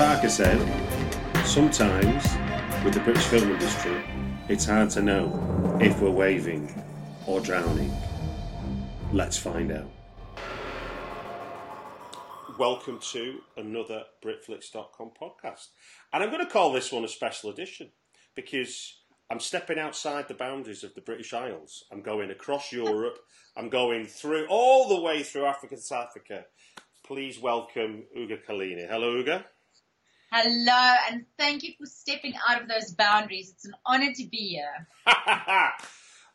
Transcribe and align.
Parker 0.00 0.30
said, 0.30 0.58
Sometimes, 1.44 2.24
with 2.82 2.94
the 2.94 3.00
British 3.00 3.24
film 3.24 3.50
industry, 3.50 4.02
it's 4.48 4.64
hard 4.64 4.88
to 4.92 5.02
know 5.02 5.78
if 5.78 6.00
we're 6.00 6.08
waving 6.08 6.72
or 7.26 7.38
drowning. 7.42 7.94
Let's 9.12 9.36
find 9.36 9.70
out. 9.70 9.90
Welcome 12.58 12.98
to 13.12 13.40
another 13.58 14.04
Britflicks.com 14.24 15.10
podcast. 15.20 15.66
And 16.14 16.22
I'm 16.22 16.30
going 16.30 16.46
to 16.46 16.50
call 16.50 16.72
this 16.72 16.90
one 16.90 17.04
a 17.04 17.08
special 17.08 17.50
edition 17.50 17.90
because 18.34 19.02
I'm 19.30 19.38
stepping 19.38 19.78
outside 19.78 20.28
the 20.28 20.34
boundaries 20.34 20.82
of 20.82 20.94
the 20.94 21.02
British 21.02 21.34
Isles. 21.34 21.84
I'm 21.92 22.00
going 22.00 22.30
across 22.30 22.72
Europe. 22.72 23.18
I'm 23.54 23.68
going 23.68 24.06
through 24.06 24.46
all 24.48 24.88
the 24.88 25.02
way 25.02 25.22
through 25.22 25.44
Africa 25.44 25.76
South 25.76 26.06
Africa. 26.06 26.46
Please 27.04 27.38
welcome 27.38 28.04
Uga 28.16 28.42
Carlini. 28.42 28.88
Hello, 28.88 29.22
Uga. 29.22 29.44
Hello, 30.32 30.94
and 31.10 31.24
thank 31.36 31.64
you 31.64 31.72
for 31.76 31.86
stepping 31.86 32.34
out 32.48 32.62
of 32.62 32.68
those 32.68 32.92
boundaries. 32.92 33.50
It's 33.50 33.64
an 33.64 33.74
honor 33.84 34.12
to 34.14 34.26
be 34.28 34.36
here. 34.36 34.86
uh, 35.06 35.70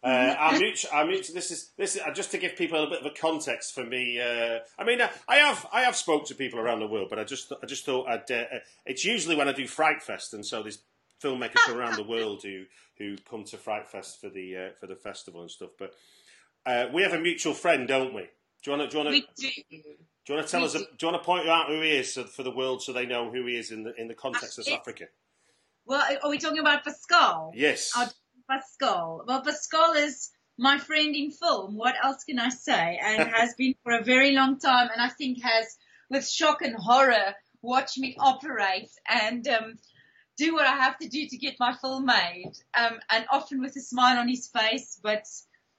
our 0.04 0.52
mutual, 0.60 0.92
our 0.92 1.06
mutual, 1.06 1.34
this 1.34 1.50
is 1.50 1.72
this 1.78 1.96
is 1.96 2.02
uh, 2.02 2.12
just 2.12 2.32
to 2.32 2.38
give 2.38 2.58
people 2.58 2.84
a 2.84 2.90
bit 2.90 3.00
of 3.00 3.06
a 3.06 3.16
context 3.16 3.74
for 3.74 3.86
me. 3.86 4.20
Uh, 4.20 4.60
I 4.78 4.84
mean, 4.84 5.00
uh, 5.00 5.08
I 5.30 5.38
have 5.38 5.66
I 5.72 5.82
have 5.84 5.96
spoke 5.96 6.26
to 6.28 6.36
people 6.36 6.60
around 6.60 6.82
the 6.82 6.88
world, 6.88 7.08
but 7.10 7.20
I 7.20 7.24
just 7.24 7.54
I 7.64 7.66
just 7.66 7.86
thought 7.86 8.10
I'd. 8.10 8.30
Uh, 8.30 8.60
it's 8.86 9.06
usually 9.06 9.38
when 9.38 9.48
I 9.48 9.54
do 9.54 9.66
Fright 9.66 10.04
Fest, 10.04 10.34
and 10.34 10.46
so 10.46 10.62
there's 10.62 10.80
filmmakers 11.24 11.60
from 11.60 11.78
around 11.78 11.96
the 11.96 12.04
world 12.04 12.44
who 12.44 12.66
who 12.98 13.16
come 13.30 13.46
to 13.46 13.58
Fright 13.58 13.88
Fest 13.88 14.20
for 14.20 14.30
the 14.30 14.58
uh, 14.58 14.70
for 14.78 14.88
the 14.88 14.96
festival 14.98 15.40
and 15.40 15.50
stuff. 15.50 15.72
But 15.80 15.94
uh, 16.66 16.88
we 16.94 17.02
have 17.04 17.14
a 17.14 17.20
mutual 17.20 17.54
friend, 17.54 17.88
don't 17.88 18.14
we? 18.14 18.24
Do 18.62 18.72
you 18.72 18.78
want 18.78 18.92
to? 18.92 18.94
Do 18.94 18.98
you 18.98 19.04
want 19.06 19.28
We 19.42 19.82
to? 19.82 19.82
Do. 20.26 20.34
You 20.34 20.38
want 20.38 20.48
to 20.48 20.52
tell 20.52 20.62
We 20.62 20.66
us? 20.68 20.76
A, 20.76 20.80
do. 20.80 20.86
do 20.86 21.06
you 21.06 21.12
want 21.12 21.24
to 21.24 21.26
point 21.26 21.50
out 21.50 21.68
who 21.68 21.82
he 21.82 21.92
is 21.92 22.14
for 22.14 22.44
the 22.44 22.52
world, 22.52 22.82
so 22.82 22.94
they 22.94 23.06
know 23.06 23.30
who 23.30 23.46
he 23.46 23.58
is 23.58 23.72
in 23.72 23.84
the 23.84 23.94
in 24.00 24.08
the 24.08 24.16
context 24.16 24.58
of 24.60 24.66
South 24.66 24.80
Africa? 24.80 25.06
Well, 25.86 26.04
are 26.24 26.30
we 26.30 26.40
talking 26.40 26.60
about 26.60 26.84
Pascal? 26.84 27.52
Yes. 27.56 27.92
Our 27.96 28.10
Pascal. 28.50 29.24
Well, 29.28 29.42
Pascal 29.42 29.94
is 29.94 30.32
my 30.58 30.78
friend 30.78 31.16
in 31.16 31.32
film. 31.32 31.76
What 31.76 31.96
else 32.04 32.24
can 32.24 32.40
I 32.40 32.50
say? 32.50 33.00
And 33.04 33.30
has 33.36 33.54
been 33.56 33.76
for 33.84 33.94
a 33.94 34.04
very 34.04 34.32
long 34.32 34.60
time, 34.60 34.90
and 34.92 35.02
I 35.02 35.10
think 35.10 35.44
has, 35.44 35.78
with 36.10 36.28
shock 36.28 36.62
and 36.62 36.76
horror, 36.76 37.36
watched 37.62 37.98
me 37.98 38.16
operate 38.20 38.92
and 39.10 39.48
um, 39.48 39.78
do 40.38 40.54
what 40.54 40.66
I 40.66 40.76
have 40.76 40.98
to 41.00 41.08
do 41.08 41.28
to 41.28 41.38
get 41.38 41.60
my 41.60 41.76
film 41.76 42.06
made. 42.06 42.54
Um, 42.78 43.00
and 43.10 43.26
often 43.32 43.62
with 43.62 43.76
a 43.76 43.82
smile 43.82 44.20
on 44.20 44.28
his 44.28 44.48
face, 44.48 45.00
but 45.02 45.26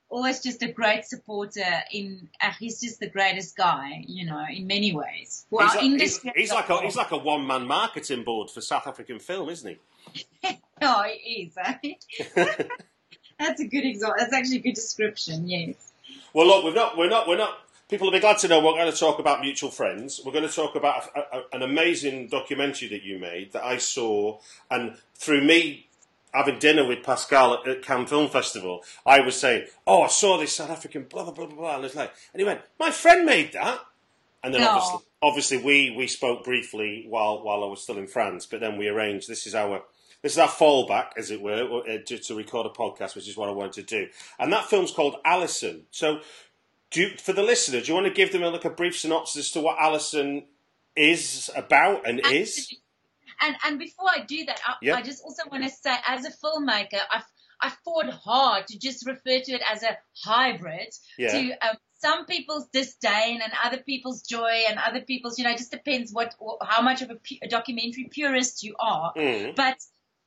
always 0.08 0.42
just 0.42 0.62
a 0.62 0.72
great 0.72 1.04
supporter. 1.04 1.64
In 1.92 2.28
uh, 2.40 2.50
he's 2.58 2.80
just 2.80 3.00
the 3.00 3.08
greatest 3.08 3.56
guy, 3.56 4.04
you 4.06 4.26
know, 4.26 4.44
in 4.50 4.66
many 4.66 4.94
ways. 4.94 5.46
For 5.50 5.62
He's 5.62 5.74
like, 5.74 5.80
he's, 5.80 5.92
industry 5.92 6.32
he's 6.36 6.50
as 6.50 6.52
a 6.52 6.54
like 6.54 6.70
a 6.70 6.80
he's 6.82 6.96
like 6.96 7.10
a 7.10 7.18
one 7.18 7.46
man 7.46 7.66
marketing 7.66 8.24
board 8.24 8.50
for 8.50 8.60
South 8.60 8.86
African 8.86 9.18
film, 9.18 9.48
isn't 9.48 9.78
he? 10.42 10.58
Oh, 10.82 11.04
it 11.06 11.26
is. 11.26 11.56
Eh? 11.56 11.94
That's 13.38 13.60
a 13.60 13.66
good 13.66 13.86
example. 13.86 14.16
That's 14.18 14.34
actually 14.34 14.58
a 14.58 14.60
good 14.60 14.74
description. 14.74 15.48
Yes. 15.48 15.92
Well, 16.34 16.46
look, 16.46 16.64
we're 16.64 16.74
not, 16.74 16.98
we're 16.98 17.08
not, 17.08 17.26
we're 17.26 17.38
not. 17.38 17.60
People 17.88 18.08
will 18.08 18.12
be 18.12 18.20
glad 18.20 18.38
to 18.40 18.48
know 18.48 18.58
we're 18.58 18.72
going 18.72 18.92
to 18.92 18.98
talk 18.98 19.18
about 19.18 19.40
mutual 19.40 19.70
friends. 19.70 20.20
We're 20.22 20.32
going 20.32 20.46
to 20.46 20.54
talk 20.54 20.74
about 20.74 21.04
a, 21.16 21.20
a, 21.20 21.42
an 21.52 21.62
amazing 21.62 22.28
documentary 22.28 22.88
that 22.88 23.04
you 23.04 23.18
made 23.18 23.52
that 23.52 23.64
I 23.64 23.78
saw, 23.78 24.38
and 24.70 24.98
through 25.14 25.44
me 25.44 25.85
having 26.32 26.58
dinner 26.58 26.86
with 26.86 27.02
Pascal 27.02 27.54
at, 27.54 27.68
at 27.68 27.82
Cannes 27.82 28.06
Film 28.06 28.28
Festival, 28.28 28.82
I 29.04 29.20
was 29.20 29.36
saying, 29.36 29.66
"Oh, 29.86 30.02
I 30.02 30.08
saw 30.08 30.38
this 30.38 30.56
South 30.56 30.70
African 30.70 31.04
blah 31.04 31.24
blah 31.24 31.32
blah 31.32 31.46
blah,", 31.46 31.56
blah. 31.56 31.76
and 31.76 31.84
it's 31.84 31.94
like, 31.94 32.12
and 32.32 32.40
he 32.40 32.46
went, 32.46 32.60
"My 32.78 32.90
friend 32.90 33.24
made 33.24 33.52
that," 33.52 33.80
and 34.42 34.54
then 34.54 34.62
No. 34.62 34.68
obviously, 34.70 34.98
obviously, 35.22 35.56
we 35.58 35.90
we 35.96 36.06
spoke 36.06 36.44
briefly 36.44 37.06
while 37.08 37.42
while 37.42 37.64
I 37.64 37.66
was 37.66 37.82
still 37.82 37.98
in 37.98 38.06
France, 38.06 38.46
but 38.46 38.60
then 38.60 38.76
we 38.76 38.88
arranged. 38.88 39.28
This 39.28 39.46
is 39.46 39.54
our 39.54 39.82
this 40.22 40.32
is 40.32 40.38
our 40.38 40.48
fallback, 40.48 41.10
as 41.16 41.30
it 41.30 41.40
were, 41.40 41.82
uh, 41.88 41.98
to, 42.04 42.18
to 42.18 42.34
record 42.34 42.66
a 42.66 42.70
podcast, 42.70 43.14
which 43.14 43.28
is 43.28 43.36
what 43.36 43.48
I 43.48 43.52
wanted 43.52 43.74
to 43.74 43.82
do. 43.82 44.08
And 44.38 44.52
that 44.52 44.64
film's 44.64 44.90
called 44.90 45.16
Alison. 45.24 45.82
So, 45.90 46.20
do 46.90 47.02
you, 47.02 47.10
for 47.16 47.32
the 47.32 47.42
listener, 47.42 47.80
do 47.80 47.86
you 47.88 47.94
want 47.94 48.06
to 48.08 48.12
give 48.12 48.32
them 48.32 48.42
a, 48.42 48.48
like 48.48 48.64
a 48.64 48.70
brief 48.70 48.98
synopsis 48.98 49.46
as 49.46 49.50
to 49.52 49.60
what 49.60 49.76
Alison 49.78 50.44
is 50.96 51.50
about 51.54 52.08
and 52.08 52.20
is? 52.26 52.74
And 53.40 53.56
and 53.64 53.78
before 53.78 54.08
I 54.14 54.20
do 54.20 54.44
that, 54.46 54.60
I, 54.66 54.74
Yeah. 54.82 54.96
I 54.96 55.02
just 55.02 55.22
also 55.22 55.42
want 55.50 55.64
to 55.64 55.70
say, 55.70 55.94
as 56.06 56.24
a 56.24 56.30
filmmaker, 56.30 57.00
I 57.10 57.22
I 57.60 57.72
fought 57.84 58.10
hard 58.10 58.66
to 58.68 58.78
just 58.78 59.06
refer 59.06 59.40
to 59.40 59.52
it 59.52 59.62
as 59.70 59.82
a 59.82 59.96
hybrid. 60.24 60.92
Yeah. 61.18 61.32
To 61.32 61.68
um, 61.68 61.76
some 61.98 62.26
people's 62.26 62.68
disdain 62.72 63.40
and 63.42 63.52
other 63.64 63.78
people's 63.78 64.22
joy 64.22 64.64
and 64.68 64.78
other 64.78 65.00
people's, 65.00 65.38
you 65.38 65.44
know, 65.44 65.50
it 65.52 65.58
just 65.58 65.70
depends 65.70 66.12
what 66.12 66.34
how 66.62 66.82
much 66.82 67.02
of 67.02 67.10
a, 67.10 67.14
pu- 67.14 67.38
a 67.42 67.48
documentary 67.48 68.08
purist 68.10 68.62
you 68.62 68.76
are. 68.78 69.12
Mm. 69.16 69.56
But 69.56 69.78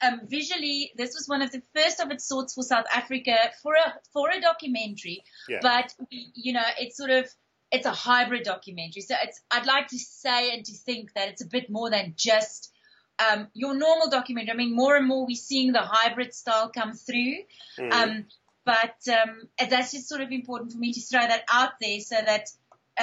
um, 0.02 0.22
visually, 0.24 0.92
this 0.96 1.14
was 1.14 1.28
one 1.28 1.42
of 1.42 1.52
the 1.52 1.62
first 1.76 2.00
of 2.00 2.10
its 2.10 2.28
sorts 2.28 2.54
for 2.54 2.64
South 2.64 2.86
Africa 2.92 3.36
for 3.62 3.74
a 3.74 3.94
for 4.14 4.30
a 4.30 4.42
documentary. 4.42 5.24
Yeah. 5.48 5.60
But 5.62 5.94
you 6.10 6.54
know, 6.54 6.66
it's 6.80 6.98
sort 6.98 7.12
of 7.12 7.30
it's 7.72 7.86
a 7.86 7.92
hybrid 7.92 8.44
documentary. 8.44 9.02
So 9.02 9.16
it's 9.22 9.42
I'd 9.52 9.68
like 9.68 9.90
to 9.90 9.98
say 10.00 10.54
and 10.54 10.66
to 10.66 10.74
think 10.74 11.14
that 11.14 11.30
it's 11.30 11.44
a 11.44 11.48
bit 11.48 11.70
more 11.70 11.90
than 11.90 12.14
just 12.16 12.72
um, 13.20 13.48
your 13.54 13.74
normal 13.74 14.10
documentary. 14.10 14.52
I 14.52 14.56
mean, 14.56 14.76
more 14.76 14.96
and 14.96 15.08
more 15.08 15.26
we're 15.26 15.36
seeing 15.36 15.72
the 15.72 15.82
hybrid 15.82 16.34
style 16.34 16.70
come 16.70 16.94
through. 16.94 17.36
Mm. 17.78 17.92
Um, 17.92 18.26
but 18.66 18.96
um, 19.12 19.50
that's 19.70 19.92
just 19.92 20.08
sort 20.08 20.22
of 20.22 20.32
important 20.32 20.72
for 20.72 20.78
me 20.78 20.94
to 20.94 21.02
throw 21.02 21.22
that 21.22 21.44
out 21.52 21.72
there 21.82 22.00
so 22.00 22.16
that 22.24 22.50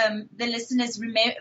um, 0.05 0.29
the 0.37 0.47
listeners 0.47 1.01
remember. 1.01 1.41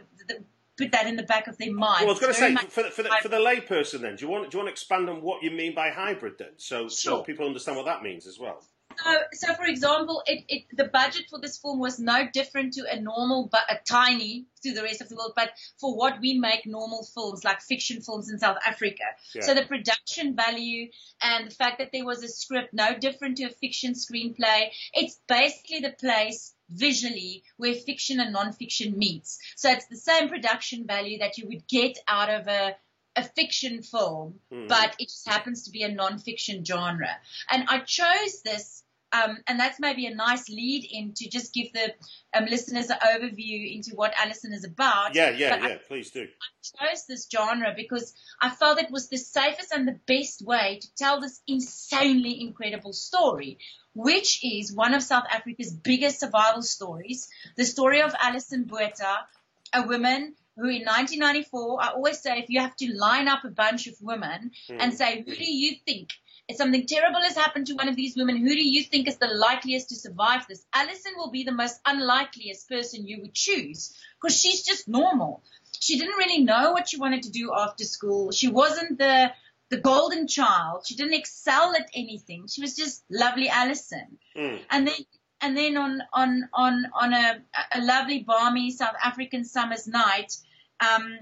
Put 0.77 0.91
that 0.91 1.07
in 1.07 1.15
the 1.15 1.23
back 1.23 1.47
of 1.47 1.57
their 1.57 1.71
mind. 1.71 2.01
well, 2.01 2.09
I 2.09 2.11
was 2.11 2.19
going 2.19 2.33
to 2.33 2.37
say 2.37 2.53
for 2.67 2.83
the, 2.83 2.89
for 2.89 3.03
the, 3.03 3.09
for 3.21 3.29
the 3.29 3.37
layperson, 3.37 4.01
then, 4.01 4.17
do 4.17 4.25
you 4.25 4.29
want 4.29 4.51
do 4.51 4.57
you 4.57 4.59
want 4.61 4.67
to 4.67 4.73
expand 4.73 5.09
on 5.09 5.21
what 5.21 5.41
you 5.41 5.49
mean 5.49 5.73
by 5.73 5.89
hybrid, 5.89 6.33
then, 6.37 6.49
so 6.57 6.89
so 6.89 7.23
people 7.23 7.45
understand 7.45 7.77
what 7.77 7.85
that 7.85 8.03
means 8.03 8.27
as 8.27 8.37
well? 8.37 8.61
So, 9.03 9.13
so 9.33 9.53
for 9.53 9.65
example, 9.65 10.23
it, 10.25 10.45
it, 10.47 10.63
the 10.75 10.85
budget 10.85 11.25
for 11.29 11.39
this 11.39 11.57
film 11.57 11.79
was 11.79 11.99
no 11.99 12.27
different 12.31 12.73
to 12.73 12.85
a 12.91 12.99
normal, 12.99 13.47
but 13.51 13.61
a 13.69 13.77
tiny 13.85 14.45
to 14.63 14.73
the 14.73 14.83
rest 14.83 15.01
of 15.01 15.09
the 15.09 15.15
world. 15.15 15.33
But 15.35 15.51
for 15.79 15.95
what 15.95 16.19
we 16.21 16.39
make 16.39 16.65
normal 16.65 17.03
films, 17.03 17.43
like 17.43 17.61
fiction 17.61 18.01
films 18.01 18.29
in 18.31 18.39
South 18.39 18.57
Africa, 18.65 19.03
Yeah. 19.33 19.41
so 19.43 19.53
the 19.53 19.65
production 19.65 20.35
value 20.35 20.89
and 21.21 21.47
the 21.49 21.55
fact 21.55 21.79
that 21.79 21.91
there 21.91 22.05
was 22.05 22.23
a 22.23 22.27
script 22.27 22.73
no 22.73 22.97
different 22.97 23.37
to 23.37 23.45
a 23.45 23.49
fiction 23.49 23.93
screenplay, 23.93 24.69
it's 24.93 25.19
basically 25.27 25.79
the 25.79 25.91
place 25.91 26.53
visually 26.69 27.43
where 27.57 27.75
fiction 27.75 28.19
and 28.19 28.33
non-fiction 28.33 28.97
meets. 28.97 29.39
So 29.55 29.69
it's 29.69 29.85
the 29.87 29.97
same 29.97 30.29
production 30.29 30.87
value 30.87 31.19
that 31.19 31.37
you 31.37 31.47
would 31.47 31.67
get 31.67 31.97
out 32.07 32.29
of 32.29 32.47
a 32.47 32.75
a 33.17 33.23
fiction 33.23 33.81
film, 33.81 34.41
Mhm. 34.51 34.67
but 34.67 34.93
it 34.99 35.05
just 35.07 35.25
happens 35.25 35.63
to 35.63 35.71
be 35.71 35.83
a 35.83 35.87
non-fiction 35.87 36.65
genre. 36.65 37.17
And 37.49 37.63
I 37.69 37.79
chose 37.79 38.41
this 38.41 38.83
um, 39.15 39.37
and 39.47 39.59
that's 39.59 39.79
maybe 39.79 40.05
a 40.07 40.15
nice 40.15 40.49
lead 40.49 40.87
in 40.89 41.13
to 41.13 41.29
just 41.29 41.53
give 41.53 41.71
the 41.73 41.93
um, 42.35 42.45
listeners 42.45 42.89
an 42.89 42.97
overview 42.97 43.75
into 43.75 43.91
what 43.95 44.13
Alison 44.17 44.51
is 44.53 44.65
about. 44.65 45.15
Yeah, 45.15 45.29
yeah, 45.29 45.57
But 45.57 45.69
yeah. 45.69 45.77
Please 45.87 46.11
do. 46.11 46.23
I 46.23 46.87
chose 46.89 47.05
this 47.07 47.27
genre 47.31 47.73
because 47.75 48.13
I 48.41 48.49
felt 48.49 48.79
it 48.79 48.91
was 48.91 49.09
the 49.09 49.17
safest 49.17 49.71
and 49.71 49.87
the 49.87 49.99
best 50.07 50.45
way 50.45 50.79
to 50.81 50.95
tell 50.95 51.21
this 51.21 51.41
insanely 51.47 52.41
incredible 52.41 52.93
story, 52.93 53.59
which 53.93 54.43
is 54.43 54.73
one 54.73 54.93
of 54.93 55.01
South 55.01 55.25
Africa's 55.31 55.71
biggest 55.71 56.19
survival 56.19 56.63
stories, 56.63 57.29
the 57.55 57.65
story 57.65 58.01
of 58.01 58.13
Alison 58.19 58.63
Botha, 58.63 59.27
a 59.73 59.83
woman 59.83 60.35
who 60.57 60.69
in 60.69 60.85
1994, 60.85 61.83
I 61.83 61.87
always 61.89 62.21
say 62.21 62.39
if 62.39 62.49
you 62.49 62.61
have 62.61 62.75
to 62.77 62.93
line 62.93 63.27
up 63.27 63.43
a 63.43 63.49
bunch 63.49 63.87
of 63.87 63.95
women 64.01 64.51
and 64.69 64.93
say, 64.93 65.21
who 65.21 65.35
do 65.35 65.45
you 65.45 65.75
think 65.85 66.09
if 66.47 66.57
something 66.57 66.85
terrible 66.85 67.21
has 67.21 67.35
happened 67.35 67.67
to 67.67 67.73
one 67.73 67.87
of 67.87 67.95
these 67.95 68.15
women, 68.15 68.37
who 68.37 68.49
do 68.49 68.63
you 68.63 68.83
think 68.83 69.07
is 69.07 69.17
the 69.17 69.27
likeliest 69.27 69.89
to 69.89 69.95
survive 69.95 70.45
this? 70.47 70.65
Alison 70.73 71.13
will 71.17 71.31
be 71.31 71.43
the 71.43 71.51
most 71.51 71.79
unlikeliest 71.85 72.69
person 72.69 73.07
you 73.07 73.21
would 73.21 73.33
choose 73.33 73.95
because 74.21 74.39
she's 74.39 74.63
just 74.63 74.87
normal. 74.87 75.43
She 75.79 75.97
didn't 75.97 76.17
really 76.17 76.43
know 76.43 76.71
what 76.71 76.87
she 76.87 76.97
wanted 76.97 77.23
to 77.23 77.31
do 77.31 77.51
after 77.55 77.83
school. 77.83 78.31
She 78.31 78.47
wasn't 78.47 78.97
the 78.97 79.31
the 79.69 79.77
golden 79.77 80.27
child. 80.27 80.85
She 80.85 80.95
didn't 80.95 81.15
excel 81.15 81.75
at 81.75 81.89
anything. 81.95 82.47
She 82.47 82.61
was 82.61 82.75
just 82.75 83.03
lovely 83.09 83.49
Alison. 83.49 84.19
Mm. 84.37 84.59
And 84.69 84.87
then 84.87 84.95
and 85.41 85.57
then 85.57 85.77
on 85.77 86.01
on 86.13 86.49
on 86.53 86.85
on 86.93 87.13
a, 87.13 87.41
a 87.73 87.81
lovely 87.81 88.19
balmy 88.19 88.69
South 88.71 88.95
African 89.03 89.43
summer's 89.45 89.87
night, 89.87 90.37
um, 90.79 91.19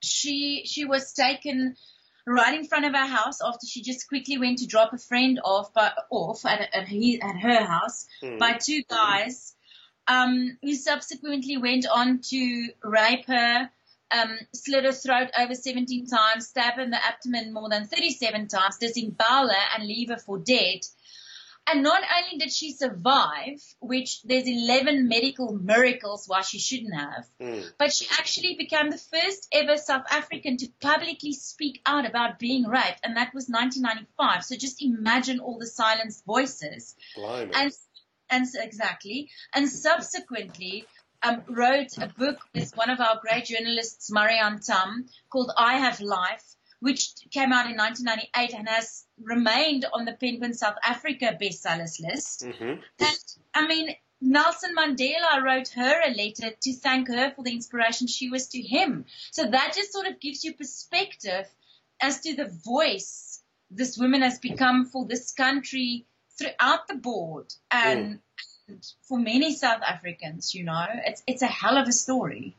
she 0.00 0.62
she 0.64 0.86
was 0.86 1.12
taken 1.12 1.76
right 2.26 2.58
in 2.58 2.66
front 2.66 2.84
of 2.84 2.94
our 2.94 3.06
house 3.06 3.40
after 3.44 3.66
she 3.66 3.82
just 3.82 4.08
quickly 4.08 4.38
went 4.38 4.58
to 4.58 4.66
drop 4.66 4.92
a 4.92 4.98
friend 4.98 5.40
off 5.44 5.72
but 5.74 5.94
off 6.10 6.44
at 6.46 6.74
at, 6.74 6.88
he, 6.88 7.20
at 7.20 7.36
her 7.36 7.64
house 7.64 8.06
Mm. 8.22 8.38
by 8.38 8.52
two 8.54 8.82
guys 8.88 9.54
um, 10.06 10.58
who 10.62 10.74
subsequently 10.74 11.56
went 11.56 11.86
on 11.86 12.20
to 12.30 12.68
rape 12.82 13.26
her. 13.26 13.70
Um, 14.10 14.38
slit 14.54 14.84
her 14.84 14.92
throat 14.92 15.30
over 15.36 15.54
17 15.54 16.06
times, 16.06 16.46
stab 16.46 16.74
her 16.74 16.82
in 16.82 16.90
the 16.90 17.04
abdomen 17.04 17.52
more 17.52 17.68
than 17.68 17.86
37 17.86 18.46
times, 18.46 18.76
disembowel 18.78 19.48
her 19.48 19.64
and 19.76 19.88
leave 19.88 20.10
her 20.10 20.18
for 20.18 20.38
dead. 20.38 20.80
And 21.66 21.82
not 21.82 22.02
only 22.18 22.36
did 22.38 22.52
she 22.52 22.72
survive, 22.72 23.58
which 23.80 24.22
there's 24.22 24.46
11 24.46 25.08
medical 25.08 25.54
miracles 25.54 26.24
why 26.28 26.42
she 26.42 26.58
shouldn't 26.58 26.94
have, 26.94 27.26
Mm. 27.40 27.72
but 27.78 27.92
she 27.92 28.06
actually 28.18 28.54
became 28.56 28.90
the 28.90 28.98
first 28.98 29.48
ever 29.50 29.78
South 29.78 30.04
African 30.10 30.58
to 30.58 30.68
publicly 30.80 31.32
speak 31.32 31.80
out 31.86 32.04
about 32.04 32.38
being 32.38 32.64
raped, 32.64 33.00
and 33.02 33.16
that 33.16 33.32
was 33.32 33.48
1995. 33.48 34.44
So 34.44 34.56
just 34.56 34.82
imagine 34.82 35.40
all 35.40 35.58
the 35.58 35.66
silenced 35.66 36.24
voices. 36.26 36.94
Blimey. 37.16 37.52
And, 37.54 37.72
and 38.28 38.48
so- 38.48 38.60
exactly. 38.62 39.30
And 39.54 39.68
subsequently, 39.70 40.86
um, 41.22 41.42
wrote 41.48 41.96
a 41.96 42.08
book 42.08 42.38
with 42.54 42.76
one 42.76 42.90
of 42.90 43.00
our 43.00 43.18
great 43.20 43.46
journalists, 43.46 44.10
Marianne 44.12 44.58
Thamm, 44.60 45.06
called 45.30 45.50
I 45.56 45.78
Have 45.78 46.00
Life, 46.00 46.44
which 46.84 47.14
came 47.30 47.50
out 47.50 47.64
in 47.70 47.78
1998 47.78 48.52
and 48.58 48.68
has 48.68 49.06
remained 49.22 49.86
on 49.94 50.04
the 50.04 50.12
Penguin 50.12 50.52
South 50.52 50.76
Africa 50.84 51.34
bestsellers 51.40 51.98
list. 51.98 52.44
Mhm. 52.44 52.82
And 52.98 53.18
I 53.54 53.66
mean, 53.66 53.96
Nelson 54.20 54.76
Mandela 54.76 55.42
wrote 55.42 55.68
her 55.68 56.02
a 56.04 56.10
letter 56.10 56.50
to 56.60 56.72
thank 56.74 57.08
her 57.08 57.30
for 57.34 57.42
the 57.42 57.52
inspiration 57.52 58.06
she 58.06 58.28
was 58.28 58.48
to 58.48 58.60
him. 58.60 59.06
So 59.30 59.46
that 59.46 59.72
just 59.74 59.92
sort 59.94 60.06
of 60.06 60.20
gives 60.20 60.44
you 60.44 60.52
perspective 60.52 61.46
as 62.02 62.20
to 62.20 62.36
the 62.36 62.48
voice 62.48 63.40
this 63.70 63.96
woman 63.96 64.20
has 64.20 64.38
become 64.38 64.84
for 64.84 65.06
this 65.06 65.32
country 65.32 66.04
throughout 66.36 66.86
the 66.86 66.96
board 66.96 67.46
and, 67.70 68.20
and 68.68 68.92
for 69.08 69.18
many 69.18 69.54
South 69.54 69.80
Africans, 69.82 70.54
you 70.54 70.64
know, 70.64 70.86
it's, 71.06 71.22
it's 71.26 71.40
a 71.40 71.46
hell 71.46 71.78
of 71.78 71.88
a 71.88 71.92
story. 71.92 72.54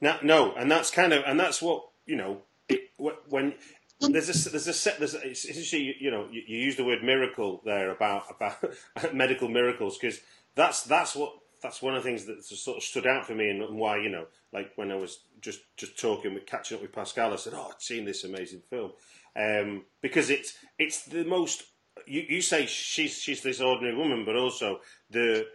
No, 0.00 0.16
no, 0.22 0.52
and 0.52 0.70
that's 0.70 0.92
kind 0.92 1.12
of, 1.12 1.24
and 1.26 1.40
that's 1.40 1.60
what 1.60 1.88
you 2.06 2.14
know. 2.14 2.42
It, 2.68 2.90
when 3.28 3.54
there's 4.00 4.46
a 4.46 4.50
there's 4.50 4.68
a 4.68 4.72
set 4.72 4.98
there's 4.98 5.14
a, 5.14 5.26
it's 5.26 5.44
essentially 5.44 5.96
you 5.98 6.10
know 6.10 6.28
you, 6.30 6.42
you 6.46 6.58
use 6.58 6.76
the 6.76 6.84
word 6.84 7.02
miracle 7.02 7.62
there 7.64 7.90
about 7.90 8.24
about 8.30 8.62
medical 9.14 9.48
miracles 9.48 9.98
because 9.98 10.20
that's 10.54 10.82
that's 10.82 11.16
what 11.16 11.32
that's 11.62 11.80
one 11.80 11.94
of 11.94 12.02
the 12.02 12.08
things 12.08 12.26
that 12.26 12.44
sort 12.44 12.76
of 12.76 12.82
stood 12.82 13.06
out 13.06 13.26
for 13.26 13.34
me 13.34 13.48
and 13.48 13.76
why 13.76 13.96
you 13.96 14.08
know 14.08 14.26
like 14.52 14.72
when 14.76 14.92
I 14.92 14.96
was 14.96 15.20
just 15.40 15.60
just 15.76 15.98
talking 15.98 16.34
with 16.34 16.46
catching 16.46 16.76
up 16.76 16.82
with 16.82 16.92
Pascal 16.92 17.32
I 17.32 17.36
said 17.36 17.54
oh 17.56 17.70
I'd 17.72 17.80
seen 17.80 18.04
this 18.04 18.24
amazing 18.24 18.62
film. 18.68 18.92
Um, 19.34 19.84
because 20.00 20.30
it's 20.30 20.56
it's 20.78 21.04
the 21.04 21.24
most 21.24 21.64
you, 22.06 22.24
you 22.28 22.42
say 22.42 22.66
she's 22.66 23.18
she's 23.18 23.42
this 23.42 23.60
ordinary 23.60 23.96
woman 23.96 24.24
but 24.24 24.36
also 24.36 24.80
the 25.10 25.46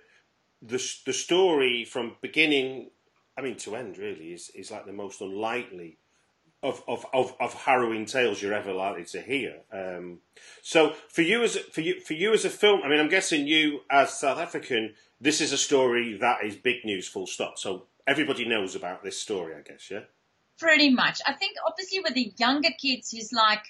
the 0.62 0.84
the 1.06 1.14
story 1.14 1.86
from 1.86 2.16
beginning 2.22 2.90
I 3.38 3.42
mean 3.42 3.58
to 3.58 3.76
end 3.76 3.98
really 3.98 4.34
is 4.34 4.50
is 4.56 4.72
like 4.72 4.86
the 4.86 4.94
most 4.94 5.22
unlikely 5.22 5.98
of, 6.64 6.84
of, 6.88 7.06
of, 7.14 7.34
of 7.40 7.54
harrowing 7.54 8.06
tales 8.06 8.42
you're 8.42 8.54
ever 8.54 8.74
likely 8.74 9.06
to 9.06 9.22
hear. 9.22 9.62
Um, 9.72 10.20
so 10.62 10.94
for 11.10 11.22
you 11.22 11.44
as 11.44 11.56
a, 11.56 11.60
for 11.60 11.82
you 11.82 12.00
for 12.00 12.14
you 12.14 12.34
as 12.34 12.46
a 12.46 12.50
film, 12.50 12.82
I 12.84 12.88
mean, 12.90 13.00
I'm 13.00 13.10
guessing 13.10 13.48
you 13.48 13.82
as 13.90 14.20
South 14.20 14.38
African, 14.38 14.94
this 15.20 15.42
is 15.42 15.52
a 15.52 15.58
story 15.58 16.18
that 16.20 16.44
is 16.44 16.56
big 16.56 16.86
news. 16.86 17.08
Full 17.08 17.28
stop. 17.28 17.58
So 17.58 17.86
everybody 18.06 18.48
knows 18.48 18.76
about 18.76 19.04
this 19.04 19.20
story, 19.20 19.56
I 19.56 19.62
guess. 19.62 19.90
Yeah. 19.90 20.02
Pretty 20.60 20.92
much. 20.92 21.20
I 21.26 21.34
think 21.34 21.56
obviously 21.68 22.00
with 22.02 22.14
the 22.14 22.34
younger 22.38 22.70
kids 22.80 23.12
who's 23.12 23.34
like 23.34 23.64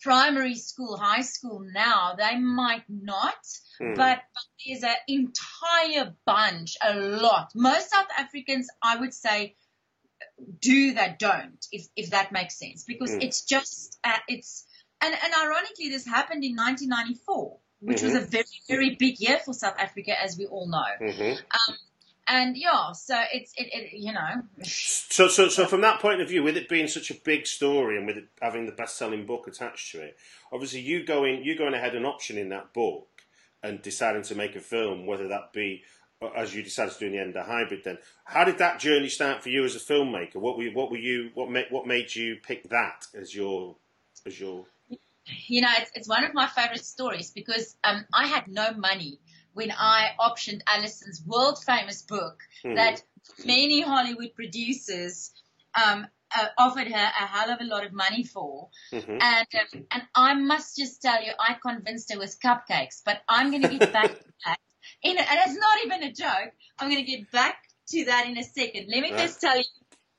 primary 0.00 0.56
school, 0.56 0.96
high 0.96 1.20
school 1.22 1.60
now, 1.72 2.14
they 2.16 2.36
might 2.38 2.84
not, 2.88 3.36
Hmm. 3.78 3.94
but, 3.94 4.18
but 4.34 4.44
there's 4.66 4.82
an 4.82 4.96
entire 5.08 6.14
bunch, 6.26 6.76
a 6.82 6.94
lot. 6.94 7.50
Most 7.54 7.90
South 7.90 8.08
Africans, 8.18 8.68
I 8.82 8.96
would 8.96 9.14
say, 9.14 9.54
do 10.60 10.94
that 10.94 11.18
don't, 11.18 11.66
if, 11.72 11.86
if 11.96 12.10
that 12.10 12.32
makes 12.32 12.58
sense, 12.58 12.84
because 12.84 13.10
Mm. 13.12 13.22
it's 13.24 13.42
just, 13.42 13.98
uh, 14.04 14.18
it's, 14.28 14.66
and, 15.00 15.14
and 15.14 15.32
ironically, 15.44 15.88
this 15.88 16.06
happened 16.06 16.44
in 16.44 16.54
1994, 16.56 17.58
which 17.80 18.02
was 18.02 18.12
Mhm. 18.12 18.22
a 18.22 18.26
very, 18.26 18.44
very 18.68 18.94
big 18.96 19.18
year 19.20 19.38
for 19.44 19.54
South 19.54 19.76
Africa, 19.78 20.20
as 20.22 20.36
we 20.38 20.46
all 20.46 20.68
know. 20.68 21.12
hmm 21.12 21.32
And 22.26 22.56
yeah, 22.56 22.92
so 22.92 23.20
it's, 23.32 23.52
it, 23.56 23.68
it 23.72 23.92
you 23.92 24.12
know, 24.12 24.42
So, 24.62 25.26
so, 25.26 25.48
so 25.48 25.66
from 25.66 25.80
that 25.80 26.00
point 26.00 26.20
of 26.20 26.28
view, 26.28 26.44
with 26.44 26.56
it 26.56 26.68
being 26.68 26.86
such 26.86 27.10
a 27.10 27.14
big 27.14 27.44
story 27.46 27.96
and 27.96 28.06
with 28.06 28.18
it 28.18 28.28
having 28.40 28.66
the 28.66 28.72
best-selling 28.72 29.26
book 29.26 29.48
attached 29.48 29.90
to 29.92 30.00
it, 30.00 30.16
obviously 30.52 30.80
you 30.80 31.04
going 31.04 31.42
you 31.44 31.58
going 31.58 31.74
ahead 31.74 31.96
and 31.96 32.06
optioning 32.06 32.50
that 32.50 32.72
book 32.72 33.08
and 33.64 33.82
deciding 33.82 34.22
to 34.22 34.34
make 34.36 34.54
a 34.54 34.60
film, 34.60 35.06
whether 35.06 35.26
that 35.28 35.52
be 35.52 35.82
as 36.36 36.54
you 36.54 36.62
decided 36.62 36.92
to 36.92 37.00
do 37.00 37.06
in 37.06 37.12
the 37.12 37.18
end 37.18 37.36
a 37.36 37.42
hybrid. 37.42 37.82
Then, 37.84 37.98
how 38.24 38.44
did 38.44 38.58
that 38.58 38.78
journey 38.78 39.08
start 39.08 39.42
for 39.42 39.48
you 39.48 39.64
as 39.64 39.74
a 39.74 39.78
filmmaker? 39.78 40.36
What 40.36 40.56
were 40.56 40.64
you, 40.64 40.72
what 40.72 40.90
were 40.90 40.98
you 40.98 41.30
what 41.34 41.50
made 41.50 41.66
what 41.70 41.86
made 41.86 42.14
you 42.14 42.36
pick 42.36 42.68
that 42.70 43.06
as 43.14 43.34
your 43.34 43.76
as 44.26 44.38
your 44.38 44.66
you 45.46 45.60
know, 45.60 45.68
it's, 45.78 45.90
it's 45.94 46.08
one 46.08 46.24
of 46.24 46.34
my 46.34 46.48
favorite 46.48 46.84
stories 46.84 47.30
because 47.30 47.76
um, 47.84 48.04
I 48.12 48.26
had 48.26 48.48
no 48.48 48.72
money 48.72 49.20
when 49.52 49.70
I 49.70 50.10
optioned 50.18 50.60
Alison's 50.66 51.22
world 51.24 51.62
famous 51.64 52.02
book 52.02 52.40
Hmm. 52.62 52.74
that 52.74 53.02
many 53.44 53.80
Hollywood 53.80 54.34
producers 54.34 55.32
um, 55.74 56.06
uh, 56.36 56.46
offered 56.58 56.88
her 56.88 56.96
a 56.96 57.26
hell 57.26 57.50
of 57.50 57.60
a 57.60 57.64
lot 57.64 57.86
of 57.86 57.92
money 57.92 58.24
for. 58.24 58.68
Mhm. 58.92 59.18
And 59.22 59.46
um, 59.54 59.86
and 59.90 60.02
I 60.14 60.34
must 60.34 60.76
just 60.76 61.00
tell 61.00 61.22
you, 61.22 61.32
I 61.38 61.54
convinced 61.54 62.12
her 62.12 62.18
with 62.18 62.38
cupcakes. 62.40 63.02
But 63.04 63.22
I'm 63.28 63.50
going 63.50 63.62
to 63.62 63.68
get 63.78 63.92
back 63.92 64.18
to 64.18 64.24
that. 64.46 64.58
In 65.02 65.16
a, 65.16 65.20
and 65.20 65.38
it's 65.46 65.58
not 65.58 65.78
even 65.84 66.02
a 66.02 66.12
joke. 66.12 66.52
I'm 66.78 66.90
going 66.90 67.04
to 67.04 67.10
get 67.10 67.30
back 67.30 67.56
to 67.90 68.04
that 68.06 68.26
in 68.26 68.36
a 68.36 68.42
second. 68.44 68.88
Let 68.88 69.02
me 69.02 69.10
Right. 69.12 69.20
just 69.20 69.40
tell 69.40 69.56
you 69.56 69.64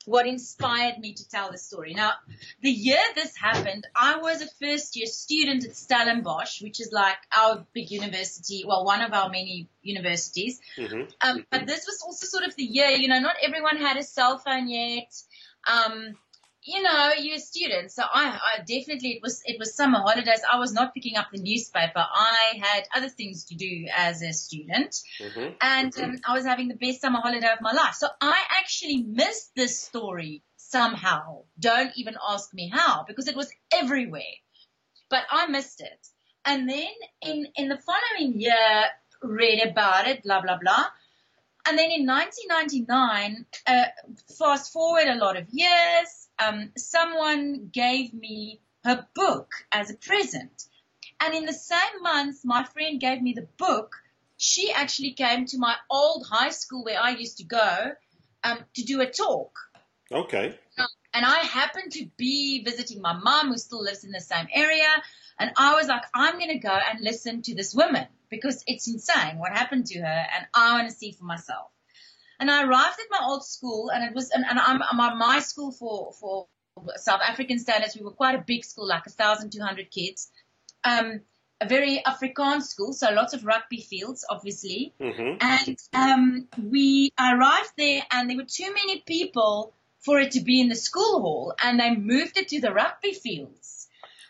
what 0.06 0.26
inspired 0.26 0.98
me 0.98 1.14
to 1.14 1.30
tell 1.30 1.52
the 1.52 1.60
story. 1.60 1.94
Now, 1.94 2.14
the 2.62 2.72
year 2.72 3.00
this 3.14 3.36
happened, 3.36 3.86
I 3.96 4.18
was 4.18 4.42
a 4.42 4.48
first 4.60 4.96
year 4.96 5.06
student 5.06 5.64
at 5.66 5.76
Stellenbosch, 5.76 6.62
which 6.64 6.82
is 6.82 6.92
like 6.92 7.18
our 7.38 7.66
big 7.74 7.92
university, 7.92 8.64
well, 8.66 8.84
one 8.84 9.02
of 9.02 9.14
our 9.14 9.30
many 9.30 9.70
universities. 9.84 10.60
Mhm. 10.78 11.12
Um, 11.22 11.46
but 11.52 11.68
this 11.68 11.86
was 11.86 12.02
also 12.02 12.26
sort 12.26 12.46
of 12.46 12.56
the 12.56 12.64
year, 12.64 12.90
you 12.90 13.08
know, 13.08 13.20
not 13.20 13.36
everyone 13.44 13.78
had 13.78 13.98
a 13.98 14.04
cell 14.04 14.40
phone 14.40 14.68
yet. 14.68 15.14
Um, 15.68 16.18
you 16.64 16.82
know, 16.84 17.12
you're 17.20 17.38
a 17.38 17.40
student, 17.40 17.92
so 17.92 18.04
I, 18.04 18.38
I 18.54 18.58
definitely 18.60 19.14
it 19.14 19.22
was 19.22 19.42
it 19.46 19.58
was 19.58 19.76
summer 19.76 20.00
holidays. 20.00 20.42
I 20.52 20.60
was 20.60 20.74
not 20.74 20.94
picking 20.94 21.18
up 21.18 21.28
the 21.34 21.40
newspaper. 21.42 21.94
I 21.98 22.60
had 22.62 22.84
other 22.96 23.10
things 23.10 23.46
to 23.46 23.56
do 23.56 23.86
as 23.96 24.22
a 24.22 24.32
student, 24.32 24.96
Mhm. 25.20 25.56
and 25.62 25.98
um, 26.00 26.20
I 26.28 26.34
was 26.34 26.46
having 26.46 26.68
the 26.68 26.76
best 26.76 27.02
summer 27.02 27.20
holiday 27.20 27.48
of 27.52 27.62
my 27.62 27.72
life. 27.72 27.96
So 27.96 28.08
I 28.22 28.40
actually 28.60 28.98
missed 29.04 29.56
this 29.56 29.80
story 29.82 30.44
somehow. 30.58 31.44
Don't 31.60 31.92
even 31.96 32.16
ask 32.30 32.54
me 32.54 32.70
how, 32.70 33.06
because 33.08 33.28
it 33.28 33.36
was 33.36 33.50
everywhere. 33.74 34.36
But 35.10 35.24
I 35.32 35.48
missed 35.48 35.82
it, 35.82 36.08
and 36.46 36.70
then 36.70 36.94
in 37.22 37.48
in 37.56 37.70
the 37.70 37.78
following 37.78 38.40
year, 38.40 38.86
read 39.24 39.66
about 39.68 40.08
it, 40.08 40.22
blah 40.24 40.42
blah 40.42 40.58
blah. 40.62 40.86
And 41.68 41.78
then 41.78 41.92
in 41.92 42.08
1999, 42.08 43.46
uh, 43.68 43.86
fast 44.40 44.74
forward 44.74 45.08
a 45.08 45.16
lot 45.16 45.38
of 45.38 45.46
years, 45.52 46.28
um, 46.42 46.72
someone 46.78 47.70
gave 47.72 48.14
me 48.14 48.62
her 48.84 49.08
book 49.14 49.52
as 49.72 49.90
a 49.90 49.96
present. 49.96 50.64
And 51.20 51.34
in 51.36 51.46
the 51.46 51.54
same 51.54 52.02
month, 52.02 52.40
my 52.44 52.64
friend 52.64 53.00
gave 53.00 53.22
me 53.22 53.34
the 53.34 53.48
book. 53.58 53.96
She 54.38 54.72
actually 54.72 55.12
came 55.14 55.46
to 55.48 55.58
my 55.60 55.76
old 55.90 56.26
high 56.28 56.50
school 56.50 56.84
where 56.84 57.00
I 57.00 57.12
used 57.12 57.38
to 57.38 57.44
go 57.44 57.92
um, 58.44 58.60
to 58.76 58.84
do 58.84 59.02
a 59.02 59.06
talk. 59.06 59.56
Okay. 60.12 60.58
And 61.14 61.26
I 61.26 61.40
happened 61.40 61.92
to 61.94 62.08
be 62.18 62.64
visiting 62.64 63.02
my 63.02 63.14
mom, 63.14 63.50
who 63.50 63.58
still 63.58 63.84
lives 63.84 64.04
in 64.04 64.12
the 64.12 64.22
same 64.22 64.48
area. 64.54 64.90
And 65.40 65.52
I 65.58 65.76
was 65.76 65.88
like, 65.88 66.04
I'm 66.16 66.40
going 66.40 66.50
to 66.50 66.58
go 66.58 66.74
and 66.74 67.02
listen 67.02 67.42
to 67.44 67.56
this 67.56 67.76
woman 67.76 68.08
because 68.30 68.64
it's 68.66 68.88
insane 68.88 69.38
what 69.38 69.52
happened 69.52 69.88
to 69.88 70.00
her, 70.00 70.26
and 70.36 70.48
I 70.56 70.74
want 70.74 70.90
to 70.90 70.96
see 70.96 71.12
for 71.12 71.26
myself. 71.26 71.70
And 72.42 72.50
I 72.50 72.64
arrived 72.64 73.00
at 73.00 73.06
my 73.12 73.26
old 73.26 73.46
school, 73.46 73.92
and 73.92 74.04
it 74.04 74.16
was, 74.16 74.32
and, 74.32 74.44
and 74.50 74.60
I'm, 74.60 74.82
I'm 74.82 75.18
my 75.20 75.40
school 75.40 75.72
for 75.72 76.12
for 76.20 76.48
South 76.96 77.22
African 77.22 77.60
standards. 77.60 77.96
We 77.96 78.04
were 78.04 78.12
quite 78.12 78.34
a 78.34 78.44
big 78.46 78.66
school, 78.66 78.88
like 78.88 79.06
1,200 79.06 79.92
kids. 79.92 80.32
Um, 80.84 81.22
a 81.62 81.68
very 81.68 82.02
Afrikaans 82.04 82.64
school, 82.64 82.94
so 82.94 83.12
lots 83.12 83.36
of 83.36 83.46
rugby 83.46 83.82
fields, 83.82 84.26
obviously. 84.28 84.94
hmm 85.00 85.36
And 85.40 85.78
um, 85.94 86.48
we 86.58 87.14
arrived 87.20 87.74
there, 87.78 88.02
and 88.12 88.28
there 88.28 88.38
were 88.38 88.46
too 88.46 88.74
many 88.74 89.02
people 89.02 89.74
for 90.00 90.20
it 90.20 90.32
to 90.32 90.42
be 90.42 90.60
in 90.60 90.70
the 90.70 90.76
school 90.76 91.22
hall, 91.22 91.54
and 91.64 91.80
they 91.80 91.96
moved 91.96 92.38
it 92.38 92.48
to 92.48 92.60
the 92.60 92.74
rugby 92.74 93.14
fields, 93.14 93.88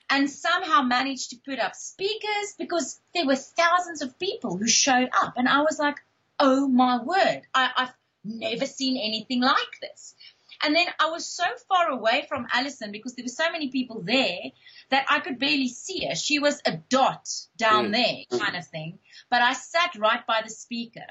and 0.09 0.29
somehow 0.29 0.81
managed 0.81 1.29
to 1.29 1.37
put 1.37 1.59
up 1.59 1.75
speakers 1.75 2.55
because 2.57 2.99
there 3.13 3.25
were 3.25 3.37
thousands 3.37 4.01
of 4.01 4.19
people 4.19 4.57
who 4.57 4.67
showed 4.67 5.09
up, 5.13 5.35
and 5.37 5.47
I 5.47 5.61
was 5.61 5.79
like, 5.79 5.95
"Oh 6.37 6.67
my 6.67 7.01
word! 7.01 7.43
I, 7.53 7.69
I've 7.77 7.93
never 8.23 8.65
seen 8.65 8.97
anything 8.97 9.41
like 9.41 9.79
this." 9.81 10.15
And 10.63 10.75
then 10.75 10.87
I 10.99 11.09
was 11.09 11.25
so 11.25 11.45
far 11.67 11.89
away 11.89 12.25
from 12.29 12.47
Alison 12.51 12.91
because 12.91 13.15
there 13.15 13.25
were 13.25 13.29
so 13.29 13.51
many 13.51 13.69
people 13.69 14.01
there 14.03 14.51
that 14.89 15.05
I 15.09 15.19
could 15.19 15.39
barely 15.39 15.67
see 15.69 16.05
her. 16.05 16.13
She 16.15 16.37
was 16.37 16.61
a 16.65 16.77
dot 16.77 17.27
down 17.57 17.87
Mm. 17.87 17.91
there, 18.29 18.39
kind 18.39 18.55
of 18.55 18.67
thing. 18.67 18.99
But 19.29 19.41
I 19.41 19.53
sat 19.53 19.95
right 19.95 20.25
by 20.27 20.41
the 20.43 20.49
speaker. 20.51 21.07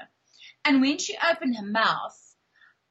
And 0.63 0.79
when 0.79 0.99
she 0.99 1.17
opened 1.17 1.57
her 1.57 1.65
mouth, 1.65 2.17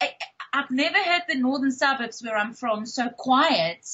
I, 0.02 0.14
I've 0.52 0.70
never 0.70 0.98
heard 1.02 1.22
the 1.28 1.36
northern 1.36 1.70
suburbs 1.70 2.22
where 2.22 2.36
I'm 2.36 2.52
from 2.52 2.84
so 2.84 3.08
quiet. 3.08 3.86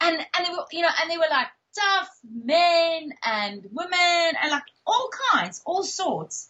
And 0.00 0.16
and 0.34 0.46
they 0.46 0.50
were, 0.50 0.64
you 0.72 0.82
know, 0.82 0.90
and 1.02 1.10
they 1.10 1.18
were 1.18 1.30
like 1.30 1.48
tough 1.76 2.08
men 2.22 3.12
and 3.24 3.66
women 3.72 4.36
and 4.40 4.50
like 4.50 4.62
all 4.86 5.10
kinds, 5.32 5.60
all 5.66 5.82
sorts. 5.82 6.48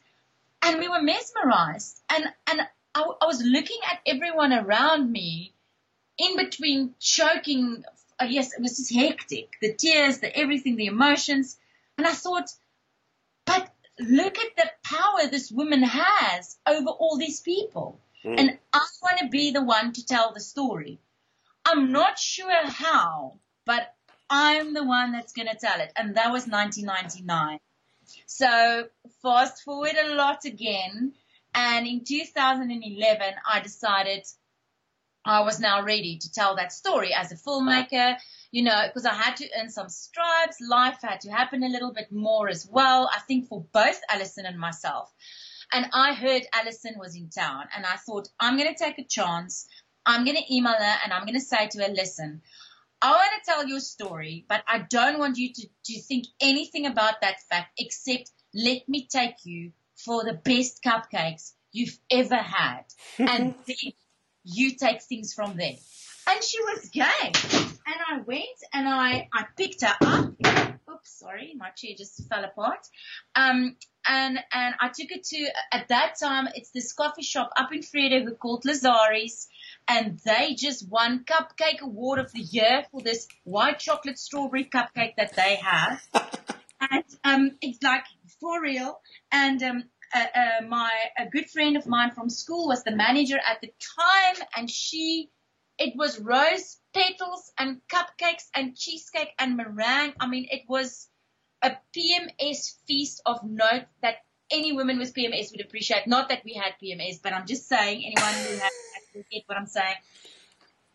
And 0.62 0.78
we 0.78 0.88
were 0.88 1.02
mesmerized. 1.02 2.00
And 2.10 2.24
and 2.46 2.60
I, 2.94 3.02
I 3.22 3.26
was 3.26 3.42
looking 3.42 3.78
at 3.90 4.00
everyone 4.06 4.52
around 4.52 5.10
me, 5.10 5.54
in 6.18 6.36
between 6.36 6.94
choking. 7.00 7.84
Uh, 8.20 8.26
yes, 8.28 8.52
it 8.54 8.60
was 8.60 8.76
just 8.76 8.94
hectic. 8.94 9.56
The 9.60 9.74
tears, 9.74 10.18
the 10.18 10.36
everything, 10.36 10.76
the 10.76 10.86
emotions. 10.86 11.58
And 11.98 12.06
I 12.06 12.12
thought, 12.12 12.50
but 13.44 13.72
look 13.98 14.38
at 14.38 14.56
the 14.56 14.70
power 14.84 15.26
this 15.28 15.50
woman 15.50 15.82
has 15.82 16.56
over 16.66 16.90
all 16.90 17.16
these 17.18 17.40
people. 17.40 18.00
Mm. 18.24 18.38
And 18.38 18.58
I 18.72 18.86
want 19.02 19.18
to 19.18 19.28
be 19.28 19.50
the 19.50 19.62
one 19.62 19.92
to 19.92 20.06
tell 20.06 20.32
the 20.32 20.40
story. 20.40 21.00
I'm 21.64 21.92
not 21.92 22.18
sure 22.18 22.66
how, 22.66 23.38
but 23.64 23.94
I'm 24.30 24.74
the 24.74 24.84
one 24.84 25.12
that's 25.12 25.32
going 25.32 25.48
to 25.48 25.56
tell 25.56 25.80
it. 25.80 25.92
And 25.96 26.16
that 26.16 26.32
was 26.32 26.46
1999. 26.46 27.58
So 28.26 28.88
fast 29.22 29.62
forward 29.62 29.94
a 30.02 30.14
lot 30.14 30.44
again. 30.44 31.14
And 31.54 31.86
in 31.86 32.04
2011, 32.04 33.34
I 33.50 33.60
decided 33.60 34.26
I 35.24 35.40
was 35.40 35.60
now 35.60 35.82
ready 35.82 36.18
to 36.18 36.32
tell 36.32 36.56
that 36.56 36.72
story 36.72 37.14
as 37.14 37.32
a 37.32 37.36
filmmaker, 37.36 38.16
you 38.50 38.62
know, 38.62 38.82
because 38.86 39.06
I 39.06 39.14
had 39.14 39.36
to 39.36 39.48
earn 39.58 39.70
some 39.70 39.88
stripes. 39.88 40.58
Life 40.60 40.98
had 41.00 41.20
to 41.22 41.30
happen 41.30 41.62
a 41.62 41.68
little 41.68 41.92
bit 41.92 42.12
more 42.12 42.48
as 42.48 42.68
well. 42.70 43.08
I 43.10 43.20
think 43.20 43.48
for 43.48 43.64
both 43.72 44.00
Alison 44.10 44.44
and 44.46 44.58
myself. 44.58 45.12
And 45.72 45.86
I 45.94 46.12
heard 46.12 46.42
Alison 46.52 46.96
was 46.98 47.16
in 47.16 47.30
town 47.30 47.64
and 47.74 47.86
I 47.86 47.96
thought, 47.96 48.28
I'm 48.38 48.58
going 48.58 48.72
to 48.72 48.78
take 48.78 48.98
a 48.98 49.04
chance. 49.04 49.66
I'm 50.04 50.24
going 50.24 50.36
to 50.36 50.54
email 50.54 50.74
her 50.74 50.94
and 51.02 51.12
I'm 51.12 51.24
going 51.24 51.34
to 51.34 51.40
say 51.40 51.68
to 51.68 51.82
her, 51.82 51.88
listen, 51.88 52.42
I 53.00 53.10
want 53.12 53.30
to 53.42 53.50
tell 53.50 53.66
your 53.66 53.80
story, 53.80 54.44
but 54.48 54.62
I 54.68 54.78
don't 54.78 55.18
want 55.18 55.38
you 55.38 55.52
to, 55.52 55.68
to 55.86 56.00
think 56.02 56.26
anything 56.40 56.86
about 56.86 57.22
that 57.22 57.40
fact 57.48 57.78
except 57.78 58.30
let 58.54 58.88
me 58.88 59.06
take 59.10 59.44
you 59.44 59.72
for 59.96 60.24
the 60.24 60.34
best 60.34 60.82
cupcakes 60.82 61.52
you've 61.72 61.98
ever 62.10 62.36
had. 62.36 62.84
and 63.18 63.54
then 63.66 63.92
you 64.44 64.72
take 64.76 65.02
things 65.02 65.34
from 65.34 65.56
there. 65.56 65.76
And 66.26 66.42
she 66.42 66.60
was 66.62 66.88
gay. 66.90 67.32
And 67.86 67.96
I 68.10 68.20
went 68.24 68.58
and 68.72 68.88
I, 68.88 69.28
I 69.32 69.44
picked 69.56 69.82
her 69.82 69.94
up. 70.00 70.32
Oops, 70.90 71.18
sorry, 71.18 71.54
my 71.56 71.70
chair 71.70 71.92
just 71.98 72.26
fell 72.28 72.44
apart. 72.44 72.86
Um, 73.34 73.76
and, 74.08 74.38
and 74.52 74.74
I 74.80 74.88
took 74.88 75.10
it 75.10 75.24
to, 75.24 75.46
at 75.72 75.88
that 75.88 76.14
time, 76.22 76.48
it's 76.54 76.70
this 76.70 76.92
coffee 76.92 77.22
shop 77.22 77.50
up 77.56 77.72
in 77.72 77.80
Vredehoek 77.80 78.38
called 78.38 78.64
Lazari's. 78.64 79.48
And 79.86 80.18
they 80.24 80.54
just 80.54 80.88
won 80.88 81.24
Cupcake 81.24 81.82
Award 81.82 82.18
of 82.18 82.32
the 82.32 82.40
Year 82.40 82.84
for 82.90 83.02
this 83.02 83.28
white 83.44 83.78
chocolate 83.78 84.18
strawberry 84.18 84.64
cupcake 84.64 85.16
that 85.16 85.36
they 85.36 85.56
have. 85.56 86.02
and 86.80 87.04
um, 87.22 87.50
it's 87.60 87.82
like 87.82 88.04
for 88.40 88.60
real. 88.60 89.00
And 89.32 89.62
um, 89.62 89.84
uh, 90.14 90.26
uh, 90.34 90.66
my 90.66 90.90
a 91.18 91.26
good 91.28 91.48
friend 91.50 91.76
of 91.76 91.86
mine 91.86 92.12
from 92.12 92.30
school 92.30 92.68
was 92.68 92.84
the 92.84 92.94
manager 92.94 93.38
at 93.38 93.60
the 93.60 93.68
time, 93.68 94.46
and 94.56 94.70
she, 94.70 95.30
it 95.78 95.94
was 95.96 96.20
rose 96.20 96.78
petals 96.94 97.52
and 97.58 97.80
cupcakes 97.88 98.48
and 98.54 98.76
cheesecake 98.76 99.32
and 99.38 99.56
meringue. 99.56 100.14
I 100.20 100.28
mean, 100.28 100.46
it 100.50 100.62
was 100.68 101.08
a 101.62 101.72
PMS 101.96 102.76
feast 102.86 103.22
of 103.26 103.40
note 103.42 103.86
that 104.02 104.16
any 104.50 104.72
woman 104.72 104.98
with 104.98 105.14
PMS 105.14 105.50
would 105.50 105.64
appreciate. 105.64 106.06
Not 106.06 106.28
that 106.28 106.42
we 106.44 106.54
had 106.54 106.74
PMS, 106.82 107.20
but 107.22 107.32
I'm 107.32 107.46
just 107.46 107.68
saying 107.68 108.04
anyone 108.04 108.34
who 108.34 108.58
has 108.58 108.72
will 109.14 109.24
get 109.30 109.44
what 109.46 109.58
I'm 109.58 109.66
saying. 109.66 109.96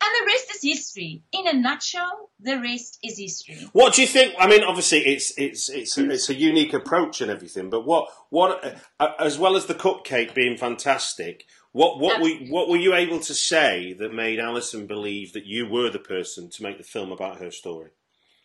And 0.02 0.12
the 0.22 0.32
rest 0.32 0.56
is 0.56 0.62
history. 0.64 1.24
In 1.34 1.48
a 1.48 1.54
nutshell, 1.54 2.30
the 2.40 2.60
rest 2.60 3.00
is 3.04 3.18
history. 3.18 3.58
What 3.74 3.94
do 3.94 4.02
you 4.02 4.08
think? 4.08 4.34
I 4.40 4.48
mean, 4.48 4.64
obviously, 4.64 5.00
it's 5.00 5.38
it's 5.38 5.70
it's 5.70 5.98
a, 5.98 6.10
it's 6.10 6.30
a 6.30 6.36
unique 6.36 6.74
approach 6.74 7.20
and 7.20 7.30
everything. 7.30 7.70
But 7.70 7.86
what 7.86 8.08
what 8.30 8.80
uh, 9.00 9.12
as 9.20 9.38
well 9.38 9.58
as 9.58 9.66
the 9.66 9.76
cupcake 9.76 10.34
being 10.34 10.58
fantastic, 10.58 11.46
what 11.74 12.00
what 12.00 12.22
were 12.22 12.30
what 12.50 12.70
were 12.70 12.78
you 12.78 12.96
able 12.96 13.20
to 13.20 13.34
say 13.34 13.94
that 13.94 14.14
made 14.14 14.40
Alison 14.40 14.88
believe 14.88 15.34
that 15.34 15.46
you 15.46 15.68
were 15.68 15.90
the 15.90 16.00
person 16.00 16.50
to 16.50 16.64
make 16.64 16.78
the 16.78 16.84
film 16.84 17.12
about 17.12 17.40
her 17.40 17.52
story? 17.52 17.90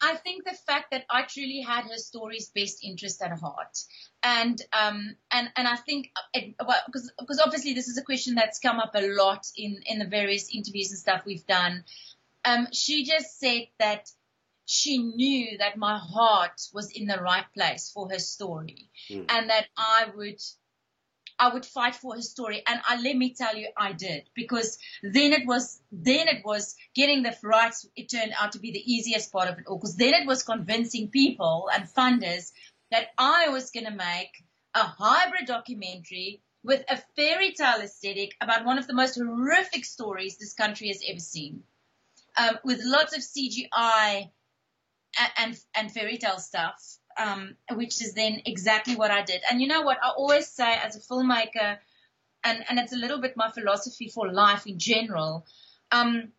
I 0.04 0.16
think 0.16 0.44
the 0.44 0.56
fact 0.66 0.90
that 0.90 1.04
I 1.08 1.22
truly 1.22 1.60
had 1.60 1.84
her 1.84 1.96
story's 1.96 2.50
best 2.50 2.84
interest 2.84 3.22
at 3.22 3.32
heart, 3.38 3.76
and 4.22 4.60
um 4.72 5.16
and 5.30 5.48
and 5.56 5.66
I 5.66 5.76
think 5.76 6.10
it, 6.32 6.54
well 6.64 6.82
because 6.86 7.10
because 7.18 7.40
obviously 7.40 7.72
this 7.74 7.88
is 7.88 7.98
a 7.98 8.02
question 8.02 8.34
that's 8.34 8.58
come 8.58 8.78
up 8.80 8.94
a 8.94 9.06
lot 9.22 9.46
in 9.56 9.80
in 9.86 9.98
the 9.98 10.06
various 10.06 10.54
interviews 10.54 10.90
and 10.90 10.98
stuff 10.98 11.22
we've 11.24 11.46
done. 11.46 11.84
Um, 12.44 12.68
she 12.72 13.04
just 13.04 13.38
said 13.40 13.68
that 13.78 14.10
she 14.66 14.98
knew 14.98 15.58
that 15.58 15.76
my 15.78 15.98
heart 15.98 16.60
was 16.72 16.90
in 16.90 17.06
the 17.06 17.18
right 17.18 17.46
place 17.54 17.90
for 17.90 18.08
her 18.10 18.18
story, 18.18 18.90
Mm. 19.10 19.26
and 19.28 19.50
that 19.50 19.66
I 19.76 20.06
would. 20.14 20.40
I 21.38 21.52
would 21.52 21.66
fight 21.66 21.96
for 21.96 22.14
her 22.14 22.22
story, 22.22 22.62
and 22.66 22.80
I, 22.88 23.00
let 23.00 23.16
me 23.16 23.34
tell 23.34 23.56
you, 23.56 23.68
I 23.76 23.92
did. 23.92 24.24
Because 24.34 24.78
then 25.02 25.32
it 25.32 25.46
was 25.46 25.80
then 25.90 26.28
it 26.28 26.44
was 26.44 26.76
getting 26.94 27.22
the 27.22 27.36
rights. 27.42 27.86
It 27.96 28.08
turned 28.08 28.32
out 28.38 28.52
to 28.52 28.58
be 28.58 28.72
the 28.72 28.92
easiest 28.92 29.32
part 29.32 29.48
of 29.48 29.58
it 29.58 29.66
all. 29.66 29.78
Because 29.78 29.96
then 29.96 30.14
it 30.14 30.26
was 30.26 30.42
convincing 30.42 31.08
people 31.08 31.68
and 31.72 31.88
funders 31.88 32.52
that 32.90 33.08
I 33.18 33.48
was 33.48 33.70
going 33.70 33.86
to 33.86 33.90
make 33.90 34.30
a 34.74 34.82
hybrid 34.82 35.46
documentary 35.46 36.42
with 36.62 36.84
a 36.88 36.96
fairy 37.16 37.52
tale 37.52 37.80
aesthetic 37.82 38.32
about 38.40 38.64
one 38.64 38.78
of 38.78 38.86
the 38.86 38.94
most 38.94 39.16
horrific 39.16 39.84
stories 39.84 40.38
this 40.38 40.54
country 40.54 40.88
has 40.88 41.02
ever 41.08 41.20
seen, 41.20 41.62
um, 42.38 42.58
with 42.64 42.80
lots 42.82 43.14
of 43.16 43.22
CGI 43.22 44.30
and 45.18 45.32
and, 45.36 45.60
and 45.74 45.92
fairy 45.92 46.18
tale 46.18 46.38
stuff 46.38 46.98
um, 47.16 47.56
which 47.72 48.02
is 48.02 48.14
then 48.14 48.42
exactly 48.46 48.96
what 48.96 49.10
I 49.10 49.22
did. 49.22 49.42
And 49.50 49.60
you 49.60 49.68
know 49.68 49.82
what? 49.82 49.98
I 50.02 50.10
always 50.10 50.48
say 50.48 50.76
as 50.76 50.96
a 50.96 51.00
filmmaker, 51.00 51.78
and, 52.42 52.64
and 52.68 52.78
it's 52.78 52.92
a 52.92 52.98
little 52.98 53.20
bit 53.20 53.36
my 53.36 53.50
philosophy 53.50 54.08
for 54.08 54.32
life 54.32 54.66
in 54.66 54.78
general, 54.78 55.46
um, 55.90 56.32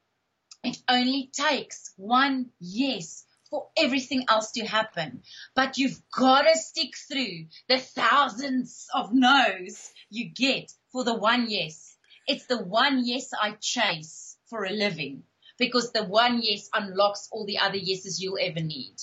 it 0.63 0.77
only 0.89 1.29
takes 1.34 1.94
one 1.98 2.48
yes 2.60 3.25
for 3.50 3.67
everything 3.77 4.25
else 4.29 4.51
to 4.53 4.65
happen. 4.65 5.22
But 5.55 5.77
you've 5.77 6.01
got 6.12 6.44
to 6.44 6.58
stick 6.58 6.96
through 6.96 7.46
the 7.70 7.77
thousands 7.77 8.88
of 8.94 9.13
no's 9.13 9.91
you 10.10 10.29
get 10.29 10.72
for 10.91 11.03
the 11.03 11.13
one 11.13 11.50
yes. 11.50 11.96
It's 12.27 12.48
the 12.48 12.58
one 12.58 13.05
yes 13.05 13.29
I 13.39 13.51
chase 13.51 14.38
for 14.48 14.65
a 14.65 14.72
living 14.72 15.24
because 15.58 15.91
the 15.91 16.03
one 16.03 16.41
yes 16.41 16.70
unlocks 16.74 17.29
all 17.32 17.46
the 17.46 17.60
other 17.60 17.77
yeses 17.77 18.22
you'll 18.22 18.39
ever 18.41 18.60
need. 18.60 18.96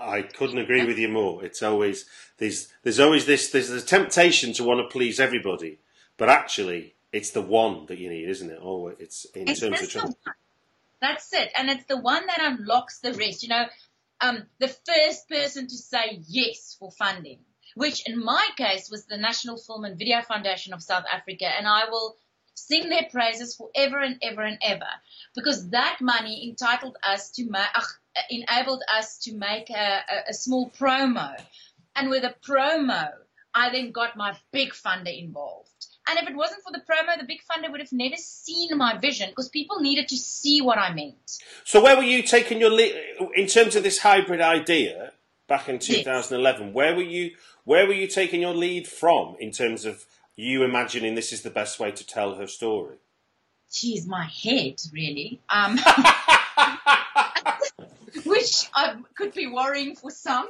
I 0.00 0.22
couldn't 0.22 0.58
agree 0.58 0.84
with 0.84 0.98
you 0.98 1.08
more. 1.08 1.44
It's 1.44 1.62
always 1.62 2.06
there's 2.38 2.68
there's 2.82 3.00
always 3.00 3.26
this 3.26 3.50
there's 3.50 3.70
a 3.70 3.82
temptation 3.82 4.52
to 4.54 4.64
want 4.64 4.80
to 4.80 4.90
please 4.90 5.20
everybody, 5.20 5.78
but 6.16 6.28
actually 6.28 6.94
it's 7.12 7.30
the 7.30 7.42
one 7.42 7.86
that 7.86 7.98
you 7.98 8.08
need, 8.08 8.28
isn't 8.28 8.50
it? 8.50 8.58
Oh, 8.62 8.88
it's 8.88 9.26
in 9.26 9.48
It's 9.48 9.60
terms 9.60 9.82
of 9.82 9.88
just 9.88 9.94
the 9.94 10.00
one. 10.00 10.34
That's 11.00 11.32
it. 11.32 11.50
And 11.56 11.70
it's 11.70 11.84
the 11.84 11.98
one 11.98 12.26
that 12.26 12.40
unlocks 12.40 12.98
the 13.00 13.12
rest. 13.12 13.42
You 13.42 13.50
know, 13.50 13.66
um, 14.20 14.44
the 14.58 14.68
first 14.68 15.28
person 15.28 15.66
to 15.66 15.76
say 15.76 16.20
yes 16.26 16.76
for 16.78 16.90
funding, 16.90 17.40
which 17.74 18.08
in 18.08 18.22
my 18.22 18.46
case 18.56 18.90
was 18.90 19.06
the 19.06 19.16
National 19.16 19.56
Film 19.56 19.84
and 19.84 19.98
Video 19.98 20.22
Foundation 20.22 20.72
of 20.72 20.82
South 20.82 21.04
Africa, 21.12 21.46
and 21.46 21.66
I 21.66 21.88
will 21.90 22.16
sing 22.54 22.88
their 22.88 23.08
praises 23.10 23.56
forever 23.56 24.00
and 24.00 24.18
ever 24.22 24.42
and 24.42 24.58
ever 24.62 24.88
because 25.34 25.70
that 25.70 25.98
money 26.00 26.48
entitled 26.48 26.96
us 27.02 27.30
to 27.30 27.44
make, 27.44 27.66
uh, 27.74 27.82
enabled 28.28 28.82
us 28.92 29.18
to 29.18 29.34
make 29.34 29.70
a, 29.70 30.00
a, 30.28 30.34
small 30.34 30.70
promo. 30.70 31.34
And 31.94 32.10
with 32.10 32.24
a 32.24 32.34
promo, 32.46 33.10
I 33.54 33.70
then 33.70 33.92
got 33.92 34.16
my 34.16 34.36
big 34.52 34.72
funder 34.72 35.16
involved. 35.16 35.68
And 36.08 36.18
if 36.18 36.28
it 36.28 36.36
wasn't 36.36 36.62
for 36.62 36.72
the 36.72 36.80
promo, 36.80 37.18
the 37.18 37.26
big 37.26 37.40
funder 37.40 37.70
would 37.70 37.80
have 37.80 37.92
never 37.92 38.16
seen 38.16 38.76
my 38.76 38.98
vision 38.98 39.28
because 39.28 39.48
people 39.48 39.80
needed 39.80 40.08
to 40.08 40.16
see 40.16 40.60
what 40.60 40.78
I 40.78 40.92
meant. 40.92 41.38
So 41.64 41.82
where 41.82 41.96
were 41.96 42.02
you 42.02 42.22
taking 42.22 42.58
your 42.60 42.70
lead 42.70 42.94
in 43.34 43.46
terms 43.46 43.76
of 43.76 43.82
this 43.82 43.98
hybrid 43.98 44.40
idea 44.40 45.12
back 45.46 45.68
in 45.68 45.78
2011? 45.78 46.66
Yes. 46.66 46.74
Where 46.74 46.96
were 46.96 47.02
you? 47.02 47.36
Where 47.64 47.86
were 47.86 47.92
you 47.92 48.08
taking 48.08 48.40
your 48.40 48.54
lead 48.54 48.88
from 48.88 49.36
in 49.38 49.52
terms 49.52 49.84
of 49.84 50.04
you 50.34 50.64
imagining 50.64 51.14
this 51.14 51.32
is 51.32 51.42
the 51.42 51.50
best 51.50 51.78
way 51.78 51.92
to 51.92 52.06
tell 52.06 52.36
her 52.36 52.46
story? 52.46 52.96
Geez, 53.72 54.06
my 54.06 54.24
head, 54.24 54.80
really. 54.92 55.40
Um, 55.48 55.78
which 58.40 58.70
uh, 58.74 58.96
could 59.16 59.34
be 59.34 59.46
worrying 59.46 59.96
for 59.96 60.10
some. 60.10 60.48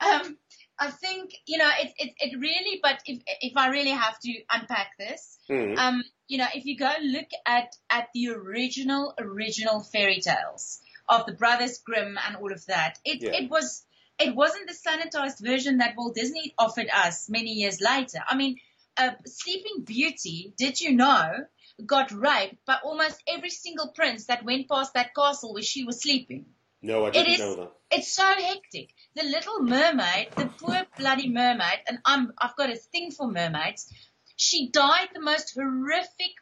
Um, 0.00 0.36
I 0.78 0.90
think 0.90 1.34
you 1.46 1.58
know 1.58 1.70
it, 1.80 1.92
it, 1.98 2.14
it 2.18 2.38
really. 2.38 2.80
But 2.82 3.02
if 3.06 3.22
if 3.40 3.56
I 3.56 3.68
really 3.68 3.90
have 3.90 4.18
to 4.20 4.32
unpack 4.50 4.92
this, 4.98 5.38
mm. 5.48 5.76
um, 5.76 6.02
you 6.28 6.38
know, 6.38 6.46
if 6.54 6.64
you 6.64 6.76
go 6.76 6.90
look 7.02 7.28
at 7.46 7.76
at 7.90 8.08
the 8.14 8.30
original 8.30 9.14
original 9.18 9.80
fairy 9.80 10.20
tales 10.20 10.80
of 11.08 11.26
the 11.26 11.32
Brothers 11.32 11.78
Grimm 11.78 12.18
and 12.26 12.36
all 12.36 12.52
of 12.52 12.64
that, 12.66 12.98
it 13.04 13.22
yeah. 13.22 13.42
it 13.42 13.50
was 13.50 13.84
it 14.18 14.34
wasn't 14.34 14.68
the 14.68 14.74
sanitized 14.74 15.40
version 15.40 15.78
that 15.78 15.94
Walt 15.96 16.14
Disney 16.14 16.54
offered 16.58 16.88
us 16.92 17.28
many 17.28 17.52
years 17.52 17.80
later. 17.80 18.18
I 18.26 18.36
mean, 18.36 18.58
uh, 18.96 19.10
Sleeping 19.26 19.84
Beauty, 19.84 20.52
did 20.56 20.80
you 20.80 20.92
know, 20.92 21.46
got 21.86 22.12
raped 22.12 22.64
by 22.66 22.76
almost 22.84 23.22
every 23.26 23.50
single 23.50 23.88
prince 23.88 24.26
that 24.26 24.44
went 24.44 24.68
past 24.68 24.94
that 24.94 25.14
castle 25.14 25.54
where 25.54 25.62
she 25.62 25.84
was 25.84 26.00
sleeping. 26.00 26.46
No, 26.82 27.06
I 27.06 27.10
didn't 27.10 27.34
is, 27.34 27.38
know 27.38 27.54
that. 27.54 27.72
It's 27.92 28.12
so 28.12 28.24
hectic. 28.24 28.90
The 29.14 29.22
Little 29.22 29.60
Mermaid, 29.60 30.32
the 30.36 30.46
poor 30.46 30.84
bloody 30.98 31.28
mermaid, 31.28 31.80
and 31.86 31.98
I'm 32.04 32.32
I've 32.38 32.56
got 32.56 32.70
a 32.70 32.76
thing 32.76 33.12
for 33.12 33.30
mermaids. 33.30 33.92
She 34.36 34.70
died 34.70 35.10
the 35.14 35.20
most 35.20 35.54
horrific, 35.54 36.32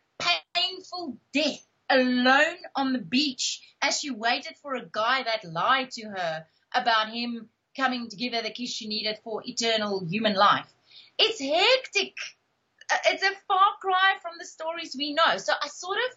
painful 0.55 1.19
death 1.35 1.67
alone 1.91 2.57
on 2.75 2.93
the 2.93 2.99
beach 2.99 3.61
as 3.83 3.99
she 3.99 4.11
waited 4.11 4.57
for 4.63 4.75
a 4.75 4.87
guy 4.87 5.23
that 5.25 5.45
lied 5.45 5.91
to 5.93 6.05
her 6.09 6.47
about 6.73 7.11
him 7.11 7.49
coming 7.77 8.09
to 8.09 8.17
give 8.17 8.33
her 8.33 8.43
the 8.43 8.51
kiss 8.51 8.71
she 8.71 8.89
needed 8.89 9.19
for 9.25 9.43
eternal 9.45 10.05
human 10.07 10.35
life. 10.35 10.67
It's 11.19 11.41
hectic. 11.41 12.15
Uh, 12.91 12.97
it's 13.07 13.23
a 13.23 13.33
far 13.47 13.73
cry 13.81 14.15
from 14.23 14.33
the 14.39 14.47
stories 14.47 14.95
we 14.97 15.13
know. 15.15 15.37
So 15.37 15.53
I 15.61 15.69
sort 15.69 15.99
of, 15.99 16.17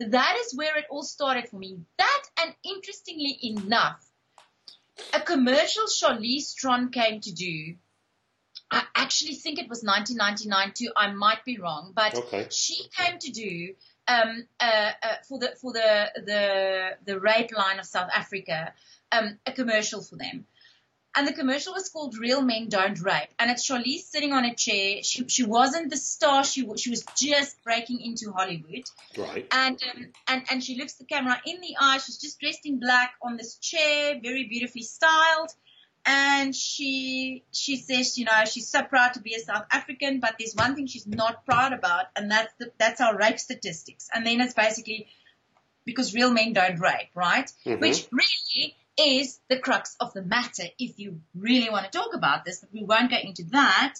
that 0.00 0.36
is 0.44 0.54
where 0.54 0.76
it 0.78 0.86
all 0.90 1.02
started 1.02 1.48
for 1.48 1.56
me. 1.56 1.80
That, 1.98 2.22
and 2.42 2.54
interestingly 2.64 3.38
enough, 3.42 4.04
a 5.12 5.20
commercial 5.20 5.84
Charlize 5.84 6.54
Theron 6.54 6.90
came 6.90 7.20
to 7.20 7.32
do. 7.32 7.74
I 8.70 8.82
actually 8.94 9.34
think 9.34 9.58
it 9.58 9.68
was 9.68 9.82
1999 9.82 10.72
too. 10.74 10.92
I 10.96 11.12
might 11.12 11.44
be 11.44 11.58
wrong, 11.58 11.92
but 11.94 12.14
okay. 12.14 12.46
she 12.50 12.88
came 12.96 13.18
to 13.18 13.30
do 13.30 13.74
um, 14.06 14.46
uh, 14.60 14.90
uh, 15.02 15.14
for 15.28 15.38
the 15.38 15.52
for 15.60 15.72
the 15.72 16.10
the 16.24 16.90
the 17.04 17.20
rape 17.20 17.50
line 17.56 17.78
of 17.78 17.86
South 17.86 18.10
Africa 18.14 18.72
um, 19.12 19.38
a 19.46 19.52
commercial 19.52 20.02
for 20.02 20.16
them. 20.16 20.46
And 21.16 21.26
the 21.26 21.32
commercial 21.32 21.72
was 21.72 21.88
called 21.88 22.16
Real 22.16 22.40
Men 22.40 22.68
Don't 22.68 23.00
Rape. 23.00 23.30
And 23.38 23.50
it's 23.50 23.68
Charlize 23.68 24.02
sitting 24.02 24.32
on 24.32 24.44
a 24.44 24.54
chair. 24.54 25.02
She, 25.02 25.26
she 25.28 25.42
wasn't 25.42 25.90
the 25.90 25.96
star. 25.96 26.44
She, 26.44 26.68
she 26.76 26.90
was 26.90 27.04
just 27.16 27.62
breaking 27.64 28.00
into 28.00 28.30
Hollywood. 28.30 28.84
Right. 29.18 29.46
And, 29.50 29.78
um, 29.92 30.06
and, 30.28 30.42
and 30.50 30.62
she 30.62 30.76
looks 30.76 30.94
the 30.94 31.04
camera 31.04 31.40
in 31.44 31.60
the 31.60 31.76
eye. 31.80 31.98
She's 31.98 32.18
just 32.18 32.38
dressed 32.38 32.64
in 32.64 32.78
black 32.78 33.14
on 33.22 33.36
this 33.36 33.56
chair, 33.56 34.20
very 34.22 34.44
beautifully 34.44 34.82
styled. 34.82 35.50
And 36.06 36.54
she, 36.54 37.44
she 37.52 37.76
says, 37.76 38.16
you 38.16 38.24
know, 38.24 38.44
she's 38.46 38.68
so 38.68 38.82
proud 38.82 39.14
to 39.14 39.20
be 39.20 39.34
a 39.34 39.40
South 39.40 39.66
African, 39.70 40.20
but 40.20 40.36
there's 40.38 40.54
one 40.54 40.74
thing 40.74 40.86
she's 40.86 41.06
not 41.06 41.44
proud 41.44 41.74
about, 41.74 42.06
and 42.16 42.30
that's 42.30 42.52
the, 42.58 42.72
that's 42.78 43.02
our 43.02 43.16
rape 43.16 43.38
statistics. 43.38 44.08
And 44.14 44.26
then 44.26 44.40
it's 44.40 44.54
basically 44.54 45.08
because 45.84 46.14
real 46.14 46.30
men 46.30 46.54
don't 46.54 46.80
rape, 46.80 47.10
right? 47.14 47.52
Mm-hmm. 47.66 47.80
Which 47.80 48.08
really 48.10 48.76
is 49.00 49.40
the 49.48 49.58
crux 49.58 49.96
of 50.00 50.12
the 50.12 50.22
matter 50.22 50.64
if 50.78 50.98
you 50.98 51.20
really 51.34 51.70
want 51.70 51.90
to 51.90 51.98
talk 51.98 52.14
about 52.14 52.44
this, 52.44 52.60
but 52.60 52.72
we 52.72 52.84
won't 52.84 53.10
go 53.10 53.16
into 53.16 53.44
that. 53.44 53.94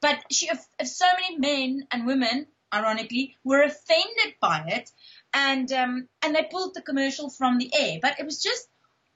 But 0.00 0.24
she, 0.30 0.48
so 0.84 1.06
many 1.20 1.38
men 1.38 1.86
and 1.90 2.06
women, 2.06 2.46
ironically, 2.72 3.36
were 3.44 3.62
offended 3.62 4.34
by 4.40 4.64
it, 4.66 4.90
and 5.32 5.70
um, 5.72 6.08
and 6.22 6.34
they 6.34 6.48
pulled 6.50 6.74
the 6.74 6.82
commercial 6.82 7.30
from 7.30 7.58
the 7.58 7.72
air. 7.74 7.98
But 8.00 8.18
it 8.18 8.24
was 8.24 8.42
just 8.42 8.68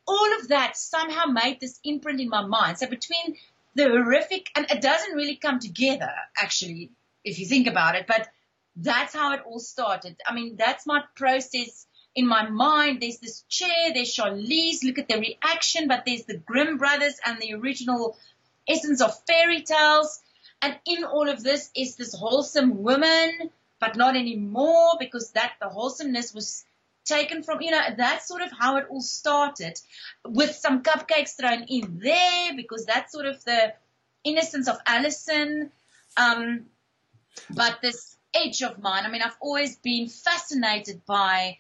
all 0.07 0.39
of 0.39 0.49
that 0.49 0.77
somehow 0.77 1.27
made 1.27 1.61
this 1.61 1.81
imprint 1.83 2.21
in 2.21 2.29
my 2.29 2.45
mind. 2.45 2.79
So 2.79 2.87
between 2.87 3.37
the 3.75 3.89
horrific, 3.89 4.51
and 4.55 4.67
it 4.71 4.81
doesn't 4.81 5.17
really 5.17 5.37
come 5.37 5.59
together 5.59 6.13
actually, 6.41 6.91
if 7.25 7.39
you 7.39 7.47
think 7.47 7.67
about 7.67 7.97
it, 7.97 8.07
but 8.07 8.29
that's 8.77 9.15
how 9.15 9.33
it 9.33 9.43
all 9.47 9.59
started. 9.59 10.17
I 10.27 10.35
mean, 10.35 10.57
that's 10.57 10.87
my 10.87 11.03
process 11.15 11.87
in 12.15 12.27
my 12.27 12.49
mind, 12.49 13.01
there's 13.01 13.19
this 13.19 13.43
chair, 13.49 13.93
there's 13.93 14.15
Charlize, 14.15 14.85
look 14.85 14.99
at 14.99 15.09
the 15.09 15.19
reaction, 15.19 15.89
but 15.89 16.05
there's 16.07 16.25
the 16.25 16.37
Grimm 16.37 16.79
brothers 16.79 17.19
and 17.25 17.39
the 17.41 17.55
original 17.55 18.17
essence 18.69 19.01
of 19.01 19.19
fairy 19.27 19.63
tales. 19.63 20.23
And 20.63 20.79
in 20.87 21.05
all 21.05 21.29
of 21.29 21.43
this 21.43 21.71
is 21.75 21.97
this 21.97 22.15
wholesome 22.15 22.83
woman, 22.83 23.51
but 23.81 23.97
not 23.97 24.17
anymore 24.17 24.93
because 24.99 25.33
that 25.33 25.55
the 25.61 25.69
wholesomeness 25.69 26.33
was 26.33 26.65
taken 27.05 27.43
from, 27.43 27.61
you 27.61 27.71
know, 27.71 27.81
that's 27.97 28.29
sort 28.29 28.43
of 28.43 28.51
how 28.53 28.77
it 28.77 28.87
all 28.89 29.03
started 29.03 29.79
with 30.25 30.55
some 30.55 30.83
cupcakes 30.83 31.37
thrown 31.37 31.65
in 31.65 31.99
there 31.99 32.55
because 32.57 32.87
that's 32.87 33.13
sort 33.13 33.27
of 33.27 33.45
the 33.45 33.75
innocence 34.23 34.69
of 34.69 34.79
Alison. 34.87 35.71
Um, 36.17 36.67
but 37.51 37.81
this 37.83 38.17
edge 38.33 38.63
of 38.63 38.79
mine, 38.79 39.05
I 39.05 39.11
mean, 39.11 39.21
I've 39.23 39.37
always 39.41 39.77
been 39.77 40.09
fascinated 40.09 41.05
by 41.05 41.59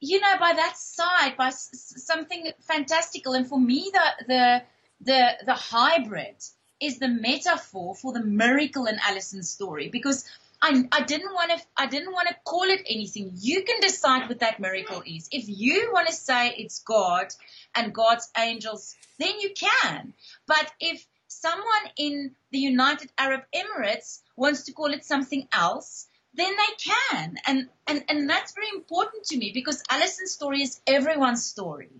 you 0.00 0.20
know, 0.20 0.36
by 0.38 0.54
that 0.54 0.76
side, 0.76 1.36
by 1.36 1.48
s- 1.48 1.94
something 1.96 2.50
fantastical. 2.60 3.34
And 3.34 3.46
for 3.46 3.60
me, 3.60 3.90
the, 3.92 4.24
the, 4.26 4.62
the, 5.02 5.30
the 5.46 5.54
hybrid 5.54 6.36
is 6.80 6.98
the 6.98 7.08
metaphor 7.08 7.94
for 7.94 8.12
the 8.12 8.24
miracle 8.24 8.86
in 8.86 8.98
Alison's 9.06 9.50
story 9.50 9.88
because 9.88 10.24
I, 10.62 10.84
I 10.92 11.02
didn't 11.04 11.32
want 11.32 11.52
to, 11.52 11.66
I 11.76 11.86
didn't 11.86 12.12
want 12.12 12.28
to 12.28 12.36
call 12.44 12.64
it 12.64 12.82
anything. 12.88 13.32
You 13.36 13.62
can 13.64 13.80
decide 13.80 14.28
what 14.28 14.40
that 14.40 14.60
miracle 14.60 15.02
is. 15.06 15.28
If 15.32 15.44
you 15.48 15.90
want 15.92 16.08
to 16.08 16.14
say 16.14 16.54
it's 16.56 16.82
God 16.82 17.28
and 17.74 17.94
God's 17.94 18.30
angels, 18.36 18.94
then 19.18 19.40
you 19.40 19.50
can. 19.54 20.14
But 20.46 20.70
if 20.80 21.06
someone 21.28 21.64
in 21.96 22.32
the 22.50 22.58
United 22.58 23.10
Arab 23.16 23.42
Emirates 23.54 24.20
wants 24.36 24.64
to 24.64 24.72
call 24.72 24.92
it 24.92 25.04
something 25.04 25.48
else, 25.52 26.06
then 26.34 26.52
they 26.52 26.92
can. 26.92 27.36
And, 27.46 27.68
and, 27.86 28.04
and 28.08 28.30
that's 28.30 28.52
very 28.52 28.68
important 28.74 29.24
to 29.26 29.36
me 29.36 29.50
because 29.52 29.82
Alison's 29.90 30.32
story 30.32 30.62
is 30.62 30.80
everyone's 30.86 31.44
story. 31.44 31.90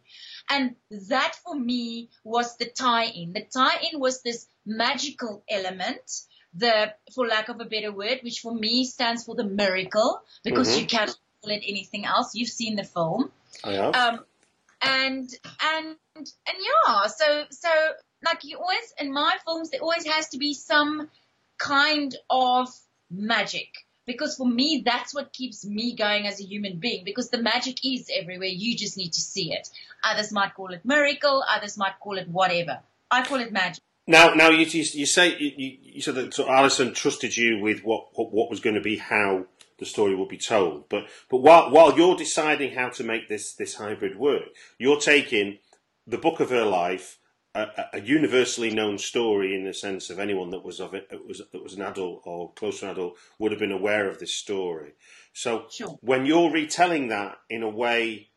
And 0.49 0.77
that 1.09 1.37
for 1.45 1.55
me 1.55 2.11
was 2.25 2.57
the 2.57 2.67
tie-in. 2.67 3.33
The 3.33 3.43
tie-in 3.43 3.99
was 3.99 4.23
this 4.23 4.47
magical 4.65 5.43
element, 5.49 6.23
the, 6.55 6.95
for 7.15 7.27
lack 7.27 7.49
of 7.49 7.61
a 7.61 7.65
better 7.65 7.93
word, 7.93 8.21
which 8.23 8.41
for 8.41 8.55
me 8.55 8.85
stands 8.85 9.25
for 9.25 9.35
the 9.35 9.45
miracle 9.45 10.23
because 10.45 10.71
mm-hmm. 10.71 10.81
you 10.81 10.87
can't 10.87 11.17
call 11.43 11.53
it 11.53 11.65
anything 11.67 12.05
else. 12.05 12.35
You've 12.35 12.49
seen 12.49 12.77
the 12.77 12.85
film. 12.85 13.33
I 13.65 13.73
have. 13.73 13.95
Um, 13.95 14.25
and, 14.83 15.29
and, 15.63 15.97
and 16.17 16.27
yeah, 16.47 17.07
so, 17.07 17.45
so 17.51 17.69
like 18.25 18.45
you 18.45 18.59
always, 18.59 18.95
in 18.99 19.13
my 19.13 19.37
films, 19.45 19.71
there 19.71 19.81
always 19.81 20.07
has 20.07 20.31
to 20.31 20.39
be 20.39 20.55
some 20.55 21.11
kind 21.59 22.17
of 22.31 22.69
magic 23.11 23.69
because 24.11 24.37
for 24.37 24.47
me, 24.47 24.83
that's 24.85 25.15
what 25.15 25.33
keeps 25.33 25.65
me 25.65 25.95
going 25.95 26.27
as 26.27 26.41
a 26.41 26.45
human 26.45 26.79
being 26.79 27.05
because 27.05 27.31
the 27.31 27.43
magic 27.43 27.85
is 27.85 28.11
everywhere. 28.13 28.49
You 28.49 28.77
just 28.77 28.97
need 28.97 29.13
to 29.13 29.21
see 29.21 29.53
it. 29.53 29.69
Others 30.05 30.33
might 30.33 30.55
call 30.55 30.73
it 30.73 30.85
miracle. 30.85 31.45
Others 31.57 31.77
might 31.79 31.99
call 32.01 32.19
it 32.19 32.29
whatever. 32.29 32.81
I 33.11 33.25
call 33.25 33.41
it 33.41 33.53
magic. 33.53 33.83
Now, 34.07 34.35
now 34.35 34.51
you, 34.51 34.67
you, 34.67 35.07
say 35.07 35.37
you, 35.39 35.79
you 35.83 36.01
said 36.01 36.17
that 36.17 36.35
so 36.35 36.49
Alison 36.49 36.93
trusted 36.93 37.37
you 37.37 37.59
with 37.59 37.85
what, 37.85 38.09
what, 38.15 38.33
what 38.33 38.51
was 38.51 38.61
going 38.61 38.75
to 38.75 38.81
be 38.81 38.97
how 38.97 39.47
the 39.79 39.87
story 39.87 40.17
will 40.17 40.27
be 40.27 40.37
told. 40.37 40.89
But 40.89 41.07
but 41.29 41.39
while 41.39 41.71
while 41.71 41.97
you're 41.97 42.17
deciding 42.17 42.75
how 42.75 42.89
to 42.91 43.05
make 43.05 43.29
this 43.29 43.53
this 43.53 43.77
hybrid 43.77 44.19
work, 44.19 44.49
you're 44.79 45.01
taking 45.01 45.59
the 46.07 46.19
book 46.19 46.41
of 46.41 46.51
her 46.51 46.65
life 46.65 47.20
a, 47.61 47.97
a, 47.99 48.01
universally 48.01 48.71
known 48.71 48.99
story 48.99 49.55
in 49.55 49.65
the 49.65 49.75
sense 49.75 50.11
of 50.11 50.19
anyone 50.19 50.51
that 50.51 50.65
was 50.65 50.81
of 50.81 50.95
it, 50.95 51.09
it 51.11 51.27
was 51.27 51.43
that 51.53 51.63
was 51.63 51.75
an 51.75 51.83
adult 51.83 52.23
or 52.25 52.53
close 52.53 52.81
to 52.81 52.87
an 52.87 52.93
adult 52.93 53.17
would 53.39 53.53
have 53.53 53.61
been 53.61 53.73
aware 53.73 54.09
of 54.09 54.19
this 54.19 54.35
story. 54.35 54.93
So 55.33 55.67
sure. 55.71 55.99
when 56.01 56.27
you're 56.27 56.51
retelling 56.51 57.09
that 57.09 57.39
in 57.49 57.63
a 57.63 57.69
way 57.69 58.31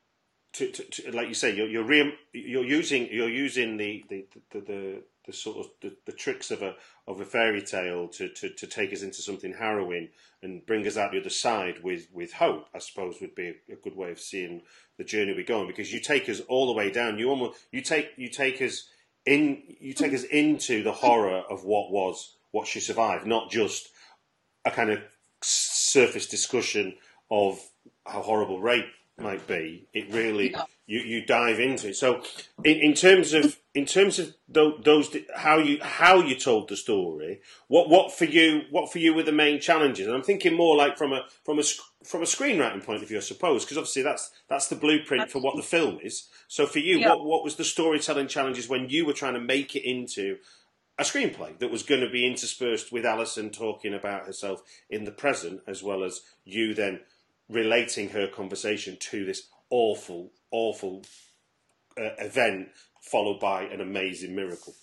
to, 0.53 0.71
to, 0.71 0.83
to, 0.83 1.11
like 1.11 1.27
you 1.27 1.33
say, 1.33 1.55
you're 1.55 1.67
you're, 1.67 1.85
re- 1.85 2.13
you're 2.31 2.63
using 2.63 3.09
you're 3.11 3.29
using 3.29 3.77
the 3.77 4.03
the, 4.09 4.25
the, 4.51 4.59
the, 4.61 5.03
the 5.25 5.33
sort 5.33 5.57
of 5.57 5.71
the, 5.81 5.95
the, 6.05 6.11
tricks 6.11 6.51
of 6.51 6.61
a 6.61 6.75
of 7.07 7.19
a 7.19 7.25
fairy 7.25 7.61
tale 7.61 8.07
to, 8.09 8.29
to, 8.29 8.49
to 8.49 8.67
take 8.67 8.93
us 8.93 9.01
into 9.01 9.21
something 9.21 9.53
harrowing 9.53 10.09
and 10.43 10.65
bring 10.65 10.85
us 10.85 10.97
out 10.97 11.11
the 11.11 11.19
other 11.19 11.29
side 11.29 11.81
with, 11.83 12.07
with 12.13 12.33
hope. 12.33 12.67
I 12.75 12.79
suppose 12.79 13.15
would 13.21 13.35
be 13.35 13.47
a, 13.47 13.73
a 13.73 13.75
good 13.77 13.95
way 13.95 14.11
of 14.11 14.19
seeing 14.19 14.61
the 14.97 15.03
journey 15.03 15.33
we're 15.33 15.45
going 15.45 15.67
because 15.67 15.91
you 15.91 15.99
take 15.99 16.29
us 16.29 16.41
all 16.41 16.67
the 16.67 16.73
way 16.73 16.91
down. 16.91 17.17
You 17.17 17.29
almost 17.29 17.59
you 17.71 17.81
take 17.81 18.11
you 18.17 18.29
take 18.29 18.61
us 18.61 18.89
in 19.25 19.63
you 19.79 19.93
take 19.93 20.13
us 20.13 20.23
into 20.23 20.83
the 20.83 20.91
horror 20.91 21.43
of 21.49 21.63
what 21.63 21.91
was 21.91 22.35
what 22.51 22.67
she 22.67 22.79
survived, 22.79 23.25
not 23.25 23.49
just 23.49 23.89
a 24.65 24.71
kind 24.71 24.89
of 24.89 24.99
surface 25.41 26.27
discussion 26.27 26.95
of 27.31 27.59
how 28.05 28.21
horrible 28.21 28.61
rape 28.61 28.85
might 29.17 29.45
be. 29.47 29.87
It 29.93 30.09
really 30.11 30.51
yeah. 30.51 30.63
You, 30.85 30.99
you 30.99 31.25
dive 31.25 31.59
into 31.59 31.89
it. 31.89 31.95
So 31.95 32.21
in, 32.63 32.77
in 32.77 32.93
terms 32.93 33.33
of 33.33 33.57
in 33.73 33.85
terms 33.85 34.19
of 34.19 34.35
those 34.47 35.15
how 35.35 35.57
you 35.57 35.79
how 35.81 36.19
you 36.19 36.35
told 36.35 36.69
the 36.69 36.75
story, 36.75 37.41
what 37.67 37.89
what 37.89 38.11
for 38.13 38.25
you 38.25 38.63
what 38.69 38.91
for 38.91 38.99
you 38.99 39.13
were 39.13 39.23
the 39.23 39.31
main 39.31 39.59
challenges? 39.59 40.07
And 40.07 40.15
I'm 40.15 40.23
thinking 40.23 40.55
more 40.55 40.75
like 40.75 40.97
from 40.97 41.13
a 41.13 41.23
from 41.43 41.59
a 41.59 41.63
from 42.03 42.21
a 42.21 42.25
screenwriting 42.25 42.83
point 42.83 43.01
of 43.01 43.07
view, 43.07 43.17
I 43.17 43.21
suppose, 43.21 43.63
because 43.63 43.77
obviously 43.77 44.03
that's 44.03 44.31
that's 44.49 44.67
the 44.67 44.75
blueprint 44.75 45.31
for 45.31 45.39
what 45.39 45.55
the 45.55 45.63
film 45.63 45.99
is. 46.03 46.27
So 46.47 46.65
for 46.65 46.79
you, 46.79 46.99
yeah. 46.99 47.09
what 47.09 47.25
what 47.25 47.43
was 47.43 47.55
the 47.55 47.63
storytelling 47.63 48.27
challenges 48.27 48.67
when 48.67 48.89
you 48.89 49.05
were 49.05 49.13
trying 49.13 49.35
to 49.35 49.39
make 49.39 49.75
it 49.75 49.89
into 49.89 50.37
a 50.99 51.03
screenplay 51.03 51.57
that 51.57 51.71
was 51.71 51.83
going 51.83 52.01
to 52.01 52.09
be 52.09 52.27
interspersed 52.27 52.91
with 52.91 53.05
Alison 53.05 53.49
talking 53.49 53.93
about 53.93 54.27
herself 54.27 54.61
in 54.89 55.05
the 55.05 55.11
present, 55.11 55.61
as 55.65 55.81
well 55.81 56.03
as 56.03 56.21
you 56.45 56.73
then 56.73 56.99
relating 57.49 58.09
her 58.09 58.27
conversation 58.27 58.97
to 58.99 59.25
this 59.25 59.47
awful, 59.69 60.31
awful 60.53 61.01
uh, 61.99 62.03
event 62.19 62.69
followed 63.01 63.39
by 63.39 63.63
an 63.63 63.81
amazing 63.81 64.35
miracle. 64.35 64.73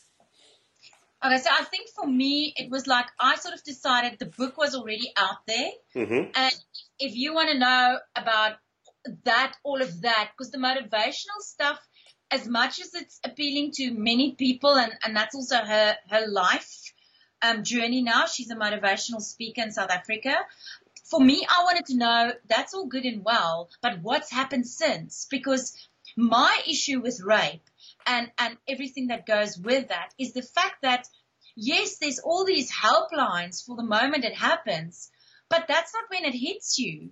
Okay, 1.25 1.39
so 1.39 1.51
I 1.51 1.65
think 1.65 1.89
for 1.95 2.07
me, 2.07 2.55
it 2.57 2.71
was 2.71 2.87
like 2.87 3.07
I 3.19 3.37
sort 3.37 3.55
of 3.55 3.63
decided 3.63 4.19
the 4.19 4.27
book 4.27 4.57
was 4.57 4.75
already 4.75 5.13
out 5.17 5.47
there. 5.47 5.71
Mm-hmm. 5.95 6.31
And 6.35 6.55
if 6.99 7.15
you 7.15 7.35
want 7.35 7.51
to 7.51 7.59
know 7.59 7.99
about 8.17 8.57
that, 9.25 9.55
all 9.63 9.83
of 9.83 10.01
that, 10.03 10.31
because 10.33 10.51
the 10.51 10.59
motivational 10.59 11.41
stuff, 11.41 11.79
as 12.31 12.47
much 12.47 12.81
as 12.81 12.95
it's 12.95 13.21
appealing 13.25 13.73
to 13.73 13.93
many 13.93 14.33
people, 14.33 14.75
and, 14.75 14.93
and 15.05 15.15
that's 15.15 15.35
also 15.35 15.57
her, 15.57 15.97
her 16.09 16.27
life 16.27 16.93
um, 17.43 17.65
journey 17.65 18.03
now, 18.03 18.25
she's 18.27 18.51
a 18.51 18.57
motivational 18.57 19.21
speaker 19.21 19.63
in 19.63 19.73
South 19.73 19.91
Africa 19.91 20.37
for 21.11 21.21
me, 21.21 21.45
I 21.49 21.65
wanted 21.65 21.87
to 21.87 21.97
know 21.97 22.33
that's 22.49 22.73
all 22.73 22.87
good 22.87 23.05
and 23.05 23.25
well, 23.25 23.69
but 23.83 24.01
what's 24.01 24.31
happened 24.31 24.67
since? 24.67 25.27
Because 25.29 25.77
my 26.17 26.63
issue 26.69 27.01
with 27.01 27.21
rape 27.21 27.69
and, 28.07 28.31
and 28.39 28.57
everything 28.69 29.09
that 29.09 29.27
goes 29.27 29.59
with 29.59 29.89
that 29.89 30.15
is 30.19 30.33
the 30.33 30.43
fact 30.43 30.83
that 30.83 31.09
yes, 31.57 31.99
there's 31.99 32.21
all 32.21 32.45
these 32.45 32.73
helplines 32.73 33.65
for 33.65 33.77
the 33.77 33.83
moment 33.83 34.25
it 34.25 34.35
happens, 34.35 35.11
but 35.49 35.67
that's 35.67 35.93
not 35.93 36.05
when 36.11 36.25
it 36.25 36.37
hits 36.37 36.79
you. 36.79 37.11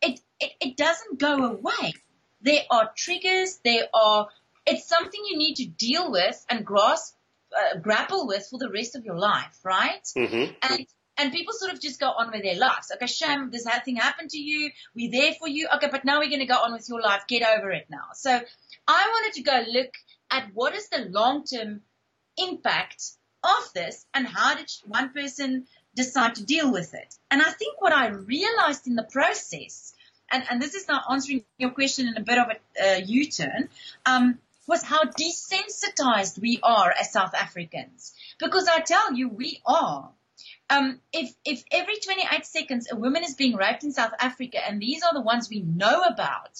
It, 0.00 0.20
it, 0.38 0.52
it 0.60 0.76
doesn't 0.76 1.18
go 1.18 1.44
away. 1.44 1.92
There 2.40 2.62
are 2.70 2.90
triggers. 2.96 3.58
There 3.64 3.88
are, 3.92 4.28
it's 4.64 4.88
something 4.88 5.20
you 5.28 5.36
need 5.36 5.56
to 5.56 5.66
deal 5.66 6.10
with 6.10 6.44
and 6.48 6.64
grasp, 6.64 7.16
uh, 7.52 7.78
grapple 7.78 8.26
with 8.26 8.46
for 8.48 8.58
the 8.58 8.70
rest 8.70 8.94
of 8.96 9.04
your 9.04 9.18
life, 9.18 9.58
right? 9.64 10.04
Mm-hmm. 10.16 10.52
And 10.62 10.86
and 11.20 11.32
people 11.32 11.52
sort 11.52 11.72
of 11.72 11.80
just 11.80 12.00
go 12.00 12.08
on 12.08 12.30
with 12.32 12.42
their 12.42 12.56
lives. 12.56 12.90
Okay, 12.94 13.06
Sham, 13.06 13.50
this 13.50 13.66
thing 13.84 13.96
happened 13.96 14.30
to 14.30 14.38
you. 14.38 14.70
We're 14.94 15.10
there 15.10 15.34
for 15.34 15.48
you. 15.48 15.68
Okay, 15.74 15.88
but 15.90 16.04
now 16.04 16.18
we're 16.18 16.30
going 16.30 16.40
to 16.40 16.46
go 16.46 16.54
on 16.54 16.72
with 16.72 16.88
your 16.88 17.02
life. 17.02 17.24
Get 17.28 17.42
over 17.46 17.70
it 17.70 17.86
now. 17.90 18.06
So 18.14 18.30
I 18.88 19.06
wanted 19.12 19.34
to 19.34 19.42
go 19.42 19.62
look 19.70 19.92
at 20.30 20.48
what 20.54 20.74
is 20.74 20.88
the 20.88 21.06
long-term 21.10 21.82
impact 22.38 23.02
of 23.44 23.72
this 23.74 24.06
and 24.14 24.26
how 24.26 24.54
did 24.54 24.70
one 24.86 25.10
person 25.10 25.66
decide 25.94 26.36
to 26.36 26.44
deal 26.44 26.72
with 26.72 26.94
it. 26.94 27.14
And 27.30 27.42
I 27.42 27.50
think 27.50 27.82
what 27.82 27.92
I 27.92 28.08
realized 28.08 28.86
in 28.86 28.94
the 28.94 29.02
process, 29.10 29.92
and, 30.30 30.42
and 30.50 30.62
this 30.62 30.74
is 30.74 30.88
now 30.88 31.02
answering 31.10 31.44
your 31.58 31.70
question 31.70 32.08
in 32.08 32.16
a 32.16 32.22
bit 32.22 32.38
of 32.38 32.46
a 32.48 32.96
uh, 32.96 33.00
U-turn, 33.04 33.68
um, 34.06 34.38
was 34.66 34.82
how 34.82 35.02
desensitized 35.02 36.38
we 36.38 36.60
are 36.62 36.94
as 36.98 37.12
South 37.12 37.34
Africans. 37.34 38.14
Because 38.38 38.68
I 38.68 38.80
tell 38.80 39.12
you, 39.12 39.28
we 39.28 39.60
are 39.66 40.10
um, 40.68 41.00
if 41.12 41.34
if 41.44 41.64
every 41.70 41.96
28 41.96 42.46
seconds 42.46 42.88
a 42.90 42.96
woman 42.96 43.24
is 43.24 43.34
being 43.34 43.56
raped 43.56 43.84
in 43.84 43.92
South 43.92 44.12
Africa, 44.18 44.58
and 44.66 44.80
these 44.80 45.02
are 45.02 45.14
the 45.14 45.20
ones 45.20 45.48
we 45.50 45.60
know 45.60 46.02
about, 46.02 46.58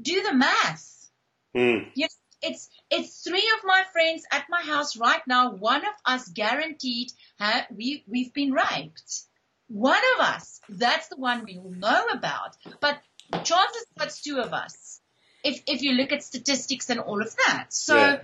do 0.00 0.22
the 0.22 0.34
math. 0.34 1.10
Mm. 1.56 1.88
Yes, 1.94 2.16
it's 2.42 2.68
it's 2.90 3.22
three 3.22 3.52
of 3.58 3.64
my 3.64 3.84
friends 3.92 4.24
at 4.30 4.46
my 4.48 4.62
house 4.62 4.96
right 4.96 5.22
now. 5.26 5.52
One 5.52 5.82
of 5.84 5.94
us 6.04 6.28
guaranteed 6.28 7.12
ha- 7.38 7.66
we 7.70 8.04
we've 8.06 8.32
been 8.32 8.52
raped. 8.52 9.22
One 9.68 10.02
of 10.14 10.20
us, 10.20 10.60
that's 10.68 11.08
the 11.08 11.16
one 11.16 11.44
we 11.44 11.58
will 11.58 11.72
know 11.72 12.06
about. 12.12 12.56
But 12.80 13.00
chances 13.44 13.86
are 13.98 14.06
it's 14.06 14.22
two 14.22 14.38
of 14.38 14.52
us. 14.52 15.00
If 15.42 15.62
if 15.66 15.82
you 15.82 15.92
look 15.92 16.12
at 16.12 16.22
statistics 16.24 16.90
and 16.90 17.00
all 17.00 17.22
of 17.22 17.34
that, 17.46 17.66
so. 17.72 17.96
Yeah 17.96 18.20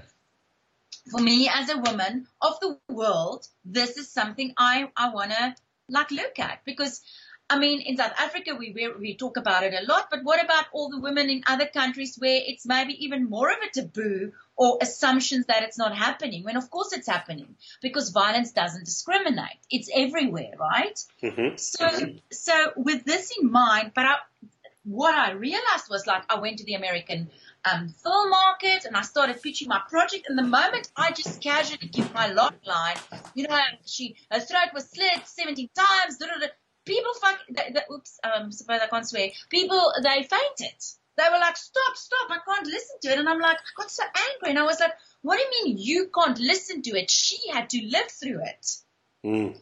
for 1.11 1.21
me 1.21 1.49
as 1.53 1.71
a 1.71 1.79
woman 1.79 2.27
of 2.41 2.59
the 2.61 2.79
world, 2.89 3.47
this 3.65 3.97
is 3.97 4.11
something 4.11 4.53
I, 4.57 4.91
I 4.97 5.11
want 5.11 5.31
to 5.33 5.55
like 5.89 6.11
look 6.11 6.39
at 6.39 6.65
because 6.65 7.01
I 7.51 7.59
mean, 7.59 7.81
in 7.81 7.97
South 7.97 8.13
Africa, 8.17 8.55
we, 8.57 8.71
we, 8.73 8.93
we 8.93 9.17
talk 9.17 9.37
about 9.37 9.65
it 9.65 9.75
a 9.75 9.85
lot, 9.85 10.07
but 10.09 10.21
what 10.23 10.43
about 10.43 10.67
all 10.73 10.89
the 10.89 11.01
women 11.01 11.29
in 11.29 11.43
other 11.49 11.67
countries 11.67 12.15
where 12.17 12.41
it's 12.47 12.65
maybe 12.65 13.05
even 13.05 13.29
more 13.29 13.51
of 13.51 13.57
a 13.59 13.71
taboo 13.73 14.31
or 14.55 14.79
assumptions 14.81 15.47
that 15.47 15.65
it's 15.65 15.77
not 15.77 15.97
happening 15.97 16.45
when 16.45 16.57
of 16.57 16.71
course 16.71 16.93
it's 16.93 17.09
happening 17.09 17.57
because 17.83 18.11
violence 18.11 18.53
doesn't 18.53 18.85
discriminate. 18.85 19.59
It's 19.69 19.91
everywhere, 19.93 20.53
right? 20.61 20.97
Mm-hmm. 21.25 21.57
So, 21.57 21.89
so 22.31 22.73
with 22.77 23.05
this 23.05 23.33
in 23.41 23.51
mind, 23.51 23.93
but 23.97 24.07
I, 24.07 24.15
what 24.85 25.15
I 25.15 25.33
realized 25.33 25.89
was 25.91 26.07
like 26.07 26.23
I 26.29 26.39
went 26.39 26.59
to 26.59 26.65
the 26.65 26.75
American 26.75 27.31
um, 27.65 27.95
film 28.03 28.31
market 28.31 28.85
and 28.85 28.97
I 28.97 29.03
started 29.03 29.43
pitching 29.43 29.69
my 29.69 29.81
project. 29.89 30.27
And 30.29 30.39
the 30.39 30.43
moment 30.43 30.91
I 30.97 31.13
just 31.13 31.43
casually 31.43 31.89
give 31.89 32.13
my 32.15 32.29
log 32.33 32.55
line, 32.67 32.97
you 33.35 33.47
know, 33.49 33.59
she, 33.87 34.17
her 34.31 34.41
throat 34.41 34.73
was 34.75 34.89
slit 34.89 35.27
17 35.27 35.69
times, 35.75 36.19
people 36.85 37.13
fuck, 37.21 37.39
they, 37.51 37.73
they, 37.73 37.95
oops, 37.95 38.19
um, 38.25 38.51
suppose 38.53 38.81
I 38.83 38.87
can't 38.87 39.09
swear. 39.09 39.31
People, 39.49 39.93
they 40.03 40.23
fainted. 40.23 40.81
They 41.17 41.25
were 41.31 41.39
like, 41.39 41.57
stop, 41.57 41.97
stop, 41.97 42.31
I 42.31 42.39
can't 42.47 42.67
listen 42.67 42.97
to 43.03 43.09
it. 43.11 43.19
And 43.19 43.29
I'm 43.29 43.41
like, 43.41 43.59
I 43.59 43.83
got 43.83 43.91
so 43.91 44.05
angry. 44.05 44.51
And 44.51 44.59
I 44.59 44.63
was 44.63 44.81
like, 44.81 44.93
what 45.23 45.37
do 45.37 45.43
you 45.43 45.65
mean 45.65 45.79
you 45.79 46.11
can't 46.15 46.39
listen 46.39 46.83
to 46.83 46.91
it? 46.91 47.11
She 47.11 47.51
had 47.53 47.69
to 47.71 47.87
live 47.87 48.11
through 48.11 48.43
it. 48.43 48.67
Mm. 49.25 49.59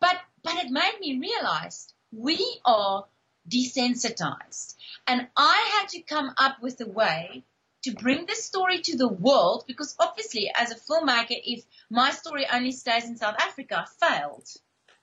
But, 0.00 0.16
but 0.44 0.54
it 0.64 0.70
made 0.70 0.98
me 1.00 1.18
realize 1.18 1.92
we 2.12 2.60
are 2.64 3.06
desensitized. 3.48 4.74
And 5.06 5.28
I 5.36 5.78
had 5.78 5.88
to 5.90 6.02
come 6.02 6.32
up 6.36 6.62
with 6.62 6.80
a 6.80 6.88
way 6.88 7.44
to 7.82 7.92
bring 7.92 8.26
this 8.26 8.44
story 8.44 8.80
to 8.80 8.96
the 8.96 9.08
world 9.08 9.64
because 9.66 9.94
obviously 9.98 10.50
as 10.54 10.72
a 10.72 10.74
filmmaker, 10.74 11.36
if 11.44 11.64
my 11.90 12.10
story 12.10 12.46
only 12.52 12.72
stays 12.72 13.04
in 13.04 13.16
South 13.16 13.36
Africa, 13.38 13.84
I 13.86 14.06
failed. 14.06 14.48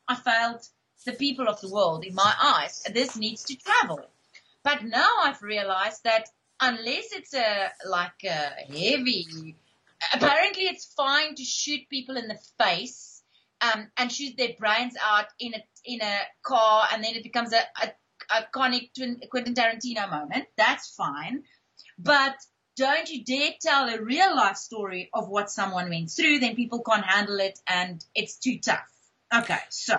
I 0.08 0.16
failed 0.16 0.68
the 1.06 1.14
people 1.14 1.48
of 1.48 1.62
the 1.62 1.70
world 1.70 2.04
in 2.06 2.14
my 2.14 2.34
eyes. 2.42 2.84
This 2.94 3.16
needs 3.16 3.44
to 3.46 3.56
travel. 3.56 4.06
But 4.64 4.84
now 4.84 5.10
I've 5.22 5.42
realized 5.42 6.04
that 6.04 6.28
unless 6.60 7.12
it's 7.14 7.34
a, 7.34 7.72
like 7.86 8.24
a 8.26 8.52
heavy, 8.68 9.56
apparently 10.14 10.64
it's 10.64 10.94
fine 10.94 11.36
to 11.36 11.44
shoot 11.44 11.90
people 11.90 12.18
in 12.18 12.28
the 12.28 12.40
face, 12.58 13.14
um, 13.64 13.88
and 13.98 14.12
shoot 14.12 14.36
their 14.38 14.54
brains 14.60 14.96
out 15.02 15.28
in 15.40 15.54
a, 15.54 15.64
in 15.86 16.02
a 16.02 16.20
car 16.42 16.88
and 16.92 17.04
then 17.04 17.16
it 17.16 17.24
becomes 17.24 17.54
a, 17.54 17.62
a 17.82 17.92
iconic 18.30 18.92
Quentin 19.30 19.54
Tarantino 19.54 20.10
moment. 20.10 20.46
That's 20.58 20.90
fine. 20.96 21.44
But 21.98 22.36
don't 22.76 23.10
you 23.10 23.24
dare 23.24 23.52
tell 23.62 23.88
a 23.88 24.02
real 24.02 24.36
life 24.36 24.58
story 24.58 25.10
of 25.14 25.30
what 25.30 25.52
someone 25.52 25.90
went 25.90 26.10
through, 26.10 26.40
then 26.40 26.56
people 26.56 26.82
can't 26.82 27.06
handle 27.06 27.40
it 27.40 27.60
and 27.68 28.04
it's 28.16 28.38
too 28.38 28.60
tough. 28.60 28.90
Okay, 29.34 29.60
so 29.70 29.96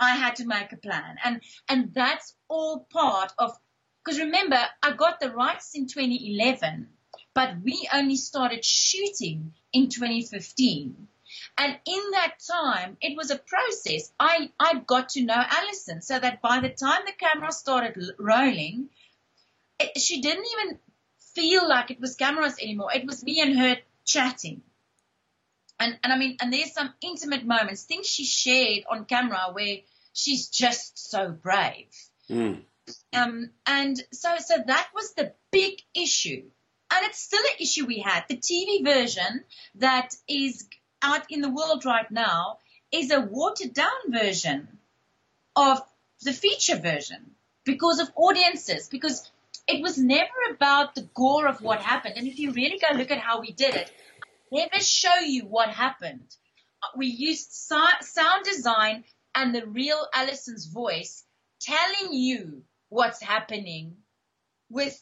I 0.00 0.16
had 0.16 0.36
to 0.36 0.46
make 0.46 0.72
a 0.72 0.76
plan. 0.76 1.16
And, 1.24 1.40
and 1.68 1.92
that's 1.94 2.34
all 2.48 2.86
part 2.90 3.32
of, 3.38 3.56
because 4.04 4.20
remember, 4.20 4.58
I 4.82 4.92
got 4.92 5.20
the 5.20 5.30
rights 5.30 5.74
in 5.74 5.86
2011, 5.86 6.88
but 7.34 7.56
we 7.62 7.88
only 7.92 8.16
started 8.16 8.64
shooting 8.64 9.52
in 9.72 9.88
2015. 9.88 11.08
And 11.58 11.78
in 11.86 12.10
that 12.12 12.34
time, 12.50 12.96
it 13.00 13.16
was 13.16 13.30
a 13.30 13.38
process. 13.38 14.10
I, 14.18 14.50
I 14.58 14.80
got 14.86 15.10
to 15.10 15.24
know 15.24 15.36
Alison 15.36 16.00
so 16.00 16.18
that 16.18 16.40
by 16.40 16.60
the 16.60 16.70
time 16.70 17.02
the 17.04 17.12
camera 17.12 17.52
started 17.52 17.96
rolling, 18.18 18.88
it, 19.78 20.00
she 20.00 20.20
didn't 20.20 20.46
even 20.52 20.78
feel 21.34 21.68
like 21.68 21.90
it 21.90 22.00
was 22.00 22.16
cameras 22.16 22.56
anymore. 22.60 22.90
It 22.94 23.06
was 23.06 23.22
me 23.22 23.40
and 23.40 23.58
her 23.58 23.76
chatting. 24.04 24.62
And, 25.78 25.98
and 26.02 26.12
I 26.12 26.18
mean, 26.18 26.36
and 26.40 26.52
there's 26.52 26.72
some 26.72 26.92
intimate 27.02 27.44
moments, 27.44 27.84
things 27.84 28.06
she 28.06 28.24
shared 28.24 28.84
on 28.88 29.04
camera 29.04 29.48
where 29.52 29.78
she's 30.12 30.48
just 30.48 31.10
so 31.10 31.30
brave. 31.30 31.88
Mm. 32.30 32.62
Um, 33.14 33.50
and 33.66 34.02
so, 34.12 34.36
so 34.38 34.54
that 34.66 34.88
was 34.94 35.14
the 35.14 35.32
big 35.50 35.80
issue. 35.94 36.44
And 36.94 37.06
it's 37.06 37.20
still 37.20 37.40
an 37.40 37.56
issue 37.58 37.86
we 37.86 38.00
had. 38.00 38.24
The 38.28 38.36
TV 38.36 38.84
version 38.84 39.44
that 39.76 40.14
is 40.28 40.68
out 41.02 41.30
in 41.30 41.40
the 41.40 41.50
world 41.50 41.84
right 41.84 42.10
now 42.10 42.58
is 42.92 43.10
a 43.10 43.20
watered 43.20 43.74
down 43.74 43.88
version 44.08 44.78
of 45.56 45.80
the 46.22 46.32
feature 46.32 46.78
version 46.78 47.32
because 47.64 47.98
of 47.98 48.10
audiences, 48.16 48.88
because 48.88 49.30
it 49.66 49.82
was 49.82 49.98
never 49.98 50.30
about 50.50 50.94
the 50.94 51.08
gore 51.14 51.46
of 51.46 51.60
what 51.60 51.80
happened. 51.80 52.14
And 52.16 52.26
if 52.26 52.38
you 52.38 52.52
really 52.52 52.78
go 52.78 52.96
look 52.96 53.10
at 53.10 53.18
how 53.18 53.40
we 53.40 53.52
did 53.52 53.74
it, 53.74 53.90
never 54.50 54.80
show 54.80 55.16
you 55.24 55.44
what 55.44 55.68
happened. 55.68 56.36
We 56.96 57.06
used 57.06 57.52
sound 57.52 58.44
design 58.44 59.04
and 59.34 59.54
the 59.54 59.66
real 59.66 60.06
Alison's 60.14 60.66
voice 60.66 61.24
telling 61.60 62.12
you 62.12 62.62
what's 62.88 63.22
happening 63.22 63.96
with 64.68 65.00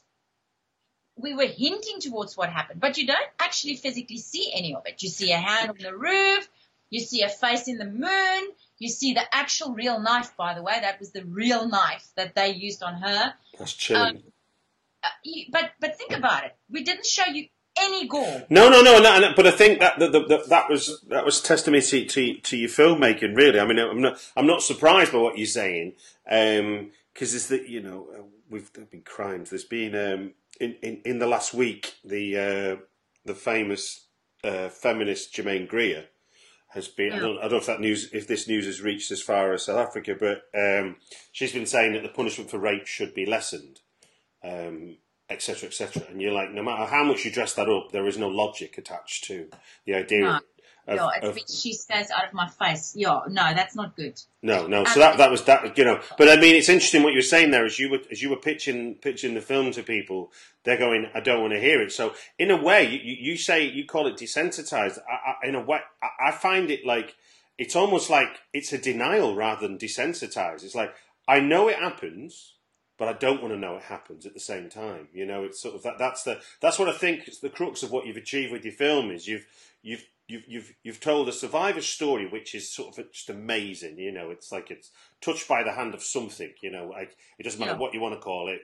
we 1.20 1.34
were 1.34 1.46
hinting 1.46 2.00
towards 2.00 2.36
what 2.36 2.50
happened, 2.50 2.80
but 2.80 2.98
you 2.98 3.06
don't 3.06 3.30
actually 3.38 3.76
physically 3.76 4.18
see 4.18 4.52
any 4.54 4.74
of 4.74 4.82
it. 4.86 5.02
You 5.02 5.08
see 5.08 5.32
a 5.32 5.38
hand 5.38 5.70
on 5.70 5.76
the 5.78 5.96
roof, 5.96 6.48
you 6.90 7.00
see 7.00 7.22
a 7.22 7.28
face 7.28 7.68
in 7.68 7.78
the 7.78 7.84
moon, 7.84 8.50
you 8.78 8.88
see 8.88 9.14
the 9.14 9.22
actual 9.32 9.74
real 9.74 10.00
knife, 10.00 10.36
by 10.36 10.54
the 10.54 10.62
way. 10.62 10.78
That 10.80 10.98
was 10.98 11.12
the 11.12 11.24
real 11.24 11.68
knife 11.68 12.08
that 12.16 12.34
they 12.34 12.52
used 12.52 12.82
on 12.82 12.94
her. 12.94 13.34
That's 13.58 13.72
chilling. 13.74 14.16
Um, 14.16 14.22
uh, 15.02 15.08
but 15.50 15.70
but 15.80 15.96
think 15.96 16.12
about 16.12 16.44
it. 16.44 16.56
We 16.70 16.82
didn't 16.82 17.06
show 17.06 17.26
you 17.26 17.46
any 17.78 18.06
gore. 18.06 18.46
No, 18.50 18.68
no, 18.68 18.82
no, 18.82 18.98
no. 19.00 19.32
But 19.34 19.46
I 19.46 19.50
think 19.50 19.80
that 19.80 19.98
that, 19.98 20.12
that, 20.12 20.48
that 20.48 20.70
was 20.70 21.02
that 21.08 21.24
was 21.24 21.40
testimony 21.40 21.82
to, 21.82 22.04
to, 22.04 22.34
to 22.34 22.56
your 22.56 22.68
filmmaking. 22.68 23.36
Really, 23.36 23.60
I 23.60 23.66
mean, 23.66 23.78
I'm 23.78 24.00
not 24.00 24.18
I'm 24.36 24.46
not 24.46 24.62
surprised 24.62 25.12
by 25.12 25.18
what 25.18 25.38
you're 25.38 25.46
saying 25.46 25.94
because 26.24 26.60
um, 26.60 26.90
it's 27.14 27.46
that 27.48 27.68
you 27.68 27.80
know 27.82 28.08
we've 28.48 28.70
been 28.72 29.02
crimes. 29.02 29.50
There's 29.50 29.64
been 29.64 29.94
um, 29.94 30.32
in, 30.60 30.76
in 30.82 31.02
in 31.04 31.18
the 31.18 31.26
last 31.26 31.54
week 31.54 31.94
the 32.04 32.36
uh, 32.36 32.76
the 33.24 33.34
famous 33.34 34.06
uh, 34.44 34.68
feminist 34.68 35.34
Germaine 35.34 35.66
Greer 35.66 36.06
has 36.68 36.88
been. 36.88 37.08
Yeah. 37.08 37.16
I, 37.16 37.20
don't, 37.20 37.38
I, 37.38 37.42
don't, 37.42 37.50
know 37.52 37.56
if 37.58 37.66
that 37.66 37.80
news, 37.80 38.10
if 38.12 38.28
this 38.28 38.46
news 38.46 38.66
has 38.66 38.80
reached 38.80 39.10
as 39.10 39.20
far 39.20 39.52
as 39.52 39.64
South 39.64 39.78
Africa, 39.78 40.14
but 40.18 40.42
um, 40.58 40.96
she's 41.32 41.52
been 41.52 41.66
saying 41.66 41.94
that 41.94 42.02
the 42.02 42.08
punishment 42.08 42.50
for 42.50 42.58
rape 42.58 42.86
should 42.86 43.14
be 43.14 43.26
lessened. 43.26 43.80
Um, 44.42 44.96
etc., 45.30 45.68
etc. 45.68 46.02
And 46.10 46.20
you're 46.20 46.32
like, 46.32 46.50
no 46.50 46.62
matter 46.62 46.84
how 46.86 47.04
much 47.04 47.24
you 47.24 47.30
dress 47.30 47.54
that 47.54 47.68
up, 47.68 47.92
there 47.92 48.06
is 48.06 48.18
no 48.18 48.28
logic 48.28 48.76
attached 48.78 49.24
to 49.24 49.48
the 49.86 49.94
idea. 49.94 50.20
No. 50.20 50.36
Of, 50.36 50.42
yeah, 50.94 51.28
of, 51.28 51.38
she 51.48 51.72
stares 51.72 52.10
out 52.10 52.26
of 52.26 52.32
my 52.32 52.48
face. 52.48 52.94
Yeah, 52.96 53.20
no, 53.28 53.54
that's 53.54 53.74
not 53.74 53.96
good. 53.96 54.20
No, 54.42 54.66
no. 54.66 54.84
So 54.84 54.94
um, 54.94 55.00
that 55.00 55.18
that 55.18 55.30
was 55.30 55.44
that. 55.44 55.76
You 55.76 55.84
know, 55.84 56.00
but 56.18 56.28
I 56.28 56.36
mean, 56.36 56.54
it's 56.54 56.68
interesting 56.68 57.02
what 57.02 57.10
you 57.10 57.18
were 57.18 57.22
saying 57.22 57.50
there. 57.50 57.64
As 57.64 57.78
you 57.78 57.90
were 57.90 58.00
as 58.10 58.22
you 58.22 58.30
were 58.30 58.36
pitching 58.36 58.94
pitching 58.96 59.34
the 59.34 59.40
film 59.40 59.70
to 59.72 59.82
people, 59.82 60.32
they're 60.64 60.78
going, 60.78 61.10
I 61.14 61.20
don't 61.20 61.40
want 61.40 61.52
to 61.52 61.60
hear 61.60 61.80
it. 61.80 61.92
So 61.92 62.14
in 62.38 62.50
a 62.50 62.60
way, 62.60 62.84
you, 62.88 63.16
you 63.18 63.36
say 63.36 63.64
you 63.64 63.84
call 63.84 64.06
it 64.06 64.16
desensitized. 64.16 64.98
I, 65.08 65.32
I, 65.32 65.48
in 65.48 65.54
a 65.54 65.62
way, 65.62 65.80
I, 66.02 66.28
I 66.28 66.32
find 66.32 66.70
it 66.70 66.84
like 66.86 67.16
it's 67.58 67.76
almost 67.76 68.10
like 68.10 68.40
it's 68.52 68.72
a 68.72 68.78
denial 68.78 69.34
rather 69.34 69.66
than 69.66 69.78
desensitized. 69.78 70.64
It's 70.64 70.74
like 70.74 70.94
I 71.28 71.40
know 71.40 71.68
it 71.68 71.76
happens 71.76 72.54
but 73.00 73.08
I 73.08 73.14
don't 73.14 73.40
want 73.40 73.54
to 73.54 73.58
know 73.58 73.76
it 73.76 73.84
happens 73.84 74.26
at 74.26 74.34
the 74.34 74.40
same 74.40 74.68
time. 74.68 75.08
You 75.14 75.24
know, 75.24 75.42
it's 75.42 75.58
sort 75.58 75.74
of 75.74 75.82
that. 75.84 75.96
That's 75.98 76.22
the 76.22 76.38
that's 76.60 76.78
what 76.78 76.90
I 76.90 76.92
think 76.92 77.26
is 77.26 77.40
the 77.40 77.48
crux 77.48 77.82
of 77.82 77.90
what 77.90 78.04
you've 78.04 78.18
achieved 78.18 78.52
with 78.52 78.62
your 78.62 78.74
film 78.74 79.10
is 79.10 79.26
you've 79.26 79.46
you've 79.82 80.04
you've 80.30 80.44
you've 80.46 80.72
you've 80.82 81.00
told 81.00 81.28
a 81.28 81.32
survivor 81.32 81.80
story 81.80 82.26
which 82.26 82.54
is 82.54 82.72
sort 82.72 82.98
of 82.98 83.12
just 83.12 83.30
amazing. 83.30 83.98
You 83.98 84.12
know, 84.12 84.30
it's 84.30 84.52
like 84.52 84.70
it's 84.70 84.90
touched 85.20 85.48
by 85.48 85.62
the 85.62 85.72
hand 85.72 85.94
of 85.94 86.02
something. 86.02 86.52
You 86.62 86.70
know, 86.70 86.86
like 86.86 87.16
it 87.38 87.42
doesn't 87.42 87.58
matter 87.58 87.72
yeah. 87.72 87.78
what 87.78 87.94
you 87.94 88.00
want 88.00 88.14
to 88.14 88.20
call 88.20 88.48
it, 88.48 88.60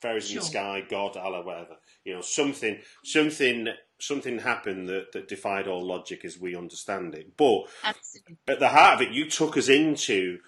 fairies 0.00 0.28
sure. 0.28 0.38
in 0.38 0.40
the 0.40 0.46
sky, 0.46 0.82
God, 0.88 1.16
Allah, 1.16 1.42
whatever. 1.42 1.76
You 2.04 2.14
know, 2.14 2.20
something 2.20 2.78
something 3.04 3.68
something 4.00 4.38
happened 4.38 4.88
that, 4.88 5.12
that 5.12 5.28
defied 5.28 5.68
all 5.68 5.84
logic 5.84 6.24
as 6.24 6.38
we 6.38 6.56
understand 6.56 7.14
it. 7.14 7.36
But 7.36 7.64
Absolutely. 7.84 8.36
at 8.48 8.60
the 8.60 8.68
heart 8.68 9.00
of 9.00 9.08
it, 9.08 9.14
you 9.14 9.28
took 9.28 9.56
us 9.56 9.68
into 9.68 10.38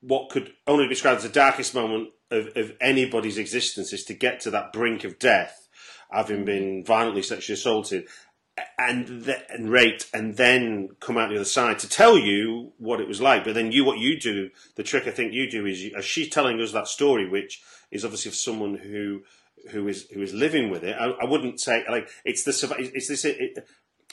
what 0.00 0.30
could 0.30 0.52
only 0.66 0.84
be 0.84 0.94
described 0.94 1.18
as 1.18 1.24
the 1.24 1.28
darkest 1.28 1.74
moment 1.74 2.08
of, 2.30 2.48
of 2.56 2.72
anybody's 2.80 3.38
existence 3.38 3.92
is 3.92 4.04
to 4.04 4.14
get 4.14 4.40
to 4.40 4.50
that 4.50 4.72
brink 4.72 5.04
of 5.04 5.18
death, 5.18 5.68
having 6.10 6.38
mm-hmm. 6.38 6.44
been 6.46 6.84
violently 6.84 7.22
sexually 7.22 7.54
assaulted 7.54 8.08
and, 8.78 9.24
th- 9.24 9.44
and 9.48 9.70
raped, 9.70 10.08
and 10.12 10.36
then 10.36 10.90
come 11.00 11.16
out 11.16 11.30
the 11.30 11.36
other 11.36 11.44
side 11.44 11.78
to 11.80 11.88
tell 11.88 12.18
you 12.18 12.72
what 12.78 13.00
it 13.00 13.08
was 13.08 13.20
like. 13.20 13.44
But 13.44 13.54
then 13.54 13.72
you, 13.72 13.84
what 13.84 13.98
you 13.98 14.18
do, 14.18 14.50
the 14.76 14.82
trick 14.82 15.06
I 15.06 15.10
think 15.10 15.32
you 15.32 15.50
do 15.50 15.66
is, 15.66 15.82
you, 15.82 16.02
she's 16.02 16.28
telling 16.28 16.60
us 16.60 16.72
that 16.72 16.88
story, 16.88 17.28
which 17.28 17.62
is 17.90 18.04
obviously 18.04 18.30
of 18.30 18.34
someone 18.34 18.76
who 18.76 19.22
who 19.70 19.88
is 19.88 20.08
who 20.10 20.22
is 20.22 20.32
living 20.32 20.70
with 20.70 20.84
it. 20.84 20.96
I, 20.98 21.10
I 21.10 21.24
wouldn't 21.24 21.60
say 21.60 21.84
like 21.88 22.08
it's 22.24 22.44
the 22.44 22.74
it's 22.78 23.08
this. 23.08 23.24
It, 23.24 23.68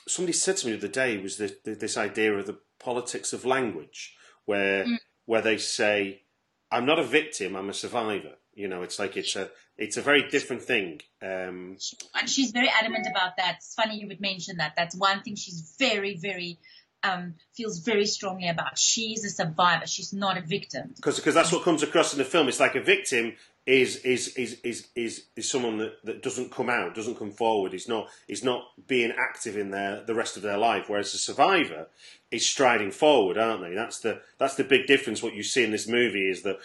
somebody 0.07 0.33
said 0.33 0.57
to 0.57 0.67
me 0.67 0.73
the 0.73 0.79
other 0.79 0.87
day 0.87 1.17
was 1.17 1.37
this, 1.37 1.53
this 1.63 1.97
idea 1.97 2.33
of 2.33 2.47
the 2.47 2.59
politics 2.79 3.33
of 3.33 3.45
language, 3.45 4.15
where 4.45 4.85
mm. 4.85 4.97
where 5.25 5.41
they 5.41 5.57
say 5.57 6.23
I'm 6.71 6.85
not 6.85 6.99
a 6.99 7.03
victim. 7.03 7.55
I'm 7.55 7.69
a 7.69 7.73
survivor. 7.73 8.35
You 8.53 8.67
know, 8.67 8.81
it's 8.81 8.99
like 8.99 9.15
it's 9.15 9.35
a 9.35 9.49
it's 9.77 9.97
a 9.97 10.01
very 10.01 10.27
different 10.29 10.63
thing. 10.63 11.01
Um, 11.21 11.77
and 12.15 12.29
she's 12.29 12.51
very 12.51 12.69
adamant 12.69 13.07
about 13.09 13.37
that. 13.37 13.55
It's 13.57 13.75
funny 13.75 13.99
you 13.99 14.07
would 14.07 14.21
mention 14.21 14.57
that. 14.57 14.73
That's 14.75 14.95
one 14.95 15.21
thing 15.21 15.35
she's 15.35 15.75
very 15.79 16.15
very 16.17 16.59
um, 17.03 17.35
feels 17.53 17.79
very 17.79 18.05
strongly 18.05 18.49
about. 18.49 18.77
She's 18.77 19.23
a 19.23 19.29
survivor. 19.29 19.85
She's 19.87 20.13
not 20.13 20.37
a 20.37 20.41
victim. 20.41 20.93
Because 20.95 21.17
because 21.17 21.35
that's 21.35 21.51
what 21.51 21.63
comes 21.63 21.83
across 21.83 22.13
in 22.13 22.19
the 22.19 22.25
film. 22.25 22.47
It's 22.47 22.59
like 22.59 22.75
a 22.75 22.81
victim 22.81 23.33
is 23.65 23.97
is 23.97 24.29
is 24.29 24.59
is 24.63 24.87
is, 24.95 25.25
is 25.35 25.49
someone 25.49 25.77
that, 25.77 26.03
that 26.05 26.23
doesn't 26.23 26.51
come 26.51 26.69
out, 26.69 26.95
doesn't 26.95 27.19
come 27.19 27.31
forward. 27.31 27.73
Is 27.73 27.87
not 27.87 28.09
is 28.27 28.43
not 28.43 28.63
being 28.87 29.11
active 29.11 29.57
in 29.57 29.71
their 29.71 30.03
the 30.03 30.15
rest 30.15 30.37
of 30.37 30.43
their 30.43 30.57
life. 30.57 30.85
Whereas 30.87 31.13
a 31.13 31.17
survivor 31.17 31.87
is 32.31 32.45
striding 32.45 32.91
forward, 32.91 33.37
aren't 33.37 33.61
they? 33.61 33.73
That's 33.73 33.99
the 33.99 34.21
that's 34.37 34.55
the 34.55 34.63
big 34.63 34.87
difference. 34.87 35.21
What 35.21 35.35
you 35.35 35.43
see 35.43 35.63
in 35.63 35.71
this 35.71 35.87
movie 35.87 36.29
is 36.29 36.43
that 36.43 36.59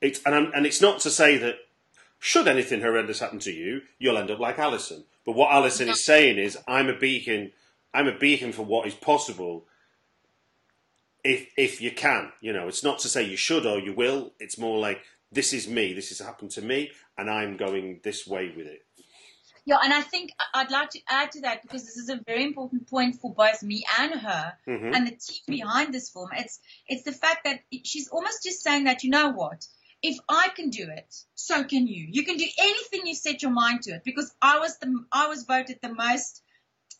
it's 0.00 0.22
and 0.24 0.34
I'm, 0.34 0.52
and 0.54 0.64
it's 0.64 0.80
not 0.80 1.00
to 1.00 1.10
say 1.10 1.36
that 1.38 1.56
should 2.24 2.48
anything 2.48 2.80
horrendous 2.80 3.18
happen 3.18 3.38
to 3.40 3.52
you, 3.52 3.82
you'll 3.98 4.16
end 4.16 4.30
up 4.30 4.38
like 4.38 4.58
Alison. 4.58 5.04
But 5.26 5.32
what 5.32 5.52
Alison 5.52 5.90
is 5.90 6.02
saying 6.02 6.38
is, 6.38 6.56
I'm 6.66 6.88
a 6.88 6.96
beacon. 6.96 7.52
I'm 7.92 8.08
a 8.08 8.16
beacon 8.16 8.50
for 8.50 8.62
what 8.62 8.86
is 8.86 8.94
possible 8.94 9.66
if 11.22 11.48
if 11.58 11.82
you 11.82 11.90
can. 11.90 12.32
You 12.40 12.54
know, 12.54 12.66
it's 12.66 12.82
not 12.82 12.98
to 13.00 13.10
say 13.10 13.24
you 13.24 13.36
should 13.36 13.66
or 13.66 13.78
you 13.78 13.92
will. 13.92 14.32
It's 14.40 14.56
more 14.56 14.78
like 14.78 15.02
this 15.30 15.52
is 15.52 15.68
me. 15.68 15.92
This 15.92 16.08
has 16.08 16.20
happened 16.20 16.50
to 16.52 16.62
me, 16.62 16.92
and 17.18 17.28
I'm 17.28 17.58
going 17.58 18.00
this 18.02 18.26
way 18.26 18.50
with 18.56 18.68
it. 18.68 18.86
Yeah, 19.66 19.80
and 19.84 19.92
I 19.92 20.00
think 20.00 20.30
I'd 20.54 20.70
like 20.70 20.90
to 20.90 21.00
add 21.06 21.30
to 21.32 21.42
that 21.42 21.60
because 21.60 21.84
this 21.84 21.98
is 21.98 22.08
a 22.08 22.22
very 22.26 22.44
important 22.44 22.88
point 22.88 23.16
for 23.20 23.34
both 23.34 23.62
me 23.62 23.84
and 23.98 24.14
her 24.14 24.54
mm-hmm. 24.66 24.94
and 24.94 25.06
the 25.06 25.10
team 25.10 25.44
behind 25.46 25.92
this 25.92 26.08
film. 26.08 26.30
It's 26.32 26.58
it's 26.88 27.02
the 27.02 27.12
fact 27.12 27.44
that 27.44 27.60
she's 27.84 28.08
almost 28.08 28.42
just 28.42 28.62
saying 28.62 28.84
that 28.84 29.04
you 29.04 29.10
know 29.10 29.30
what, 29.30 29.66
if 30.04 30.18
I 30.28 30.48
can 30.54 30.68
do 30.68 30.86
it, 30.90 31.16
so 31.34 31.64
can 31.64 31.86
you. 31.86 32.06
You 32.10 32.24
can 32.24 32.36
do 32.36 32.46
anything 32.58 33.06
you 33.06 33.14
set 33.14 33.40
your 33.40 33.52
mind 33.52 33.80
to 33.82 33.92
it 33.92 34.04
because 34.04 34.30
I 34.42 34.58
was 34.58 34.76
the 34.76 35.02
I 35.10 35.28
was 35.28 35.44
voted 35.44 35.78
the 35.80 35.94
most 35.94 36.42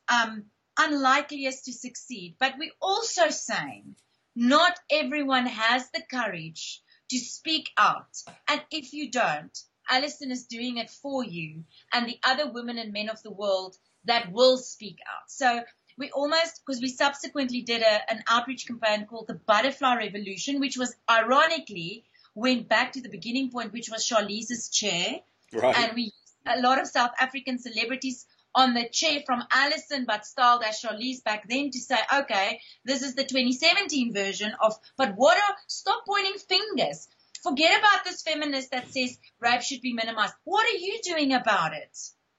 um, 0.09 0.45
unlikeliest 0.79 1.67
to 1.67 1.73
succeed. 1.75 2.37
But 2.39 2.55
we're 2.59 2.81
also 2.81 3.29
saying 3.29 3.97
not 4.35 4.79
everyone 4.91 5.45
has 5.45 5.91
the 5.91 6.03
courage 6.11 6.81
to 7.11 7.19
speak 7.19 7.69
out, 7.77 8.17
and 8.49 8.63
if 8.71 8.95
you 8.95 9.11
don't, 9.11 9.57
Alison 9.91 10.31
is 10.31 10.47
doing 10.47 10.79
it 10.79 10.89
for 10.89 11.23
you 11.23 11.65
and 11.93 12.09
the 12.09 12.19
other 12.25 12.51
women 12.51 12.79
and 12.79 12.91
men 12.95 13.11
of 13.11 13.23
the 13.23 13.31
world 13.31 13.77
that 14.07 14.33
will 14.33 14.57
speak 14.57 14.97
out. 15.07 15.31
So 15.31 15.63
we 15.99 16.11
almost, 16.11 16.63
because 16.65 16.81
we 16.81 16.89
subsequently 16.89 17.61
did 17.61 17.83
a, 17.83 18.11
an 18.11 18.25
outreach 18.27 18.67
campaign 18.67 19.05
called 19.05 19.27
the 19.27 19.35
Butterfly 19.35 19.97
Revolution, 19.97 20.59
which 20.59 20.79
was 20.79 20.97
ironically 21.09 22.05
went 22.35 22.69
back 22.69 22.93
to 22.93 23.01
the 23.01 23.09
beginning 23.09 23.51
point, 23.51 23.73
which 23.73 23.91
was 23.91 24.09
Charlize's 24.09 24.69
chair. 24.71 25.21
Right. 25.53 25.79
And 25.79 25.95
we, 25.95 26.03
used 26.03 26.15
a 26.47 26.61
lot 26.61 26.81
of 26.81 26.87
South 26.87 27.13
African 27.19 27.59
celebrities 27.59 28.27
on 28.55 28.75
the 28.75 28.89
chair 28.89 29.21
from 29.27 29.43
Alison, 29.51 30.05
but 30.07 30.27
styled 30.27 30.63
as 30.63 30.81
Charlize 30.81 31.23
back 31.25 31.49
then 31.49 31.71
to 31.71 31.79
say, 31.79 31.99
okay, 32.15 32.61
this 32.85 33.03
is 33.03 33.15
the 33.15 33.25
2017 33.25 34.13
version 34.13 34.53
of, 34.61 34.75
but 34.97 35.15
what 35.17 35.37
are, 35.37 35.57
stop 35.67 36.05
pointing 36.07 36.39
fingers. 36.49 37.09
Forget 37.43 37.79
about 37.79 38.05
this 38.05 38.23
feminist 38.23 38.71
that 38.71 38.91
says 38.93 39.19
rape 39.41 39.63
should 39.63 39.83
be 39.83 39.93
minimized. 39.93 40.35
What 40.45 40.67
are 40.67 40.79
you 40.79 41.01
doing 41.03 41.33
about 41.33 41.75
it? 41.75 41.95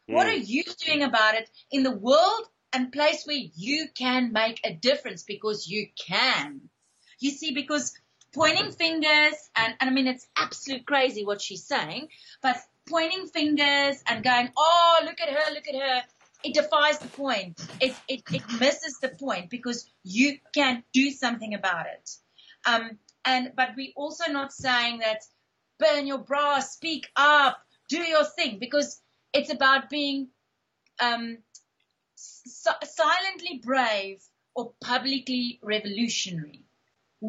Mm. 0.10 0.16
What 0.16 0.28
are 0.28 0.36
you 0.36 0.64
doing 0.86 1.04
about 1.04 1.36
it 1.36 1.50
in 1.72 1.84
the 1.84 1.92
world 1.92 2.48
and 2.74 2.92
place 2.92 3.24
where 3.26 3.38
you 3.56 3.88
can 3.96 4.32
make 4.32 4.62
a 4.64 4.74
difference 4.74 5.24
because 5.24 5.68
you 5.68 5.88
can? 5.96 6.70
You 7.20 7.32
see, 7.32 7.54
because 7.54 7.94
pointing 8.36 8.72
fingers 8.72 9.50
and, 9.56 9.74
and 9.80 9.90
I 9.90 9.94
mean, 9.94 10.08
it's 10.08 10.28
absolute 10.38 10.86
crazy 10.86 11.26
what 11.26 11.42
she's 11.42 11.64
saying, 11.64 12.10
but 12.42 12.58
pointing 12.88 13.28
fingers 13.28 14.04
and 14.08 14.24
going, 14.24 14.50
oh, 14.58 15.00
look 15.06 15.22
at 15.22 15.30
her, 15.30 15.54
look 15.54 15.68
at 15.68 15.76
her. 15.76 16.04
It 16.44 16.54
defies 16.54 17.00
the 17.00 17.08
point. 17.08 17.66
It, 17.80 17.96
it, 18.08 18.22
it 18.32 18.44
misses 18.60 19.00
the 19.00 19.10
point 19.10 19.50
because 19.50 19.90
you 20.04 20.38
can 20.54 20.84
do 20.94 21.10
something 21.10 21.56
about 21.56 21.88
it. 21.88 22.12
Um, 22.68 23.00
and, 23.24 23.54
but 23.56 23.70
we 23.76 23.94
also 23.96 24.32
not 24.32 24.54
saying 24.54 25.00
that 25.00 25.22
burn 25.80 26.06
your 26.06 26.20
bra, 26.20 26.60
speak 26.60 27.08
up, 27.16 27.58
do 27.90 28.00
your 28.00 28.26
thing, 28.26 28.60
because 28.60 29.02
it's 29.34 29.52
about 29.52 29.90
being 29.90 30.28
um, 31.00 31.38
si- 32.16 32.70
silently 32.84 33.62
brave 33.64 34.22
or 34.54 34.74
publicly 34.82 35.60
revolutionary. 35.64 36.65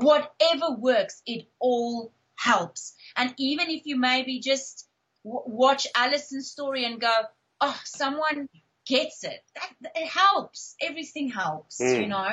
Whatever 0.00 0.72
works, 0.78 1.22
it 1.26 1.46
all 1.58 2.12
helps. 2.34 2.94
And 3.16 3.34
even 3.38 3.70
if 3.70 3.86
you 3.86 3.96
maybe 3.98 4.40
just 4.40 4.86
w- 5.24 5.42
watch 5.46 5.86
Alison's 5.96 6.50
story 6.50 6.84
and 6.84 7.00
go, 7.00 7.12
oh, 7.60 7.80
someone 7.84 8.48
gets 8.86 9.24
it, 9.24 9.42
that, 9.54 9.92
it 9.94 10.08
helps. 10.08 10.76
Everything 10.80 11.28
helps, 11.30 11.80
Mm. 11.80 12.00
you 12.02 12.06
know. 12.08 12.30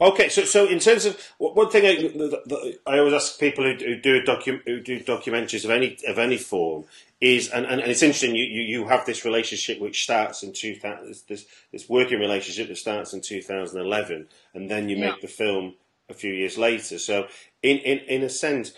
Okay, 0.00 0.28
so 0.28 0.44
so 0.44 0.66
in 0.66 0.78
terms 0.78 1.04
of 1.06 1.20
one 1.38 1.70
thing, 1.70 1.84
I, 1.86 2.74
I 2.86 2.98
always 2.98 3.14
ask 3.14 3.38
people 3.38 3.64
who, 3.64 3.74
who 3.84 4.00
do 4.00 4.16
a 4.16 4.22
docu, 4.22 4.60
who 4.64 4.80
do 4.80 5.00
documentaries 5.00 5.64
of 5.64 5.70
any 5.70 5.96
of 6.06 6.18
any 6.18 6.36
form 6.38 6.84
is, 7.20 7.48
and, 7.48 7.66
and, 7.66 7.80
and 7.80 7.90
it's 7.90 8.02
interesting. 8.02 8.34
You, 8.36 8.44
you, 8.44 8.62
you 8.62 8.88
have 8.88 9.06
this 9.06 9.24
relationship 9.24 9.80
which 9.80 10.02
starts 10.04 10.42
in 10.42 10.52
two 10.52 10.76
thousand, 10.76 11.08
this, 11.08 11.22
this 11.22 11.46
this 11.72 11.88
working 11.88 12.20
relationship 12.20 12.68
that 12.68 12.78
starts 12.78 13.12
in 13.12 13.20
two 13.22 13.42
thousand 13.42 13.80
eleven, 13.80 14.28
and 14.54 14.70
then 14.70 14.88
you 14.88 14.96
Yeah. 14.96 15.10
make 15.10 15.20
the 15.20 15.28
film 15.28 15.74
a 16.08 16.14
few 16.14 16.32
years 16.32 16.58
later. 16.58 16.98
So 16.98 17.26
in 17.62 17.78
in 17.78 17.98
in 18.00 18.22
a 18.22 18.28
sense, 18.28 18.72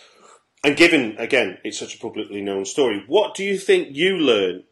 and 0.63 0.77
given 0.77 1.17
again, 1.19 1.59
it's 1.65 1.79
such 1.79 1.97
a 1.97 1.99
publicly 1.99 2.41
known 2.43 2.65
story. 2.65 3.05
What 3.07 3.35
do 3.35 3.45
you 3.45 3.59
think 3.59 3.89
you 3.97 4.17
learned 4.17 4.65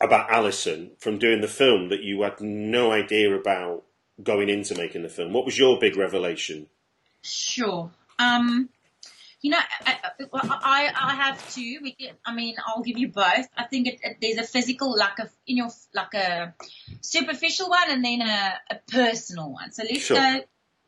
about 0.00 0.30
Alison 0.30 0.92
from 0.98 1.18
doing 1.18 1.40
the 1.40 1.48
film 1.48 1.88
that 1.88 2.02
you 2.02 2.22
had 2.22 2.40
no 2.40 2.92
idea 2.92 3.34
about 3.34 3.84
going 4.22 4.48
into 4.48 4.74
making 4.76 5.02
the 5.02 5.08
film? 5.08 5.32
What 5.32 5.44
was 5.44 5.58
your 5.58 5.78
big 5.78 5.96
revelation? 5.96 6.68
Sure. 7.22 7.90
Um, 8.18 8.68
you 9.40 9.50
know, 9.50 9.58
I, 9.84 9.96
I, 10.32 10.92
I 10.94 11.14
have 11.16 11.52
two. 11.52 11.78
We, 11.82 11.92
can- 11.92 12.14
I 12.24 12.32
mean, 12.32 12.54
I'll 12.64 12.82
give 12.82 12.96
you 12.98 13.08
both. 13.08 13.48
I 13.56 13.64
think 13.64 13.88
it, 13.88 13.98
it, 14.04 14.16
there's 14.20 14.38
a 14.38 14.44
physical, 14.44 14.96
like 14.96 15.18
a, 15.18 15.28
in 15.48 15.56
your, 15.56 15.68
like 15.94 16.14
a 16.14 16.54
superficial 17.00 17.68
one, 17.68 17.90
and 17.90 18.04
then 18.04 18.20
a, 18.22 18.52
a 18.70 18.76
personal 18.88 19.52
one. 19.52 19.72
So 19.72 19.82
let's 19.82 20.02
Sure. 20.04 20.16
go 20.16 20.40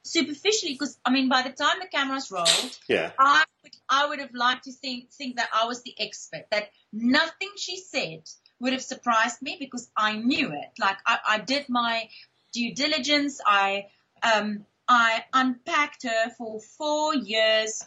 superficially, 0.04 0.74
because 0.74 0.98
I 1.04 1.10
mean, 1.10 1.28
by 1.28 1.42
the 1.42 1.50
time 1.50 1.78
the 1.80 1.88
cameras 1.88 2.30
rolled, 2.30 2.78
Yeah. 2.88 3.10
I 3.18 3.44
would, 3.62 3.72
I 3.88 4.08
would 4.08 4.20
have 4.20 4.34
liked 4.34 4.64
to 4.64 4.72
think 4.72 5.10
think 5.10 5.36
that 5.36 5.48
I 5.52 5.66
was 5.66 5.82
the 5.82 5.94
expert. 5.98 6.44
That 6.50 6.70
nothing 6.92 7.50
she 7.56 7.78
said 7.78 8.22
would 8.60 8.72
have 8.72 8.82
surprised 8.82 9.42
me 9.42 9.56
because 9.58 9.90
I 9.96 10.16
knew 10.16 10.52
it. 10.52 10.70
Like 10.78 10.98
I, 11.06 11.18
I 11.26 11.38
did 11.38 11.68
my 11.68 12.08
due 12.52 12.74
diligence. 12.74 13.40
I 13.44 13.86
um, 14.22 14.66
I 14.86 15.24
unpacked 15.32 16.04
her 16.04 16.30
for 16.36 16.60
four 16.60 17.14
years 17.14 17.82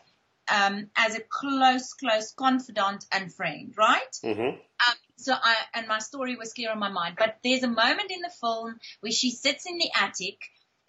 um, 0.51 0.89
as 0.95 1.15
a 1.15 1.21
close, 1.21 1.93
close 1.93 2.34
confidant 2.34 3.06
and 3.12 3.34
friend. 3.34 3.73
Right. 3.77 4.15
hmm 4.23 4.58
Um, 4.88 4.95
so 5.17 5.34
I 5.34 5.56
and 5.73 5.88
my 5.88 5.99
story 5.99 6.36
was 6.36 6.53
clear 6.53 6.71
on 6.71 6.80
my 6.80 6.89
mind. 6.89 7.15
But 7.17 7.38
there's 7.43 7.63
a 7.63 7.67
moment 7.67 8.12
in 8.12 8.21
the 8.21 8.32
film 8.41 8.80
where 9.01 9.12
she 9.12 9.32
sits 9.32 9.65
in 9.65 9.77
the 9.77 9.91
attic 9.95 10.38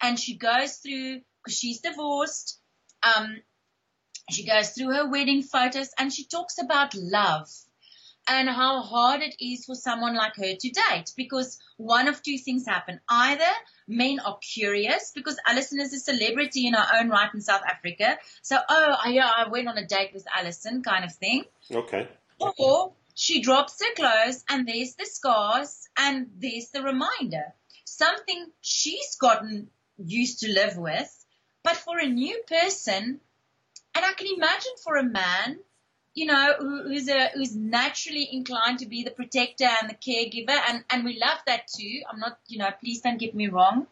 and 0.01 0.19
she 0.19 0.35
goes 0.37 0.75
through 0.77 1.21
because 1.43 1.57
she's 1.57 1.79
divorced. 1.81 2.59
Um, 3.03 3.37
she 4.29 4.45
goes 4.45 4.71
through 4.71 4.93
her 4.93 5.09
wedding 5.09 5.41
photos 5.43 5.89
and 5.97 6.13
she 6.13 6.25
talks 6.25 6.57
about 6.61 6.93
love 6.95 7.49
and 8.27 8.47
how 8.47 8.81
hard 8.81 9.21
it 9.21 9.35
is 9.39 9.65
for 9.65 9.73
someone 9.73 10.13
like 10.15 10.35
her 10.35 10.53
to 10.55 10.69
date 10.69 11.11
because 11.17 11.57
one 11.77 12.07
of 12.07 12.21
two 12.21 12.37
things 12.37 12.67
happen. 12.67 12.99
Either 13.09 13.51
men 13.87 14.19
are 14.19 14.37
curious 14.37 15.11
because 15.15 15.37
Alison 15.47 15.79
is 15.79 15.93
a 15.93 15.99
celebrity 15.99 16.67
in 16.67 16.73
her 16.75 16.85
own 16.99 17.09
right 17.09 17.33
in 17.33 17.41
South 17.41 17.63
Africa. 17.67 18.17
So, 18.43 18.57
oh, 18.69 18.95
I- 19.03 19.09
yeah, 19.09 19.31
I 19.35 19.47
went 19.49 19.67
on 19.67 19.77
a 19.79 19.85
date 19.87 20.11
with 20.13 20.27
Alison 20.37 20.83
kind 20.83 21.05
of 21.05 21.15
thing. 21.15 21.45
Okay. 22.41 22.63
Or 22.63 22.93
she 23.15 23.41
drops 23.41 23.81
her 23.81 23.93
clothes 23.95 24.43
and 24.49 24.67
there's 24.67 24.93
the 24.95 25.05
scars 25.05 25.87
and 25.97 26.27
there's 26.37 26.69
the 26.69 26.83
reminder. 26.83 27.53
Something 27.85 28.45
she's 28.61 29.15
gotten 29.15 29.69
used 30.03 30.39
to 30.39 30.51
live 30.51 30.77
with, 30.77 31.25
but 31.63 31.77
for 31.77 31.99
a 31.99 32.07
new 32.07 32.41
person, 32.47 33.19
and 33.95 34.05
I 34.05 34.13
can 34.13 34.27
imagine 34.27 34.71
for 34.83 34.95
a 34.95 35.03
man, 35.03 35.59
you 36.13 36.25
know, 36.25 36.53
who, 36.57 36.83
who's 36.83 37.07
a 37.07 37.29
who's 37.33 37.55
naturally 37.55 38.27
inclined 38.31 38.79
to 38.79 38.85
be 38.87 39.03
the 39.03 39.11
protector 39.11 39.69
and 39.81 39.89
the 39.89 39.95
caregiver, 39.95 40.59
and 40.69 40.83
and 40.89 41.05
we 41.05 41.19
love 41.19 41.39
that 41.45 41.67
too. 41.67 42.01
I'm 42.11 42.19
not, 42.19 42.39
you 42.47 42.59
know, 42.59 42.69
please 42.79 43.01
don't 43.01 43.19
get 43.19 43.35
me 43.35 43.47
wrong. 43.47 43.87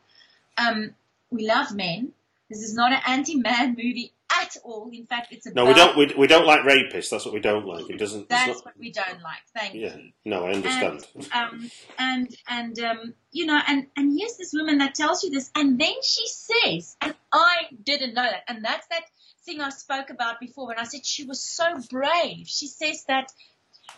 Um, 0.58 0.96
we 1.30 1.46
love 1.46 1.76
men. 1.76 2.14
This 2.50 2.64
is 2.64 2.74
not 2.74 2.92
an 2.92 3.02
anti-man 3.06 3.70
movie 3.78 4.14
at 4.32 4.58
all. 4.64 4.90
In 4.94 5.06
fact, 5.06 5.32
it's 5.32 5.48
about 5.48 5.64
No, 5.64 5.68
we 5.68 5.74
don't. 5.74 5.98
We, 5.98 6.14
we 6.18 6.28
don't 6.28 6.46
like 6.46 6.62
rapists. 6.62 7.10
That's 7.10 7.26
what 7.26 7.34
we 7.34 7.40
don't 7.40 7.66
like. 7.66 7.90
It 7.90 7.98
doesn't. 7.98 8.30
that's 8.30 8.48
not- 8.48 8.66
what 8.66 8.78
we 8.78 8.92
don't 8.92 9.22
like. 9.22 9.40
Thank 9.56 9.76
yeah. 9.76 9.96
you. 9.96 10.12
No, 10.26 10.46
I 10.46 10.52
understand. 10.54 11.08
And, 11.16 11.32
um, 11.34 11.72
and 11.98 12.36
and 12.48 12.80
um, 12.80 13.14
you 13.32 13.46
know, 13.46 13.60
and 13.68 13.88
and 13.96 14.18
here's 14.18 14.38
this 14.38 14.54
woman 14.54 14.80
that 14.80 14.96
tells 14.96 15.24
you 15.24 15.32
this, 15.32 15.50
and 15.56 15.80
then 15.80 15.96
she 16.04 16.28
says, 16.28 16.98
and 17.02 17.16
I 17.32 17.68
didn't 17.84 18.14
know 18.14 18.24
that, 18.24 18.44
and 18.48 18.64
that's 18.64 18.88
that 18.88 19.04
thing 19.46 19.62
I 19.62 19.70
spoke 19.70 20.10
about 20.10 20.40
before 20.40 20.68
when 20.68 20.78
I 20.78 20.84
said 20.84 21.06
she 21.06 21.24
was 21.24 21.42
so 21.42 21.66
brave. 21.90 22.48
She 22.48 22.68
says 22.68 23.06
that 23.08 23.32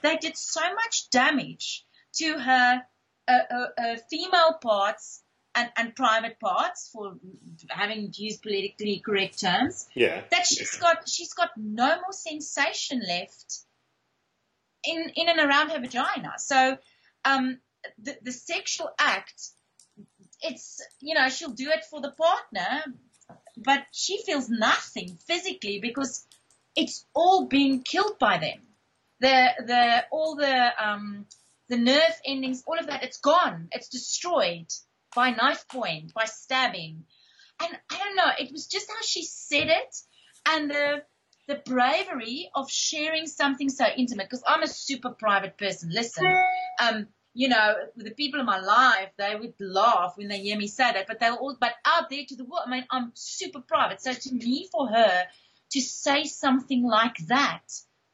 they 0.02 0.16
did 0.18 0.38
so 0.38 0.62
much 0.62 1.10
damage 1.10 1.86
to 2.14 2.38
her 2.38 2.84
uh, 3.28 3.32
uh, 3.52 3.68
uh, 3.78 3.96
female 4.10 4.54
parts. 4.62 5.24
And, 5.60 5.72
and 5.76 5.96
private 5.96 6.40
parts, 6.40 6.90
for 6.94 7.16
having 7.70 8.14
used 8.16 8.42
politically 8.42 9.02
correct 9.06 9.42
terms, 9.42 9.90
yeah. 9.94 10.22
that 10.32 10.46
she's 10.46 10.78
got 10.78 11.10
she's 11.10 11.34
got 11.34 11.50
no 11.58 11.88
more 11.88 12.14
sensation 12.14 13.02
left 13.06 13.60
in 14.86 15.12
in 15.16 15.28
and 15.28 15.40
around 15.40 15.72
her 15.72 15.80
vagina. 15.80 16.34
So 16.38 16.78
um, 17.26 17.60
the 18.02 18.18
the 18.22 18.32
sexual 18.32 18.90
act, 18.98 19.50
it's 20.42 20.82
you 21.02 21.16
know 21.16 21.28
she'll 21.30 21.50
do 21.50 21.70
it 21.70 21.84
for 21.90 22.00
the 22.00 22.12
partner, 22.12 22.84
but 23.58 23.84
she 23.92 24.22
feels 24.26 24.50
nothing 24.50 25.18
physically 25.28 25.80
because 25.82 26.26
it's 26.76 27.06
all 27.14 27.48
being 27.48 27.82
killed 27.82 28.18
by 28.20 28.38
them. 28.38 28.62
The 29.20 29.50
the 29.66 30.06
all 30.12 30.36
the 30.36 30.72
um, 30.82 31.26
the 31.68 31.78
nerve 31.78 32.22
endings, 32.26 32.64
all 32.66 32.80
of 32.80 32.88
that, 32.88 33.04
it's 33.04 33.20
gone. 33.20 33.68
It's 33.72 33.90
destroyed 33.90 34.68
by 35.16 35.32
knife 35.32 35.68
point, 35.68 36.14
by 36.14 36.26
stabbing 36.26 37.06
and 37.62 37.78
I 37.92 37.98
don't 37.98 38.16
know, 38.16 38.32
it 38.40 38.52
was 38.52 38.68
just 38.68 38.90
how 38.90 39.02
she 39.02 39.24
said 39.24 39.68
it 39.68 39.96
and 40.48 40.70
the 40.70 41.04
the 41.48 41.62
bravery 41.66 42.52
of 42.54 42.70
sharing 42.70 43.26
something 43.26 43.70
so 43.70 43.86
intimate 43.98 44.30
because 44.30 44.44
I'm 44.48 44.62
a 44.62 44.68
super 44.68 45.10
private 45.10 45.58
person. 45.58 45.90
Listen, 45.92 46.32
um, 46.82 47.08
you 47.34 47.50
know, 47.50 47.74
the 47.96 48.12
people 48.12 48.40
in 48.40 48.46
my 48.46 48.60
life, 48.60 49.10
they 49.18 49.36
would 49.36 49.56
laugh 49.60 50.14
when 50.16 50.28
they 50.28 50.40
hear 50.42 50.58
me 50.58 50.68
say 50.68 50.94
that, 50.94 51.08
but 51.08 51.20
they'll 51.20 51.36
all, 51.36 51.58
but 51.60 51.74
out 51.86 52.10
there 52.12 52.24
to 52.28 52.36
the 52.36 52.44
world, 52.44 52.64
I 52.68 52.70
mean, 52.70 52.86
I'm 52.92 53.12
super 53.16 53.62
private. 53.62 54.00
So 54.00 54.14
to 54.14 54.34
me, 54.34 54.70
for 54.72 54.90
her 54.90 55.24
to 55.72 55.82
say 55.82 56.26
something 56.26 56.84
like 56.84 57.18
that, 57.28 57.64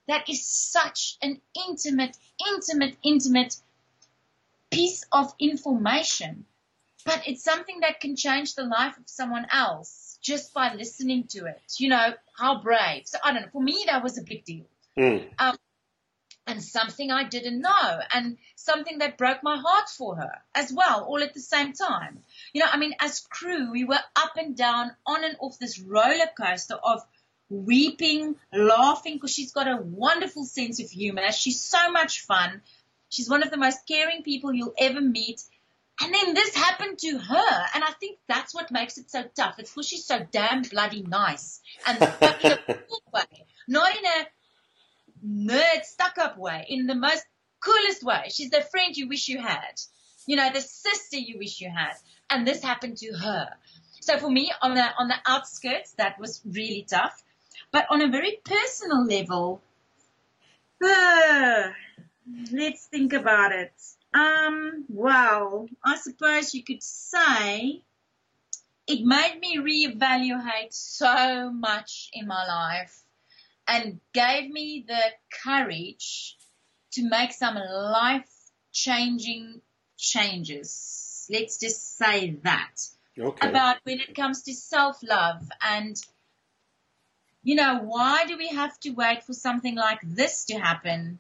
that 0.08 0.30
is 0.30 0.48
such 0.48 1.18
an 1.22 1.42
intimate, 1.68 2.16
intimate, 2.54 2.96
intimate 3.04 3.58
piece 4.72 5.06
of 5.12 5.34
information 5.40 6.46
but 7.06 7.22
it's 7.28 7.44
something 7.44 7.82
that 7.82 8.02
can 8.02 8.16
change 8.16 8.56
the 8.56 8.64
life 8.64 8.98
of 8.98 9.04
someone 9.08 9.46
else 9.52 10.18
just 10.22 10.54
by 10.54 10.74
listening 10.74 11.26
to 11.30 11.46
it. 11.46 11.62
You 11.78 11.90
know, 11.90 12.14
how 12.38 12.62
brave. 12.62 13.04
So 13.06 13.20
I 13.24 13.32
don't 13.32 13.44
know. 13.44 13.50
For 13.52 13.62
me, 13.62 13.86
that 13.88 14.04
was 14.04 14.18
a 14.18 14.24
big 14.24 14.44
deal. 14.44 14.66
Mm. 14.98 15.28
Um, 15.38 15.56
and 16.48 16.64
something 16.64 17.12
I 17.12 17.24
didn't 17.24 17.62
know 17.62 18.00
and 18.14 18.38
something 18.56 19.00
that 19.00 19.18
broke 19.18 19.42
my 19.42 19.58
heart 19.58 19.90
for 19.90 20.16
her 20.16 20.32
as 20.54 20.72
well, 20.72 21.06
all 21.06 21.22
at 21.24 21.34
the 21.34 21.40
same 21.40 21.74
time. 21.74 22.20
You 22.54 22.62
know, 22.62 22.68
I 22.72 22.78
mean, 22.78 22.94
as 23.00 23.20
crew, 23.20 23.72
we 23.72 23.84
were 23.84 24.00
up 24.16 24.34
and 24.38 24.56
down, 24.56 24.92
on 25.06 25.24
and 25.24 25.36
off 25.40 25.58
this 25.60 25.80
roller 25.80 26.30
coaster 26.40 26.76
of 26.76 27.02
weeping, 27.50 28.36
laughing, 28.54 29.16
because 29.16 29.34
she's 29.34 29.54
got 29.54 29.68
a 29.68 29.78
wonderful 29.78 30.46
sense 30.46 30.82
of 30.82 30.90
humor. 30.90 31.32
She's 31.32 31.62
so 31.62 31.92
much 31.92 32.22
fun. 32.22 32.62
She's 33.10 33.30
one 33.30 33.44
of 33.44 33.52
the 33.52 33.58
most 33.58 33.88
caring 33.88 34.24
people 34.24 34.54
you'll 34.54 34.74
ever 34.78 35.02
meet. 35.02 35.42
And 36.02 36.14
then 36.14 36.34
this 36.34 36.54
happened 36.54 37.00
to 37.00 37.18
her, 37.18 37.66
and 37.74 37.84
I 37.84 37.92
think 38.00 38.20
that's 38.28 38.54
what 38.54 38.70
makes 38.70 38.98
it 38.98 39.10
so 39.10 39.24
tough. 39.36 39.56
It's 39.60 39.72
because 39.72 39.88
she's 39.88 40.06
so 40.06 40.26
damn 40.30 40.62
bloody 40.64 41.04
nice, 41.04 41.62
and 41.88 41.98
but 42.00 42.44
in 42.44 42.52
a 42.52 42.58
cool 42.90 43.02
way, 43.14 43.46
not 43.68 43.92
in 43.96 44.06
a 44.06 44.28
nerd 45.26 45.84
stuck-up 45.84 46.38
way, 46.38 46.66
in 46.68 46.88
the 46.88 46.96
most 46.96 47.26
coolest 47.62 48.04
way. 48.04 48.26
She's 48.30 48.50
the 48.50 48.62
friend 48.62 48.96
you 48.96 49.08
wish 49.08 49.30
you 49.30 49.40
had, 49.40 49.80
you 50.28 50.36
know, 50.36 50.52
the 50.52 50.62
sister 50.62 51.18
you 51.18 51.38
wish 51.38 51.62
you 51.62 51.70
had, 51.70 51.94
and 52.30 52.46
this 52.46 52.62
happened 52.62 52.98
to 52.98 53.14
her. 53.14 53.50
So 54.02 54.18
for 54.18 54.30
me, 54.30 54.52
on 54.62 54.76
the 54.76 54.86
on 55.00 55.08
the 55.08 55.16
outskirts, 55.26 55.94
that 55.94 56.20
was 56.20 56.42
really 56.46 56.86
tough, 56.90 57.24
but 57.72 57.86
on 57.90 58.02
a 58.02 58.10
very 58.10 58.40
personal 58.44 59.06
level, 59.06 59.62
uh, 60.84 61.70
let's 62.52 62.86
think 62.88 63.14
about 63.14 63.54
it. 63.54 63.74
Um, 64.16 64.86
well, 64.88 65.68
I 65.84 65.98
suppose 65.98 66.54
you 66.54 66.64
could 66.64 66.82
say 66.82 67.82
it 68.88 69.04
made 69.04 69.40
me 69.42 69.58
reevaluate 69.58 70.72
so 70.74 71.52
much 71.52 72.10
in 72.14 72.28
my 72.28 72.46
life. 72.46 73.02
and 73.68 74.00
gave 74.14 74.50
me 74.50 74.86
the 74.88 75.04
courage 75.44 76.38
to 76.92 77.04
make 77.10 77.34
some 77.34 77.56
life 77.56 78.30
changing 78.72 79.62
changes. 79.98 81.28
Let's 81.32 81.58
just 81.60 81.98
say 81.98 82.38
that. 82.44 82.76
Okay. 83.18 83.50
About 83.50 83.78
when 83.84 84.00
it 84.00 84.16
comes 84.16 84.44
to 84.44 84.54
self 84.54 85.02
love 85.02 85.50
and 85.62 85.96
you 87.44 87.56
know, 87.56 87.80
why 87.80 88.26
do 88.28 88.38
we 88.38 88.50
have 88.50 88.80
to 88.82 88.92
wait 88.92 89.24
for 89.24 89.34
something 89.34 89.76
like 89.76 90.00
this 90.04 90.46
to 90.46 90.56
happen 90.60 91.20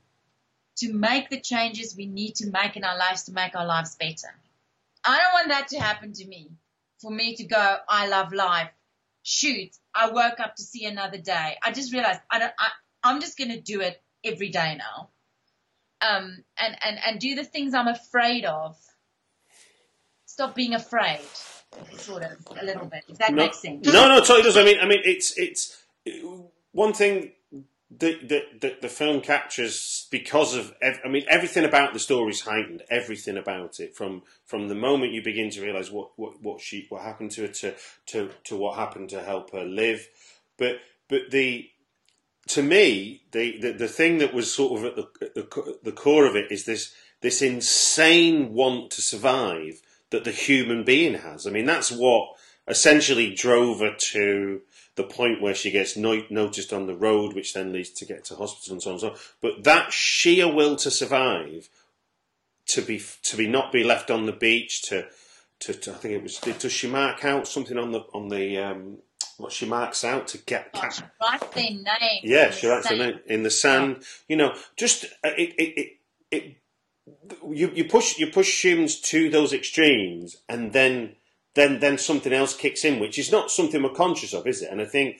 to 0.77 0.93
make 0.93 1.29
the 1.29 1.39
changes 1.39 1.95
we 1.95 2.05
need 2.05 2.35
to 2.35 2.49
make 2.49 2.75
in 2.75 2.83
our 2.83 2.97
lives 2.97 3.23
to 3.23 3.31
make 3.31 3.55
our 3.55 3.65
lives 3.65 3.95
better? 3.95 4.33
I 5.03 5.17
don't 5.17 5.33
want 5.33 5.49
that 5.49 5.67
to 5.69 5.79
happen 5.79 6.13
to 6.13 6.27
me. 6.27 6.51
For 7.01 7.11
me 7.11 7.35
to 7.35 7.43
go, 7.43 7.77
I 7.87 8.07
love 8.07 8.33
life. 8.33 8.71
Shoot, 9.23 9.75
I 9.93 10.11
woke 10.11 10.39
up 10.39 10.55
to 10.55 10.63
see 10.63 10.85
another 10.85 11.17
day. 11.17 11.55
I 11.63 11.71
just 11.71 11.91
realized 11.91 12.19
I 12.29 12.39
don't, 12.39 12.53
I, 12.59 12.69
I'm 13.03 13.21
just 13.21 13.37
going 13.37 13.51
to 13.51 13.59
do 13.59 13.81
it 13.81 14.01
every 14.23 14.49
day 14.49 14.77
now. 14.77 15.09
Um, 16.01 16.43
and, 16.59 16.77
and, 16.83 16.99
and 17.07 17.19
do 17.19 17.35
the 17.35 17.43
things 17.43 17.73
I'm 17.73 17.87
afraid 17.87 18.45
of. 18.45 18.77
Stop 20.25 20.53
being 20.53 20.73
afraid, 20.73 21.21
sort 21.97 22.23
of, 22.23 22.31
a 22.59 22.65
little 22.65 22.85
bit, 22.87 23.03
if 23.07 23.17
that 23.19 23.31
no, 23.31 23.43
makes 23.43 23.61
sense. 23.61 23.85
No, 23.85 24.09
no, 24.09 24.19
totally 24.19 24.43
does. 24.43 24.57
I 24.57 24.65
mean, 24.65 24.77
I 24.81 24.85
mean, 24.85 24.99
it's 25.05 25.37
it's 25.37 25.81
one 26.73 26.91
thing 26.91 27.31
that 27.91 28.27
the, 28.27 28.43
the, 28.59 28.77
the 28.81 28.89
film 28.89 29.21
captures 29.21 30.07
because 30.11 30.55
of. 30.55 30.73
ev- 30.81 30.99
I 31.05 31.07
mean, 31.07 31.23
everything 31.29 31.65
about 31.65 31.93
the 31.93 31.99
story 31.99 32.31
is 32.31 32.41
heightened. 32.41 32.83
Everything 32.89 33.37
about 33.37 33.79
it, 33.79 33.95
from 33.95 34.23
from 34.45 34.67
the 34.67 34.75
moment 34.75 35.13
you 35.13 35.23
begin 35.23 35.49
to 35.51 35.61
realize 35.61 35.91
what, 35.91 36.09
what, 36.15 36.41
what 36.41 36.61
she 36.61 36.87
what 36.89 37.03
happened 37.03 37.31
to 37.31 37.41
her 37.41 37.47
to, 37.47 37.75
to 38.07 38.29
to 38.45 38.55
what 38.55 38.75
happened 38.77 39.09
to 39.09 39.21
help 39.21 39.51
her 39.51 39.65
live, 39.65 40.07
but 40.57 40.77
but 41.07 41.31
the 41.31 41.69
to 42.47 42.61
me 42.61 43.23
the, 43.31 43.57
the, 43.59 43.71
the 43.71 43.87
thing 43.87 44.19
that 44.19 44.33
was 44.33 44.53
sort 44.53 44.79
of 44.79 44.85
at 44.85 44.95
the, 44.95 45.25
at 45.25 45.35
the 45.35 45.79
the 45.83 45.91
core 45.91 46.25
of 46.25 46.35
it 46.35 46.51
is 46.51 46.65
this 46.65 46.93
this 47.21 47.41
insane 47.41 48.53
want 48.53 48.91
to 48.91 49.01
survive 49.01 49.81
that 50.09 50.23
the 50.23 50.31
human 50.31 50.83
being 50.83 51.15
has. 51.15 51.47
I 51.47 51.49
mean, 51.49 51.65
that's 51.65 51.91
what 51.91 52.29
essentially 52.67 53.33
drove 53.33 53.79
her 53.79 53.95
to 53.95 54.61
the 54.95 55.03
point 55.03 55.41
where 55.41 55.55
she 55.55 55.71
gets 55.71 55.97
no- 55.97 56.25
noticed 56.29 56.71
on 56.71 56.87
the 56.87 56.95
road, 56.95 57.33
which 57.33 57.53
then 57.53 57.73
leads 57.73 57.89
to 57.91 58.05
get 58.05 58.25
to 58.25 58.35
hospital 58.35 58.73
and 58.73 58.81
so 58.81 58.89
on 58.89 58.93
and 58.93 59.01
so 59.01 59.09
on. 59.09 59.15
But 59.41 59.63
that 59.63 59.91
sheer 59.91 60.51
will 60.51 60.75
to 60.77 60.89
survive, 60.91 61.69
to 62.67 62.81
be 62.81 63.01
to 63.23 63.37
be 63.37 63.47
not 63.47 63.71
be 63.71 63.83
left 63.83 64.09
on 64.09 64.25
the 64.25 64.31
beach, 64.31 64.81
to 64.83 65.07
to, 65.61 65.73
to 65.73 65.91
I 65.91 65.95
think 65.95 66.13
it 66.13 66.23
was 66.23 66.39
does 66.39 66.71
she 66.71 66.87
mark 66.87 67.25
out 67.25 67.47
something 67.47 67.77
on 67.77 67.91
the 67.91 68.01
on 68.13 68.29
the 68.29 68.57
um, 68.57 68.97
what 69.37 69.51
she 69.51 69.65
marks 69.65 70.03
out 70.03 70.27
to 70.29 70.37
get 70.37 70.73
Gosh, 70.73 71.01
write 71.21 71.51
their 71.51 71.63
name. 71.71 72.21
yeah, 72.23 72.51
she 72.51 72.67
writes 72.67 72.87
her 72.87 72.95
name 72.95 73.19
in 73.25 73.43
the 73.43 73.49
sand. 73.51 74.03
You 74.29 74.37
know, 74.37 74.55
just 74.77 75.05
uh, 75.23 75.31
it, 75.37 75.53
it, 75.57 75.79
it, 75.79 75.89
it 76.31 76.55
you, 77.51 77.71
you 77.73 77.85
push 77.85 78.17
you 78.17 78.27
push 78.27 78.63
humans 78.63 78.99
to 79.01 79.29
those 79.29 79.53
extremes, 79.53 80.37
and 80.47 80.73
then 80.73 81.15
then 81.55 81.79
then 81.79 81.97
something 81.97 82.33
else 82.33 82.55
kicks 82.55 82.85
in, 82.85 82.99
which 82.99 83.17
is 83.17 83.31
not 83.31 83.51
something 83.51 83.81
we're 83.81 83.89
conscious 83.89 84.33
of, 84.33 84.45
is 84.47 84.61
it? 84.61 84.71
And 84.71 84.81
I 84.81 84.85
think 84.85 85.19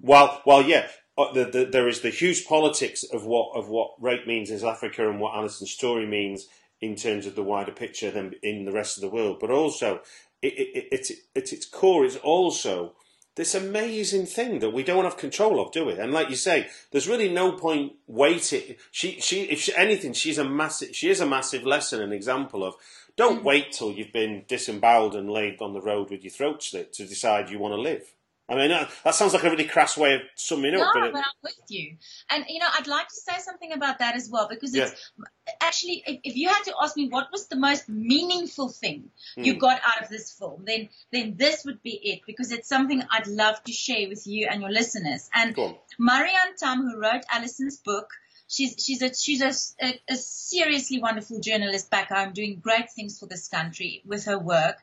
while 0.00 0.40
while 0.44 0.62
yeah. 0.62 0.86
uh, 1.18 1.32
The, 1.32 1.44
the, 1.44 1.64
there 1.70 1.88
is 1.88 2.00
the 2.00 2.10
huge 2.10 2.46
politics 2.46 3.04
of 3.04 3.26
what 3.26 3.54
of 3.54 3.68
what 3.68 3.90
rape 4.00 4.26
means 4.26 4.50
in 4.50 4.58
South 4.58 4.76
Africa 4.76 5.08
and 5.08 5.20
what 5.20 5.34
Alison's 5.36 5.70
story 5.70 6.06
means 6.06 6.48
in 6.80 6.96
terms 6.96 7.26
of 7.26 7.34
the 7.34 7.42
wider 7.42 7.72
picture 7.72 8.10
than 8.10 8.34
in 8.42 8.64
the 8.64 8.72
rest 8.72 8.96
of 8.96 9.02
the 9.02 9.14
world. 9.16 9.36
But 9.38 9.50
also, 9.50 10.00
it, 10.40 10.54
it, 10.62 10.68
it, 10.78 10.88
it's 10.90 11.10
at 11.36 11.52
its 11.52 11.66
core 11.66 12.06
is 12.06 12.16
also 12.16 12.94
this 13.34 13.54
amazing 13.54 14.26
thing 14.26 14.60
that 14.60 14.74
we 14.74 14.82
don't 14.82 15.04
have 15.04 15.16
control 15.16 15.60
of, 15.60 15.70
do 15.72 15.84
we? 15.84 15.92
And 15.98 16.12
like 16.12 16.30
you 16.30 16.36
say, 16.36 16.68
there's 16.90 17.08
really 17.08 17.28
no 17.28 17.52
point 17.52 17.92
waiting. 18.06 18.76
She, 18.90 19.20
she, 19.20 19.42
if 19.42 19.60
she, 19.60 19.72
anything, 19.76 20.14
she's 20.14 20.38
a 20.38 20.44
massive. 20.44 20.96
She 20.96 21.08
is 21.08 21.20
a 21.20 21.26
massive 21.26 21.64
lesson, 21.64 22.02
an 22.02 22.12
example 22.12 22.64
of. 22.64 22.74
Don't 23.16 23.40
hmm. 23.40 23.44
wait 23.44 23.72
till 23.72 23.92
you've 23.92 24.12
been 24.12 24.44
disemboweled 24.48 25.14
and 25.14 25.30
laid 25.30 25.60
on 25.60 25.72
the 25.72 25.80
road 25.80 26.10
with 26.10 26.22
your 26.22 26.30
throat 26.30 26.62
slit 26.62 26.92
to 26.94 27.06
decide 27.06 27.50
you 27.50 27.58
want 27.58 27.74
to 27.74 27.80
live. 27.80 28.12
I 28.48 28.56
mean, 28.56 28.70
that, 28.70 29.14
sounds 29.14 29.32
like 29.32 29.44
a 29.44 29.50
really 29.50 29.64
crass 29.64 29.96
way 29.96 30.14
of 30.14 30.20
summing 30.34 30.74
No, 30.74 30.82
up, 30.82 30.90
but 30.92 31.12
but 31.12 31.18
I'm 31.20 31.32
with 31.42 31.60
you. 31.68 31.96
And, 32.28 32.44
you 32.48 32.58
know, 32.58 32.66
I'd 32.70 32.86
like 32.86 33.08
to 33.08 33.14
say 33.14 33.38
something 33.38 33.72
about 33.72 34.00
that 34.00 34.14
as 34.14 34.28
well 34.28 34.46
because 34.50 34.74
it's 34.74 35.10
actually, 35.62 36.02
if, 36.06 36.20
if 36.24 36.36
you 36.36 36.48
had 36.48 36.62
to 36.64 36.74
ask 36.82 36.96
me 36.96 37.08
what 37.08 37.28
was 37.32 37.46
the 37.46 37.56
most 37.56 37.88
meaningful 37.88 38.68
thing 38.68 39.10
you 39.36 39.54
hmm. 39.54 39.58
got 39.58 39.80
out 39.86 40.02
of 40.02 40.10
this 40.10 40.32
film, 40.32 40.64
then, 40.66 40.90
then 41.12 41.36
this 41.36 41.64
would 41.64 41.82
be 41.82 41.92
it 41.92 42.20
because 42.26 42.52
it's 42.52 42.68
something 42.68 43.02
I'd 43.10 43.28
love 43.28 43.62
to 43.62 43.72
share 43.72 44.08
with 44.08 44.26
you 44.26 44.48
and 44.50 44.60
your 44.60 44.70
listeners. 44.70 45.30
And. 45.32 45.56
Marianne 45.98 46.56
Thamm, 46.58 46.82
who 46.82 46.98
wrote 46.98 47.22
Alison's 47.32 47.78
book, 47.78 48.10
she's, 48.52 48.74
she's 48.78 49.02
a, 49.02 49.14
she's 49.14 49.42
a, 49.42 49.84
a, 49.84 50.00
a 50.10 50.16
seriously 50.16 51.00
wonderful 51.00 51.40
journalist 51.40 51.90
back 51.90 52.10
home 52.10 52.32
doing 52.32 52.60
great 52.60 52.90
things 52.90 53.18
for 53.18 53.26
this 53.26 53.48
country 53.48 54.02
with 54.06 54.26
her 54.26 54.38
work. 54.38 54.76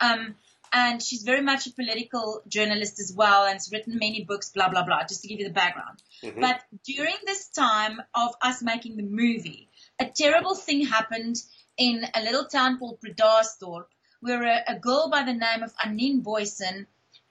Um, 0.00 0.36
and 0.70 1.02
she's 1.02 1.22
very 1.22 1.40
much 1.40 1.66
a 1.66 1.72
political 1.72 2.42
journalist 2.46 3.00
as 3.00 3.14
well 3.16 3.44
and 3.44 3.54
has 3.54 3.70
written 3.72 3.98
many 3.98 4.24
books, 4.24 4.50
blah, 4.50 4.68
blah, 4.68 4.84
blah, 4.84 5.04
just 5.08 5.22
to 5.22 5.28
give 5.28 5.40
you 5.40 5.48
the 5.48 5.54
background. 5.54 6.02
But 6.38 6.60
during 6.84 7.16
this 7.24 7.48
time 7.48 8.02
of 8.14 8.34
us 8.42 8.62
making 8.62 8.96
the 8.96 9.02
movie, 9.02 9.70
a 9.98 10.04
terrible 10.04 10.54
thing 10.54 10.84
happened 10.84 11.36
in 11.78 12.04
a 12.14 12.22
little 12.22 12.44
town 12.44 12.78
called 12.78 12.98
Bredasdorp 13.00 13.86
where 14.20 14.42
a, 14.42 14.72
a 14.74 14.78
girl 14.78 15.08
by 15.10 15.22
the 15.22 15.32
name 15.32 15.62
of 15.62 15.72
Anene 15.82 16.22
Booysen 16.22 16.86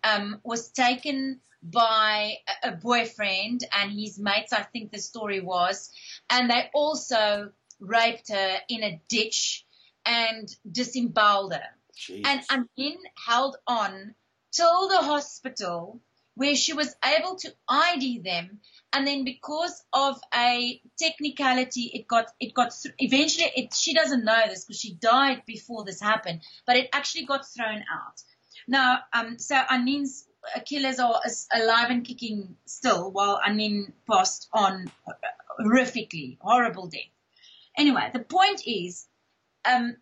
um, 0.08 0.40
was 0.44 0.70
taken 0.70 1.40
by 1.62 2.38
a, 2.64 2.70
a 2.70 2.72
boyfriend 2.72 3.62
and 3.78 3.92
his 3.92 4.20
mates, 4.20 4.54
I 4.54 4.64
think 4.64 4.92
the 4.92 5.00
story 5.00 5.42
was, 5.42 5.92
and 6.30 6.50
they 6.50 6.70
also 6.74 7.52
raped 7.80 8.30
her 8.32 8.58
in 8.70 8.84
a 8.84 9.02
ditch 9.10 9.66
and 10.06 10.48
disemboweled 10.70 11.54
her. 11.54 11.70
Jeez. 11.98 12.26
And 12.26 12.42
Amin 12.52 12.98
held 13.26 13.58
on 13.68 14.16
till 14.52 14.88
the 14.88 14.98
hospital 14.98 16.02
where 16.36 16.56
she 16.56 16.74
was 16.74 16.96
able 17.04 17.36
to 17.36 17.52
ID 17.68 18.20
them. 18.20 18.60
And 18.94 19.08
then 19.08 19.24
because 19.24 19.84
of 19.92 20.20
a 20.34 20.80
technicality, 20.98 21.90
it 21.94 22.08
got, 22.08 22.28
it 22.40 22.54
got, 22.54 22.72
th- 22.72 22.94
eventually 23.00 23.52
it, 23.56 23.74
she 23.74 23.96
doesn't 23.96 24.24
know 24.24 24.44
this 24.48 24.64
because 24.64 24.80
she 24.80 24.94
died 24.94 25.42
before 25.48 25.84
this 25.84 26.00
happened, 26.00 26.42
but 26.68 26.78
it 26.78 26.90
actually 26.94 27.26
got 27.26 27.48
thrown 27.48 27.84
out. 27.92 28.22
Now, 28.68 29.00
um, 29.14 29.40
so 29.40 29.56
Anene's 29.56 30.28
killers 30.66 31.00
are 31.00 31.22
alive 31.54 31.90
and 31.90 32.06
kicking 32.06 32.58
still 32.66 33.12
while 33.12 33.40
Anene 33.46 33.94
passed 34.10 34.50
on 34.54 34.92
horrifically, 35.60 36.38
horrible 36.42 36.88
death. 36.88 37.02
Anyway, 37.78 38.10
the 38.12 38.20
point 38.20 38.62
is, 38.66 39.08
um, 39.66 39.96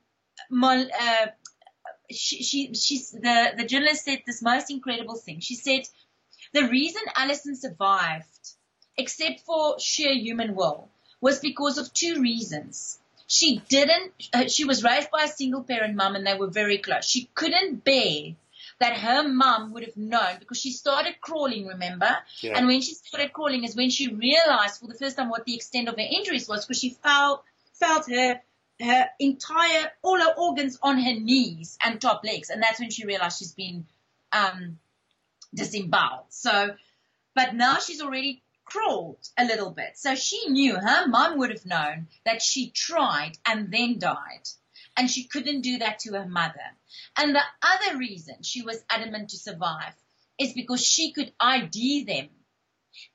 Mol, 0.49 0.88
uh, 0.99 1.28
she, 2.11 2.43
she, 2.43 2.74
she's 2.74 3.11
the, 3.11 3.53
the 3.57 3.66
journalist 3.66 4.05
said 4.05 4.24
this 4.26 4.41
most 4.41 4.72
incredible 4.72 5.16
thing. 5.16 5.39
She 5.39 5.55
said, 5.55 5.82
the 6.53 6.68
reason 6.68 7.01
Alison 7.16 7.55
survived, 7.55 8.26
except 8.97 9.41
for 9.41 9.80
sheer 9.80 10.13
human 10.13 10.55
will, 10.55 10.89
was 11.22 11.39
because 11.39 11.78
of 11.78 11.93
two 11.93 12.22
reasons. 12.22 12.99
She 13.28 13.61
didn't, 13.70 14.13
uh, 14.34 14.47
she 14.47 14.66
was 14.66 14.84
raised 14.84 15.09
by 15.11 15.24
a 15.24 15.28
single 15.28 15.63
parent 15.63 15.95
mum 15.95 16.16
and 16.16 16.26
they 16.26 16.38
were 16.38 16.47
very 16.47 16.78
close. 16.78 17.05
She 17.05 17.30
couldn't 17.34 17.84
bear 17.84 18.36
that 18.80 18.97
her 18.97 19.28
mum 19.28 19.73
would 19.73 19.84
have 19.84 19.95
known 19.95 20.38
because 20.39 20.59
she 20.59 20.71
started 20.71 21.15
crawling, 21.21 21.67
remember? 21.67 22.09
Yeah. 22.41 22.57
And 22.57 22.67
when 22.67 22.82
she 22.82 22.93
started 22.93 23.32
crawling 23.32 23.63
is 23.63 23.76
when 23.76 23.89
she 23.89 24.13
realized 24.13 24.80
for 24.80 24.88
the 24.88 24.93
first 24.93 25.17
time 25.17 25.30
what 25.30 25.45
the 25.45 25.55
extent 25.55 25.88
of 25.88 25.95
her 25.95 26.01
injuries 26.09 26.47
was 26.47 26.65
because 26.65 26.80
she 26.80 26.97
felt, 27.01 27.43
felt 27.73 28.09
her 28.09 28.41
her 28.82 29.05
entire 29.19 29.91
all 30.01 30.19
her 30.19 30.34
organs 30.38 30.78
on 30.82 30.99
her 30.99 31.13
knees 31.13 31.78
and 31.84 32.01
top 32.01 32.23
legs, 32.23 32.49
and 32.49 32.61
that's 32.61 32.80
when 32.80 32.89
she 32.89 33.05
realized 33.05 33.39
she's 33.39 33.53
been 33.53 33.86
um, 34.32 34.80
disemboweled. 35.53 36.26
So, 36.30 36.76
but 37.34 37.55
now 37.55 37.78
she's 37.80 38.01
already 38.01 38.43
crawled 38.65 39.19
a 39.38 39.45
little 39.45 39.71
bit, 39.71 39.97
so 39.97 40.15
she 40.15 40.49
knew 40.49 40.76
her 40.76 41.07
mum 41.07 41.38
would 41.38 41.51
have 41.51 41.65
known 41.65 42.07
that 42.26 42.41
she 42.41 42.69
tried 42.71 43.38
and 43.45 43.71
then 43.71 43.99
died, 43.99 44.49
and 44.97 45.09
she 45.09 45.25
couldn't 45.25 45.61
do 45.61 45.79
that 45.79 45.99
to 45.99 46.13
her 46.13 46.27
mother. 46.27 46.61
And 47.17 47.35
the 47.35 47.41
other 47.61 47.97
reason 47.97 48.43
she 48.43 48.61
was 48.61 48.83
adamant 48.89 49.29
to 49.29 49.37
survive 49.37 49.93
is 50.39 50.53
because 50.53 50.85
she 50.85 51.11
could 51.11 51.31
ID 51.39 52.03
them, 52.05 52.29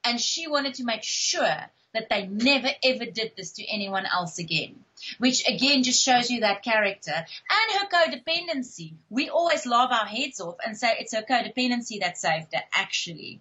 and 0.05 0.21
she 0.21 0.47
wanted 0.47 0.75
to 0.75 0.85
make 0.85 1.03
sure 1.03 1.71
that 1.93 2.09
they 2.09 2.27
never 2.27 2.69
ever 2.85 3.05
did 3.05 3.33
this 3.37 3.53
to 3.53 3.65
anyone 3.67 4.07
else 4.07 4.39
again. 4.39 4.85
Which 5.19 5.49
again 5.49 5.83
just 5.83 6.03
shows 6.03 6.31
you 6.31 6.41
that 6.41 6.63
character 6.63 7.13
and 7.15 7.81
her 7.81 7.89
codependency. 7.89 8.95
We 9.09 9.29
always 9.29 9.67
laugh 9.67 9.91
our 9.91 10.07
heads 10.07 10.41
off 10.41 10.57
and 10.65 10.77
say 10.77 10.95
it's 10.99 11.15
her 11.15 11.23
codependency 11.23 12.01
that 12.01 12.19
saved 12.19 12.55
her, 12.55 12.63
actually. 12.75 13.41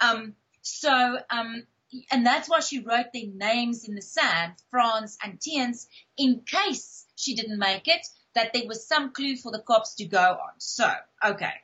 Um, 0.00 0.34
so, 0.62 1.18
um, 1.30 1.66
and 2.10 2.26
that's 2.26 2.48
why 2.48 2.60
she 2.60 2.80
wrote 2.80 3.12
their 3.14 3.28
names 3.32 3.88
in 3.88 3.94
the 3.94 4.02
sand, 4.02 4.54
Franz 4.70 5.16
and 5.22 5.38
Theuns, 5.40 5.86
in 6.18 6.40
case 6.40 7.05
she 7.16 7.34
didn't 7.34 7.58
make 7.58 7.88
it, 7.88 8.06
that 8.34 8.52
there 8.52 8.66
was 8.66 8.86
some 8.86 9.12
clue 9.12 9.36
for 9.36 9.50
the 9.50 9.62
cops 9.62 9.94
to 9.96 10.04
go 10.04 10.18
on. 10.18 10.52
So, 10.58 10.90
okay. 11.24 11.54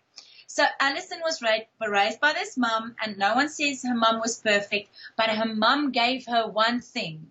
So 0.49 0.65
Alison 0.81 1.21
was 1.25 1.41
raised, 1.41 2.21
by 2.21 2.33
this 2.33 2.57
mum, 2.57 2.97
and 3.01 3.17
no 3.17 3.35
one 3.35 3.49
says 3.49 3.83
her 3.85 3.95
mum 3.95 4.21
was 4.21 4.41
perfect, 4.41 4.91
but 5.17 5.31
her 5.31 5.55
mum 5.55 5.93
gave 5.93 6.27
her 6.27 6.47
one 6.47 6.81
thing. 6.81 7.31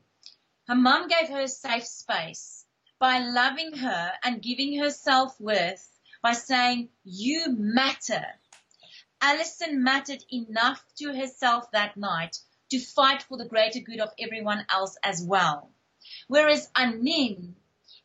Her 0.68 0.76
mum 0.76 1.08
gave 1.08 1.30
her 1.30 1.42
a 1.42 1.48
safe 1.48 1.86
space 1.86 2.66
by 2.98 3.20
loving 3.20 3.78
her 3.78 4.14
and 4.24 4.42
giving 4.42 4.80
her 4.80 4.90
self 4.90 5.40
worth 5.40 5.90
by 6.22 6.34
saying, 6.34 6.90
You 7.04 7.50
matter. 7.50 8.26
Alison 9.22 9.84
mattered 9.84 10.24
enough 10.32 10.84
to 10.98 11.14
herself 11.14 11.70
that 11.72 11.98
night 11.98 12.40
to 12.70 12.80
fight 12.80 13.22
for 13.24 13.38
the 13.38 13.46
greater 13.46 13.80
good 13.80 14.00
of 14.00 14.14
everyone 14.18 14.66
else 14.70 14.98
as 15.04 15.24
well. 15.24 15.72
Whereas 16.28 16.70
Anene, 16.76 17.56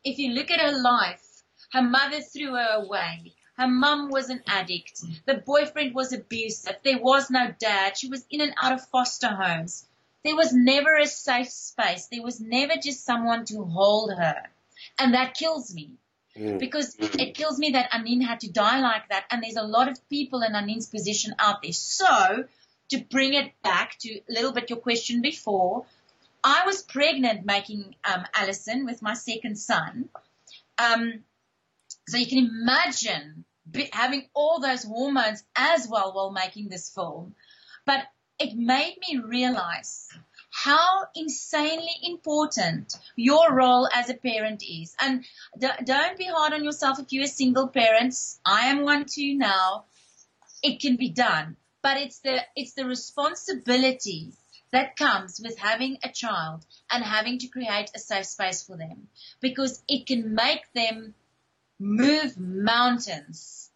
if 0.07 0.17
you 0.19 0.31
look 0.31 0.49
at 0.51 0.61
her 0.61 0.81
life, 0.81 1.43
her 1.73 1.81
mother 1.81 2.21
threw 2.21 2.53
her 2.53 2.83
away. 2.83 3.33
Her 3.57 3.67
mum 3.67 4.09
was 4.09 4.29
an 4.29 4.41
addict. 4.47 5.01
The 5.25 5.35
boyfriend 5.35 5.93
was 5.95 6.13
abusive. 6.13 6.77
There 6.83 6.99
was 6.99 7.29
no 7.29 7.53
dad. 7.59 7.97
She 7.97 8.07
was 8.07 8.25
in 8.29 8.41
and 8.41 8.53
out 8.61 8.73
of 8.73 8.87
foster 8.87 9.29
homes. 9.29 9.85
There 10.23 10.35
was 10.35 10.53
never 10.53 10.95
a 10.95 11.07
safe 11.07 11.49
space. 11.49 12.07
There 12.07 12.21
was 12.21 12.39
never 12.39 12.73
just 12.81 13.03
someone 13.03 13.45
to 13.45 13.63
hold 13.63 14.13
her. 14.13 14.43
And 14.99 15.13
that 15.13 15.33
kills 15.33 15.73
me. 15.73 15.97
Mm. 16.37 16.59
Because 16.59 16.95
it 16.99 17.33
kills 17.33 17.57
me 17.57 17.71
that 17.71 17.89
Anene 17.91 18.21
had 18.21 18.41
to 18.41 18.51
die 18.51 18.79
like 18.79 19.09
that. 19.09 19.25
And 19.31 19.43
there's 19.43 19.55
a 19.55 19.63
lot 19.63 19.87
of 19.87 20.07
people 20.09 20.43
in 20.43 20.53
Anene's 20.53 20.87
position 20.87 21.33
out 21.39 21.63
there. 21.63 21.73
So, 21.73 22.45
to 22.89 22.97
bring 23.09 23.33
it 23.33 23.51
back 23.63 23.97
to 23.99 24.09
a 24.09 24.23
little 24.29 24.51
bit 24.51 24.69
your 24.69 24.79
question 24.79 25.21
before, 25.21 25.85
I 26.47 26.65
was 26.65 26.81
pregnant 26.81 27.45
making 27.45 27.93
um, 28.05 28.23
Alison 28.33 28.85
with 28.85 29.01
my 29.01 29.15
second 29.15 29.57
son. 29.57 30.07
Um, 30.77 31.25
so 32.07 32.15
you 32.15 32.25
can 32.25 32.37
imagine 32.37 33.43
having 33.91 34.29
all 34.33 34.61
those 34.61 34.85
hormones 34.85 35.43
as 35.57 35.89
well 35.89 36.13
while 36.13 36.31
making 36.31 36.69
this 36.69 36.89
film. 36.89 37.35
But 37.85 37.99
it 38.39 38.55
made 38.55 38.95
me 39.09 39.17
realize 39.17 40.07
how 40.49 41.07
insanely 41.15 41.91
important 42.03 42.95
your 43.17 43.53
role 43.53 43.89
as 43.93 44.09
a 44.09 44.13
parent 44.13 44.63
is. 44.63 44.95
And 45.01 45.25
don't 45.59 46.17
be 46.17 46.27
hard 46.27 46.53
on 46.53 46.63
yourself 46.63 46.97
if 46.97 47.11
you're 47.11 47.25
a 47.25 47.27
single 47.27 47.67
parent. 47.67 48.15
I 48.45 48.67
am 48.67 48.83
one 48.83 49.03
too 49.03 49.35
now. 49.35 49.83
It 50.63 50.79
can 50.79 50.95
be 50.95 51.09
done, 51.09 51.57
but 51.83 51.97
it's 51.97 52.19
the 52.19 52.39
it's 52.55 52.73
the 52.73 52.85
responsibility 52.85 54.31
that 54.71 54.95
comes 54.95 55.39
with 55.43 55.57
having 55.57 55.97
a 56.03 56.09
child 56.09 56.65
and 56.91 57.03
having 57.03 57.39
to 57.39 57.47
create 57.47 57.91
a 57.95 57.99
safe 57.99 58.25
space 58.25 58.63
for 58.63 58.77
them 58.77 59.07
because 59.39 59.81
it 59.87 60.05
can 60.07 60.33
make 60.35 60.71
them 60.73 61.13
move 61.79 62.37
mountains 62.37 63.69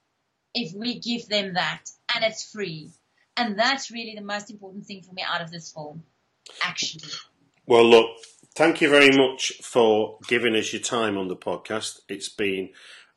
if 0.54 0.74
we 0.74 1.00
give 1.00 1.28
them 1.28 1.54
that 1.54 1.84
and 2.14 2.24
it's 2.24 2.52
free. 2.52 2.92
And 3.38 3.58
that's 3.58 3.92
really 3.92 4.16
the 4.16 4.24
most 4.24 4.52
important 4.52 4.86
thing 4.86 5.02
for 5.02 5.14
me 5.14 5.24
out 5.24 5.42
of 5.42 5.52
this 5.52 5.72
film, 5.72 6.04
actually. 6.62 7.10
Well, 7.66 7.86
look, 7.86 8.10
thank 8.56 8.82
you 8.82 8.90
very 8.90 9.16
much 9.16 9.54
for 9.64 10.18
giving 10.28 10.56
us 10.56 10.74
your 10.74 10.82
time 10.82 11.18
on 11.18 11.30
the 11.30 11.38
podcast. 11.38 12.00
It's 12.10 12.30
been 12.30 12.72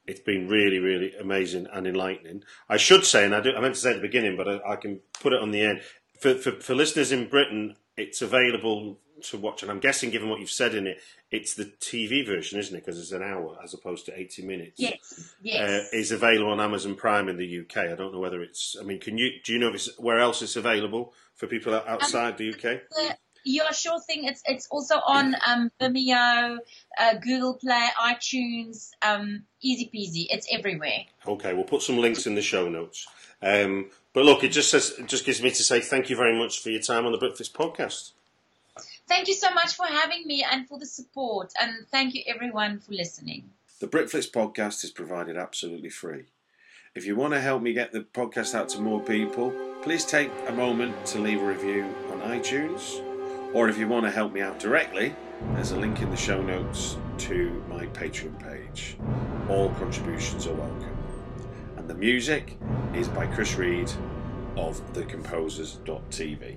it's 0.07 0.21
been 0.21 0.49
really, 0.49 0.79
really 0.79 1.15
amazing 1.19 1.67
and 1.73 1.87
enlightening. 1.87 2.45
I 2.69 2.77
should 2.77 3.07
say, 3.07 3.25
and 3.25 3.35
I, 3.35 3.41
do, 3.41 3.53
I 3.57 3.61
meant 3.61 3.75
to 3.75 3.81
say 3.81 3.91
at 3.91 3.97
the 3.97 4.03
beginning, 4.03 4.37
but 4.37 4.47
I, 4.47 4.73
I 4.73 4.77
can 4.77 5.01
put 5.19 5.33
it 5.33 5.41
on 5.41 5.51
the 5.51 5.63
end. 5.63 5.81
For, 6.25 6.35
for, 6.37 6.53
for 6.53 6.75
listeners 6.75 7.13
in 7.13 7.29
Britain, 7.29 7.77
it's 7.99 8.23
available 8.23 8.99
to 9.25 9.37
watch, 9.37 9.61
and 9.61 9.71
I'm 9.71 9.79
guessing, 9.79 10.09
given 10.09 10.31
what 10.31 10.41
you've 10.41 10.49
said 10.49 10.75
in 10.75 10.87
it, 10.87 10.97
it's 11.31 11.53
the 11.53 11.67
TV 11.67 12.27
version, 12.27 12.59
isn't 12.59 12.75
it? 12.75 12.83
Because 12.83 12.99
it's 12.99 13.13
an 13.13 13.23
hour 13.23 13.59
as 13.63 13.75
opposed 13.75 14.07
to 14.07 14.19
80 14.19 14.47
minutes. 14.47 14.81
Yes, 14.81 15.35
yes. 15.43 15.61
Uh, 15.61 15.85
is 15.95 16.13
available 16.13 16.51
on 16.51 16.61
Amazon 16.61 16.95
Prime 16.95 17.29
in 17.29 17.37
the 17.37 17.61
UK. 17.61 17.77
I 17.77 17.95
don't 17.95 18.15
know 18.15 18.21
whether 18.21 18.43
it's. 18.43 18.75
I 18.81 18.85
mean, 18.85 19.01
can 19.01 19.19
you 19.19 19.33
do 19.45 19.53
you 19.53 19.59
know 19.59 19.69
if 19.69 19.75
it's 19.75 19.99
where 19.99 20.19
else 20.19 20.41
it's 20.41 20.57
available 20.57 21.13
for 21.35 21.47
people 21.47 21.75
outside 21.75 22.39
the 22.39 22.55
UK? 22.55 22.65
Uh, 22.99 23.13
yeah, 23.45 23.71
sure 23.73 24.01
thing. 24.01 24.25
It's 24.25 24.41
it's 24.47 24.67
also 24.71 24.95
on 25.07 25.37
um, 25.47 25.71
Vimeo, 25.79 26.57
uh, 26.99 27.15
Google 27.21 27.59
Play, 27.59 27.87
iTunes, 28.01 28.89
um, 29.03 29.43
easy 29.61 29.91
peasy. 29.95 30.25
It's 30.31 30.49
everywhere. 30.51 31.05
Okay, 31.27 31.53
we'll 31.53 31.65
put 31.65 31.83
some 31.83 31.99
links 31.99 32.27
in 32.27 32.35
the 32.35 32.41
show 32.41 32.71
notes. 32.71 33.07
Um, 33.43 33.91
but 34.15 34.25
look, 34.25 34.43
it 34.43 34.49
just 34.49 34.71
says 34.71 34.95
it 34.99 35.07
just 35.07 35.27
gives 35.27 35.43
me 35.43 35.51
to 35.51 35.63
say 35.63 35.81
thank 35.81 36.09
you 36.09 36.17
very 36.17 36.39
much 36.39 36.63
for 36.63 36.71
your 36.71 36.81
time 36.81 37.05
on 37.05 37.13
the 37.13 37.19
Britflicks 37.19 37.53
podcast. 37.53 38.13
Thank 39.07 39.29
you 39.29 39.35
so 39.35 39.53
much 39.53 39.75
for 39.75 39.85
having 39.85 40.27
me 40.27 40.47
and 40.51 40.67
for 40.67 40.79
the 40.79 40.87
support, 40.87 41.53
and 41.61 41.87
thank 41.91 42.15
you 42.15 42.23
everyone 42.27 42.79
for 42.79 42.93
listening. 42.93 43.51
The 43.81 43.87
Britflicks 43.87 44.31
podcast 44.31 44.83
is 44.85 44.91
provided 44.91 45.37
absolutely 45.37 45.91
free. 45.91 46.25
If 46.95 47.07
you 47.07 47.17
want 47.17 47.35
to 47.35 47.41
help 47.41 47.61
me 47.61 47.73
get 47.73 47.91
the 47.91 48.01
podcast 48.01 48.55
out 48.55 48.69
to 48.71 48.81
more 48.81 49.01
people, 49.01 49.53
please 49.83 50.05
take 50.05 50.31
a 50.47 50.53
moment 50.53 51.05
to 51.07 51.19
leave 51.19 51.43
a 51.43 51.45
review 51.45 51.85
on 52.13 52.21
iTunes. 52.21 53.03
Or 53.53 53.69
if 53.69 53.79
you 53.79 53.89
want 53.89 54.05
to 54.05 54.13
help 54.13 54.33
me 54.33 54.41
out 54.41 54.61
directly, 54.61 55.15
there's 55.55 55.73
a 55.73 55.77
link 55.77 56.01
in 56.01 56.11
the 56.11 56.17
show 56.17 56.41
notes 56.41 56.97
to 57.19 57.63
my 57.69 57.87
Patreon 57.87 58.39
page. 58.41 58.97
All 59.49 59.71
contributions 59.71 60.47
are 60.47 60.55
welcome. 60.55 60.94
And 61.85 61.91
the 61.91 61.95
music 61.97 62.57
is 62.95 63.09
by 63.09 63.27
Chris 63.27 63.57
Read 63.57 63.93
of 64.57 64.81
thecomposers.tv. 64.95 66.57